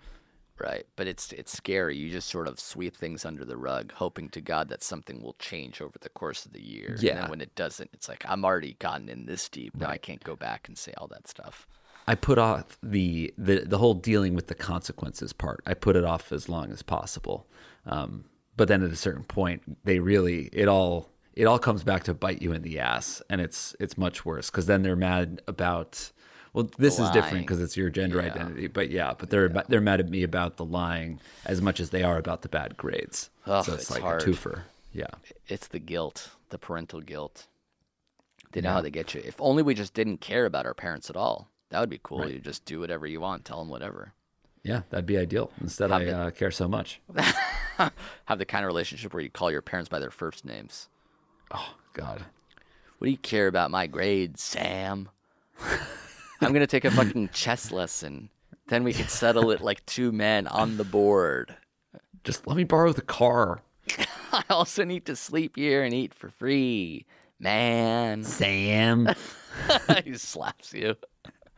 Right, 0.58 0.84
but 0.94 1.06
it's 1.06 1.32
it's 1.32 1.52
scary. 1.56 1.96
You 1.96 2.10
just 2.10 2.28
sort 2.28 2.46
of 2.46 2.60
sweep 2.60 2.94
things 2.94 3.24
under 3.24 3.46
the 3.46 3.56
rug, 3.56 3.92
hoping 3.92 4.28
to 4.30 4.42
God 4.42 4.68
that 4.68 4.82
something 4.82 5.22
will 5.22 5.32
change 5.38 5.80
over 5.80 5.98
the 5.98 6.10
course 6.10 6.44
of 6.44 6.52
the 6.52 6.60
year. 6.60 6.90
And 6.90 7.02
Yeah. 7.02 7.14
then 7.22 7.30
when 7.30 7.40
it 7.40 7.54
doesn't, 7.54 7.88
it's 7.94 8.10
like 8.10 8.24
I'm 8.28 8.44
already 8.44 8.74
gotten 8.78 9.08
in 9.08 9.24
this 9.24 9.48
deep. 9.48 9.74
Now 9.74 9.88
I 9.88 9.96
can't 9.96 10.22
go 10.22 10.36
back 10.36 10.68
and 10.68 10.76
say 10.76 10.92
all 10.98 11.08
that 11.08 11.26
stuff. 11.28 11.66
I 12.06 12.14
put 12.14 12.36
off 12.38 12.76
the, 12.82 13.32
the 13.38 13.60
the 13.60 13.78
whole 13.78 13.94
dealing 13.94 14.34
with 14.34 14.48
the 14.48 14.54
consequences 14.54 15.32
part. 15.32 15.62
I 15.64 15.72
put 15.72 15.96
it 15.96 16.04
off 16.04 16.30
as 16.30 16.46
long 16.48 16.70
as 16.72 16.82
possible. 16.82 17.46
Um, 17.86 18.26
but 18.56 18.68
then 18.68 18.82
at 18.82 18.90
a 18.90 18.96
certain 18.96 19.24
point, 19.24 19.62
they 19.84 19.98
really 19.98 20.50
it 20.52 20.68
all 20.68 21.08
it 21.34 21.44
all 21.46 21.58
comes 21.58 21.82
back 21.84 22.04
to 22.04 22.14
bite 22.14 22.42
you 22.42 22.52
in 22.52 22.62
the 22.62 22.78
ass, 22.80 23.22
and 23.30 23.40
it's 23.40 23.74
it's 23.80 23.96
much 23.98 24.24
worse 24.24 24.50
because 24.50 24.66
then 24.66 24.82
they're 24.82 24.96
mad 24.96 25.42
about. 25.46 26.10
Well, 26.52 26.68
this 26.78 26.98
is 26.98 27.08
different 27.10 27.46
because 27.46 27.60
it's 27.62 27.76
your 27.76 27.90
gender 27.90 28.16
Yeah. 28.20 28.26
identity, 28.32 28.66
but 28.66 28.90
yeah, 28.90 29.14
but 29.16 29.30
they're 29.30 29.44
about- 29.44 29.68
they're 29.68 29.80
mad 29.80 30.00
at 30.00 30.08
me 30.08 30.24
about 30.24 30.56
the 30.56 30.64
lying 30.64 31.20
as 31.46 31.62
much 31.62 31.78
as 31.78 31.90
they 31.90 32.02
are 32.02 32.18
about 32.18 32.42
the 32.42 32.48
bad 32.48 32.76
grades. 32.76 33.30
Ugh, 33.46 33.64
so 33.64 33.72
it's, 33.74 33.82
it's 33.82 33.90
like 33.92 34.02
hard. 34.02 34.22
a 34.22 34.26
twofer. 34.26 34.62
Yeah, 34.92 35.06
It's 35.46 35.68
the 35.68 35.78
guilt, 35.78 36.30
the 36.48 36.58
parental 36.58 37.00
guilt. 37.02 37.46
They 38.50 38.60
know 38.62 38.72
how 38.72 38.80
they 38.80 38.90
get 38.90 39.14
you. 39.14 39.22
If 39.24 39.36
only 39.40 39.62
we 39.62 39.74
just 39.74 39.94
didn't 39.94 40.18
care 40.20 40.44
about 40.44 40.66
our 40.66 40.74
parents 40.74 41.08
at 41.08 41.14
all. 41.14 41.46
That 41.68 41.78
would 41.78 41.88
be 41.88 42.00
cool. 42.02 42.28
You 42.28 42.40
just 42.40 42.64
do 42.64 42.80
whatever 42.80 43.06
you 43.06 43.20
want, 43.20 43.44
tell 43.44 43.60
them 43.60 43.68
whatever. 43.68 44.12
yeah, 44.64 44.82
that'd 44.90 45.06
be 45.06 45.18
ideal. 45.18 45.52
Instead, 45.60 45.92
I 45.92 46.00
Have 46.00 46.08
it- 46.08 46.12
uh, 46.14 46.30
care 46.32 46.50
so 46.50 46.66
much. 46.66 47.00
Have 47.76 48.38
the 48.38 48.44
kind 48.44 48.64
of 48.64 48.66
relationship 48.66 49.14
where 49.14 49.22
you 49.22 49.30
call 49.30 49.52
your 49.52 49.62
parents 49.62 49.88
by 49.88 50.00
their 50.00 50.10
first 50.10 50.44
names. 50.44 50.88
God, 51.92 52.24
What 52.98 53.06
do 53.06 53.10
you 53.10 53.16
care 53.18 53.46
about 53.46 53.70
my 53.70 53.86
grades, 53.86 54.42
Sam? 54.42 55.08
I'm 56.40 56.52
gonna 56.52 56.66
take 56.66 56.84
a 56.84 56.90
fucking 56.90 57.30
chess 57.32 57.70
lesson. 57.72 58.30
Then 58.68 58.84
we 58.84 58.92
could 58.92 59.10
settle 59.10 59.50
it 59.50 59.60
like 59.60 59.84
two 59.86 60.12
men 60.12 60.46
on 60.46 60.76
the 60.76 60.84
board. 60.84 61.54
just 62.24 62.46
let 62.46 62.56
me 62.56 62.64
borrow 62.64 62.92
the 62.92 63.02
car, 63.02 63.60
I 64.32 64.44
also 64.50 64.84
need 64.84 65.06
to 65.06 65.16
sleep 65.16 65.56
here 65.56 65.82
and 65.82 65.92
eat 65.92 66.14
for 66.14 66.30
free, 66.30 67.04
man. 67.40 68.22
Sam. 68.22 69.08
he 70.04 70.14
slaps 70.16 70.72
you. 70.72 70.94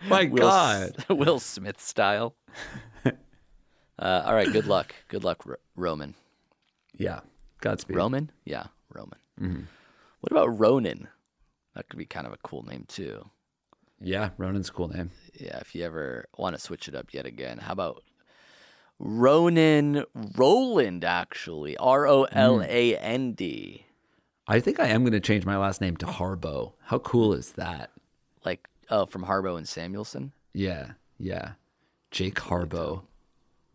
My 0.08 0.24
Will, 0.24 0.40
God. 0.48 1.04
Will 1.10 1.38
Smith 1.38 1.80
style. 1.80 2.34
Uh, 3.98 4.22
all 4.24 4.34
right, 4.34 4.50
good 4.50 4.66
luck. 4.66 4.94
Good 5.08 5.22
luck, 5.22 5.44
Ro- 5.46 5.56
Roman. 5.76 6.14
Yeah. 6.96 7.20
Godspeed. 7.60 7.94
Roman? 7.96 8.30
Yeah, 8.44 8.66
Roman. 8.92 9.18
Mm-hmm. 9.40 9.62
What 10.22 10.30
about 10.30 10.56
Ronan? 10.56 11.08
That 11.74 11.88
could 11.88 11.98
be 11.98 12.06
kind 12.06 12.28
of 12.28 12.32
a 12.32 12.38
cool 12.44 12.62
name 12.62 12.84
too. 12.86 13.28
Yeah, 14.00 14.30
Ronan's 14.38 14.68
a 14.68 14.72
cool 14.72 14.86
name. 14.86 15.10
Yeah, 15.34 15.58
if 15.58 15.74
you 15.74 15.84
ever 15.84 16.26
want 16.38 16.54
to 16.54 16.62
switch 16.62 16.86
it 16.86 16.94
up 16.94 17.12
yet 17.12 17.26
again, 17.26 17.58
how 17.58 17.72
about 17.72 18.04
Ronan 19.00 20.04
Roland? 20.36 21.04
Actually, 21.04 21.76
R 21.76 22.06
O 22.06 22.22
L 22.30 22.62
A 22.62 22.96
N 22.96 23.32
D. 23.32 23.84
I 24.46 24.60
think 24.60 24.78
I 24.78 24.86
am 24.86 25.02
going 25.02 25.12
to 25.12 25.20
change 25.20 25.44
my 25.44 25.56
last 25.56 25.80
name 25.80 25.96
to 25.96 26.06
Harbo. 26.06 26.74
How 26.84 27.00
cool 27.00 27.32
is 27.32 27.52
that? 27.52 27.90
Like, 28.44 28.68
oh, 28.90 29.06
from 29.06 29.24
Harbo 29.24 29.56
and 29.56 29.66
Samuelson. 29.66 30.32
Yeah, 30.52 30.92
yeah. 31.18 31.52
Jake 32.12 32.36
Harbo, 32.36 33.02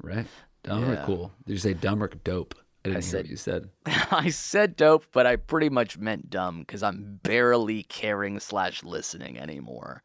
right? 0.01 0.27
Dumb 0.63 0.89
or 0.89 1.03
cool? 1.05 1.33
Did 1.45 1.53
you 1.53 1.59
say 1.59 1.73
dumb 1.73 2.01
or 2.01 2.07
dope? 2.07 2.55
I 2.91 2.93
hear 2.93 3.01
said- 3.01 3.17
what 3.23 3.29
you 3.29 3.35
said. 3.38 3.69
I 3.85 4.29
said 4.29 4.75
dope, 4.75 5.05
but 5.11 5.25
I 5.25 5.35
pretty 5.35 5.69
much 5.69 5.97
meant 5.97 6.29
dumb 6.29 6.59
because 6.59 6.83
I'm 6.83 7.19
barely 7.23 7.83
caring 7.83 8.39
slash 8.39 8.83
listening 8.83 9.39
anymore. 9.39 10.03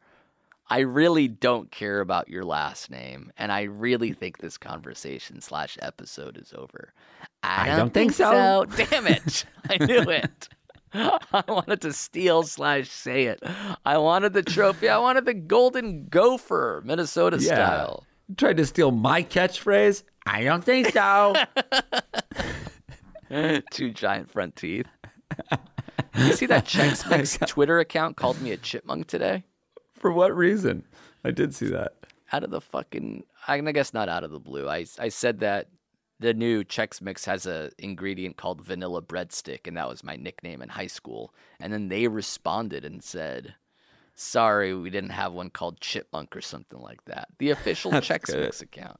I 0.69 0.79
really 0.79 1.27
don't 1.27 1.69
care 1.71 1.99
about 1.99 2.29
your 2.29 2.45
last 2.45 2.89
name, 2.89 3.31
and 3.37 3.51
I 3.51 3.63
really 3.63 4.13
think 4.13 4.37
this 4.37 4.57
conversation 4.57 5.41
slash 5.41 5.77
episode 5.81 6.37
is 6.37 6.53
over. 6.57 6.93
I, 7.43 7.71
I 7.71 7.75
don't 7.75 7.93
think 7.93 8.13
so. 8.13 8.65
Damn 8.75 9.07
it! 9.07 9.45
I 9.69 9.85
knew 9.85 10.09
it. 10.09 10.49
I 10.93 11.43
wanted 11.47 11.81
to 11.81 11.91
steal 11.91 12.43
slash 12.43 12.89
say 12.89 13.25
it. 13.25 13.41
I 13.85 13.97
wanted 13.97 14.33
the 14.33 14.43
trophy. 14.43 14.89
I 14.89 14.97
wanted 14.99 15.25
the 15.25 15.33
golden 15.33 16.07
gopher, 16.07 16.81
Minnesota 16.85 17.39
style. 17.41 18.05
Tried 18.37 18.57
to 18.57 18.65
steal 18.65 18.91
my 18.91 19.21
catchphrase. 19.23 20.03
I 20.25 20.43
don't 20.43 20.63
think 20.63 20.89
so. 20.89 21.33
Two 23.71 23.91
giant 23.91 24.29
front 24.29 24.55
teeth. 24.55 24.87
You 26.15 26.33
see 26.33 26.45
that 26.47 26.65
Chex 26.65 27.09
Mix 27.17 27.37
Twitter 27.47 27.79
account 27.79 28.17
called 28.17 28.41
me 28.41 28.51
a 28.51 28.57
chipmunk 28.57 29.07
today? 29.07 29.43
For 29.93 30.11
what 30.11 30.35
reason? 30.35 30.83
I 31.23 31.31
did 31.31 31.55
see 31.55 31.67
that. 31.67 31.93
Out 32.31 32.43
of 32.43 32.51
the 32.51 32.61
fucking, 32.61 33.23
I 33.47 33.59
guess 33.59 33.93
not 33.93 34.09
out 34.09 34.23
of 34.23 34.31
the 34.31 34.39
blue. 34.39 34.67
I, 34.67 34.85
I 34.99 35.09
said 35.09 35.39
that 35.39 35.67
the 36.19 36.33
new 36.33 36.63
Chex 36.63 37.01
Mix 37.01 37.25
has 37.25 37.45
a 37.45 37.71
ingredient 37.77 38.37
called 38.37 38.61
vanilla 38.61 39.01
breadstick, 39.01 39.67
and 39.67 39.77
that 39.77 39.89
was 39.89 40.03
my 40.03 40.15
nickname 40.15 40.61
in 40.61 40.69
high 40.69 40.87
school. 40.87 41.33
And 41.59 41.71
then 41.71 41.89
they 41.89 42.07
responded 42.07 42.85
and 42.85 43.03
said, 43.03 43.55
"Sorry, 44.15 44.73
we 44.73 44.89
didn't 44.89 45.11
have 45.11 45.33
one 45.33 45.49
called 45.49 45.79
Chipmunk 45.79 46.35
or 46.35 46.41
something 46.41 46.79
like 46.79 47.03
that." 47.05 47.27
The 47.39 47.51
official 47.51 47.91
Chex 47.93 48.25
good. 48.25 48.41
Mix 48.41 48.61
account. 48.61 48.99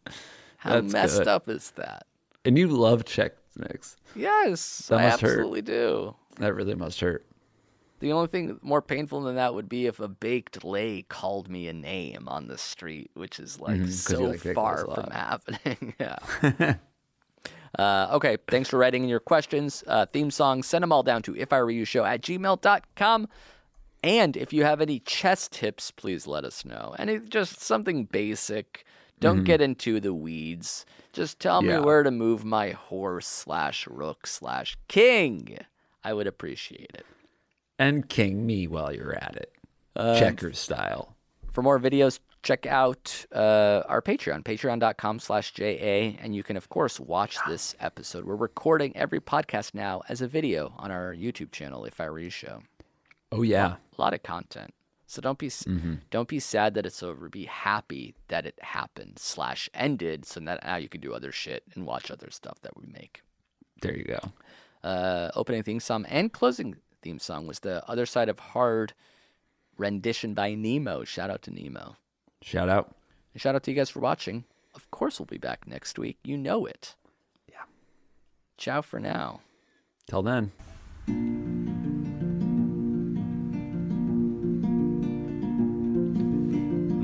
How 0.57 0.81
That's 0.81 0.93
messed 0.93 1.17
good. 1.19 1.27
up 1.27 1.49
is 1.49 1.71
that? 1.71 2.05
And 2.45 2.57
you 2.57 2.67
love 2.67 3.05
Chex 3.05 3.31
Mix. 3.57 3.95
Yes, 4.15 4.87
That 4.89 4.99
I 4.99 5.03
must 5.09 5.21
hurt. 5.21 5.31
absolutely 5.31 5.61
do. 5.61 6.15
That 6.37 6.53
really 6.53 6.75
must 6.75 6.99
hurt. 6.99 7.25
The 7.99 8.11
only 8.11 8.27
thing 8.27 8.59
more 8.61 8.81
painful 8.81 9.21
than 9.21 9.35
that 9.35 9.53
would 9.53 9.69
be 9.69 9.85
if 9.85 9.99
a 10.01 10.07
baked 10.09 10.63
lay 10.65 11.03
called 11.03 11.49
me 11.49 11.67
a 11.69 11.73
name 11.73 12.27
on 12.27 12.47
the 12.47 12.57
street, 12.57 13.11
which 13.13 13.39
is 13.39 13.59
like 13.59 13.79
Mhm, 13.79 13.85
you 13.85 13.91
so 13.91 14.19
like 14.25 14.39
far 14.55 14.85
from 14.93 15.09
happening. 15.11 15.93
yeah. 15.99 16.17
uh, 17.79 18.07
okay, 18.11 18.37
thanks 18.49 18.69
for 18.69 18.77
writing 18.77 19.03
in 19.03 19.09
your 19.09 19.19
questions. 19.21 19.83
Uh, 19.87 20.05
theme 20.05 20.31
song, 20.31 20.63
send 20.63 20.83
them 20.83 20.91
all 20.91 21.03
down 21.03 21.21
to 21.23 21.35
if 21.37 21.53
I 21.53 21.61
were 21.61 21.71
you 21.71 21.85
show 21.85 22.03
at 22.03 22.21
gmail.com. 22.21 23.27
And 24.03 24.35
if 24.35 24.51
you 24.51 24.65
have 24.65 24.81
any 24.81 24.99
chess 24.99 25.47
tips, 25.47 25.89
please 25.91 26.27
let 26.27 26.43
us 26.43 26.65
know. 26.65 26.93
And 26.99 27.09
it, 27.09 27.29
just 27.29 27.61
something 27.61 28.03
basic. 28.03 28.85
Don't 29.23 29.43
get 29.43 29.61
into 29.61 29.99
the 29.99 30.13
weeds. 30.13 30.85
Just 31.13 31.39
tell 31.39 31.61
Mm-hmm. 31.61 31.69
Yeah. 31.69 31.79
me 31.79 31.85
where 31.85 32.03
to 32.03 32.11
move 32.11 32.43
my 32.45 32.71
horse 32.71 33.27
slash 33.27 33.87
rook 33.87 34.27
slash 34.27 34.75
king. 34.87 35.57
I 36.03 36.13
would 36.13 36.27
appreciate 36.27 36.91
it. 36.93 37.05
And 37.79 38.07
king 38.07 38.45
me 38.45 38.67
while 38.67 38.93
you're 38.93 39.15
at 39.15 39.35
it. 39.35 39.51
Um, 39.95 40.17
Checkers 40.17 40.59
style. 40.59 41.15
For 41.51 41.61
more 41.61 41.79
videos, 41.79 42.19
check 42.41 42.65
out 42.65 43.25
uh, 43.31 43.83
our 43.87 44.01
Patreon, 44.01 44.43
patreon.com 44.43 45.19
slash 45.19 45.53
JA. 45.53 46.17
And 46.21 46.35
you 46.35 46.43
can, 46.43 46.57
of 46.57 46.69
course, 46.69 46.99
watch 46.99 47.37
this 47.47 47.75
episode. 47.79 48.25
We're 48.25 48.35
recording 48.35 48.95
every 48.97 49.19
podcast 49.19 49.73
now 49.75 50.01
as 50.09 50.21
a 50.21 50.27
video 50.27 50.73
on 50.77 50.91
our 50.91 51.13
YouTube 51.15 51.51
channel, 51.51 51.85
If 51.85 52.01
I 52.01 52.09
Were 52.09 52.19
You 52.19 52.29
Show. 52.31 52.61
Oh 53.31 53.41
yeah. 53.43 53.75
A 53.97 54.01
lot 54.01 54.13
of 54.13 54.21
content. 54.23 54.73
So 55.13 55.21
don't 55.21 55.37
be 55.37 55.45
s 55.45 55.63
don't 56.09 56.27
be 56.27 56.39
sad 56.39 56.73
that 56.73 56.87
it's 56.87 57.03
over. 57.03 57.29
Be 57.29 57.45
happy 57.45 58.15
that 58.29 58.47
it 58.47 58.57
happened 58.63 59.19
slash 59.19 59.69
ended, 59.71 60.25
so 60.25 60.39
that 60.39 60.63
now 60.63 60.77
you 60.77 60.89
can 60.89 61.01
do 61.01 61.13
other 61.13 61.31
shit 61.31 61.63
and 61.75 61.85
watch 61.85 62.09
other 62.09 62.31
stuff 62.31 62.59
that 62.63 62.75
we 62.75 62.87
make. 62.87 63.21
There 63.81 63.95
you 63.95 64.05
go. 64.05 64.31
Uh, 64.83 65.29
opening 65.35 65.61
theme 65.61 65.79
song 65.79 66.05
and 66.09 66.33
closing 66.33 66.77
theme 67.03 67.19
song 67.19 67.45
was 67.45 67.59
the 67.59 67.87
Other 67.87 68.07
Side 68.07 68.27
of 68.27 68.39
Hard 68.39 68.93
rendition 69.77 70.33
by 70.33 70.55
Nemo. 70.55 71.03
Shout 71.03 71.29
out 71.29 71.43
to 71.43 71.51
Nemo. 71.51 71.95
Shout 72.41 72.67
out. 72.67 72.95
And 73.33 73.41
shout 73.41 73.53
out 73.53 73.61
to 73.63 73.71
you 73.71 73.77
guys 73.77 73.91
for 73.91 73.99
watching. 73.99 74.45
Of 74.73 74.89
course, 74.89 75.19
we'll 75.19 75.27
be 75.27 75.37
back 75.37 75.67
next 75.67 75.99
week. 75.99 76.17
You 76.23 76.37
know 76.37 76.65
it. 76.65 76.95
Yeah. 77.47 77.65
Ciao 78.57 78.81
for 78.81 78.99
now. 78.99 79.41
Till 80.07 80.23
then. 80.23 81.52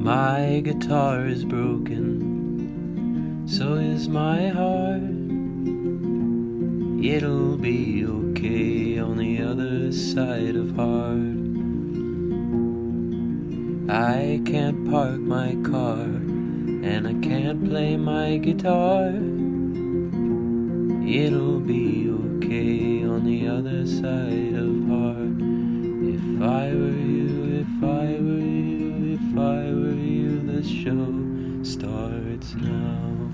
My 0.10 0.62
guitar 0.62 1.28
is 1.28 1.46
broken, 1.46 3.46
so 3.48 3.76
is 3.76 4.10
my 4.10 4.48
heart. 4.48 5.04
It'll 7.06 7.58
be 7.58 8.08
okay 8.08 8.98
on 8.98 9.18
the 9.18 9.44
other 9.44 9.92
side 9.92 10.56
of 10.56 10.76
hard. 10.76 11.38
I 13.88 14.42
can't 14.48 14.90
park 14.90 15.20
my 15.20 15.56
car, 15.62 16.02
and 16.02 17.08
I 17.08 17.14
can't 17.14 17.64
play 17.64 17.96
my 17.96 18.38
guitar. 18.38 19.10
It'll 21.06 21.60
be 21.60 22.10
okay 22.10 23.04
on 23.04 23.26
the 23.26 23.48
other 23.48 23.86
side 23.86 24.56
of 24.56 24.88
hard. 24.90 25.40
If 26.02 26.42
I 26.42 26.74
were 26.74 26.98
you, 26.98 27.39
you, 32.46 32.50
the 32.50 32.56
show 32.56 32.56
starts 32.56 32.56
now. 32.56 33.32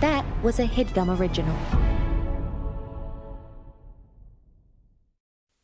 That 0.00 0.24
was 0.42 0.58
a 0.58 0.66
headgum 0.66 1.18
original. 1.18 1.56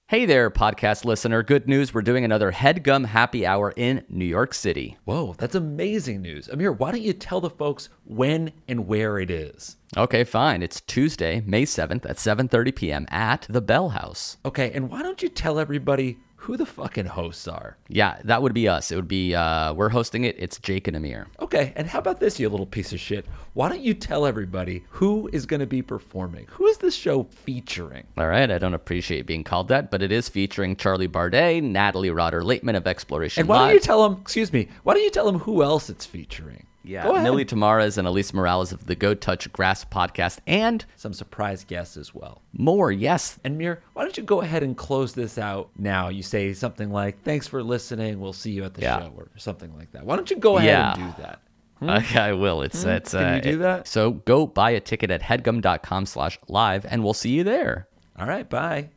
Hey 0.08 0.24
there, 0.24 0.50
podcast 0.50 1.04
listener. 1.04 1.42
Good 1.42 1.66
news. 1.66 1.92
We're 1.92 2.00
doing 2.00 2.24
another 2.24 2.52
Headgum 2.52 3.06
Happy 3.06 3.44
Hour 3.44 3.72
in 3.74 4.04
New 4.08 4.24
York 4.24 4.54
City. 4.54 4.96
Whoa, 5.04 5.34
that's 5.36 5.56
amazing 5.56 6.22
news. 6.22 6.48
Amir, 6.48 6.70
why 6.70 6.92
don't 6.92 7.02
you 7.02 7.12
tell 7.12 7.40
the 7.40 7.50
folks 7.50 7.88
when 8.04 8.52
and 8.68 8.86
where 8.86 9.18
it 9.18 9.32
is? 9.32 9.76
Okay, 9.96 10.22
fine. 10.22 10.62
It's 10.62 10.80
Tuesday, 10.80 11.42
May 11.44 11.64
7th 11.64 12.08
at 12.08 12.18
7:30 12.18 12.76
p.m. 12.76 13.06
at 13.10 13.46
the 13.50 13.60
Bell 13.60 13.88
House. 13.88 14.36
Okay, 14.44 14.70
and 14.70 14.90
why 14.90 15.02
don't 15.02 15.22
you 15.22 15.28
tell 15.28 15.58
everybody 15.58 16.18
who 16.46 16.56
the 16.56 16.64
fucking 16.64 17.06
hosts 17.06 17.48
are? 17.48 17.76
Yeah, 17.88 18.18
that 18.24 18.40
would 18.40 18.54
be 18.54 18.68
us. 18.68 18.92
It 18.92 18.96
would 18.96 19.08
be 19.08 19.34
uh 19.34 19.74
we're 19.74 19.88
hosting 19.88 20.24
it. 20.24 20.36
It's 20.38 20.58
Jake 20.58 20.86
and 20.86 20.96
Amir. 20.96 21.26
Okay, 21.40 21.72
and 21.76 21.86
how 21.88 21.98
about 21.98 22.20
this, 22.20 22.38
you 22.38 22.48
little 22.48 22.66
piece 22.66 22.92
of 22.92 23.00
shit? 23.00 23.26
Why 23.54 23.68
don't 23.68 23.80
you 23.80 23.94
tell 23.94 24.26
everybody 24.26 24.84
who 24.90 25.28
is 25.32 25.44
going 25.44 25.60
to 25.60 25.66
be 25.66 25.82
performing? 25.82 26.46
Who 26.50 26.66
is 26.66 26.78
this 26.78 26.94
show 26.94 27.24
featuring? 27.24 28.06
All 28.16 28.28
right, 28.28 28.50
I 28.50 28.58
don't 28.58 28.74
appreciate 28.74 29.26
being 29.26 29.44
called 29.44 29.68
that, 29.68 29.90
but 29.90 30.02
it 30.02 30.12
is 30.12 30.28
featuring 30.28 30.76
Charlie 30.76 31.06
Bardey, 31.06 31.60
Natalie 31.60 32.10
Rotter-Laitman 32.10 32.76
of 32.76 32.86
Exploration 32.86 33.40
And 33.40 33.48
why 33.48 33.56
Live. 33.58 33.66
don't 33.66 33.74
you 33.74 33.80
tell 33.80 34.08
them, 34.08 34.20
excuse 34.20 34.52
me, 34.52 34.68
why 34.84 34.94
don't 34.94 35.02
you 35.02 35.10
tell 35.10 35.26
them 35.26 35.40
who 35.40 35.62
else 35.62 35.90
it's 35.90 36.06
featuring? 36.06 36.66
Yeah. 36.86 37.22
Milly 37.22 37.44
Tamarez 37.44 37.98
and 37.98 38.06
Elise 38.06 38.32
Morales 38.32 38.72
of 38.72 38.86
the 38.86 38.94
Go 38.94 39.14
Touch 39.14 39.50
Grass 39.52 39.84
podcast 39.84 40.38
and 40.46 40.84
Some 40.96 41.12
surprise 41.12 41.64
guests 41.64 41.96
as 41.96 42.14
well. 42.14 42.40
more. 42.52 42.92
Yes. 42.92 43.38
And 43.44 43.58
Mir, 43.58 43.82
why 43.94 44.02
don't 44.02 44.16
you 44.16 44.22
go 44.22 44.40
ahead 44.40 44.62
and 44.62 44.76
close 44.76 45.12
this 45.12 45.36
out 45.38 45.70
now? 45.76 46.08
You 46.08 46.22
say 46.22 46.52
something 46.52 46.90
like, 46.90 47.22
thanks 47.22 47.46
for 47.48 47.62
listening. 47.62 48.20
We'll 48.20 48.32
see 48.32 48.52
you 48.52 48.64
at 48.64 48.74
the 48.74 48.82
Yeah. 48.82 49.00
show 49.00 49.12
or 49.16 49.28
something 49.36 49.76
like 49.76 49.92
that. 49.92 50.04
Why 50.06 50.16
don't 50.16 50.30
you 50.30 50.36
go 50.36 50.58
ahead 50.58 50.68
Yeah. 50.70 50.94
and 50.94 51.14
do 51.16 51.22
that? 51.22 51.40
Okay, 51.82 52.18
I 52.18 52.32
will. 52.32 52.62
It's 52.62 52.84
it's. 52.84 53.12
Hmm? 53.12 53.18
Can 53.18 53.32
you 53.34 53.38
uh, 53.38 53.40
do 53.42 53.58
that? 53.58 53.86
So 53.86 54.12
go 54.12 54.46
buy 54.46 54.70
a 54.70 54.80
ticket 54.80 55.10
at 55.10 55.20
headgum.com 55.20 56.06
slash 56.06 56.38
live, 56.48 56.86
and 56.86 57.04
we'll 57.04 57.12
see 57.12 57.28
you 57.30 57.44
there. 57.44 57.86
All 58.18 58.26
right, 58.26 58.48
bye. 58.48 58.88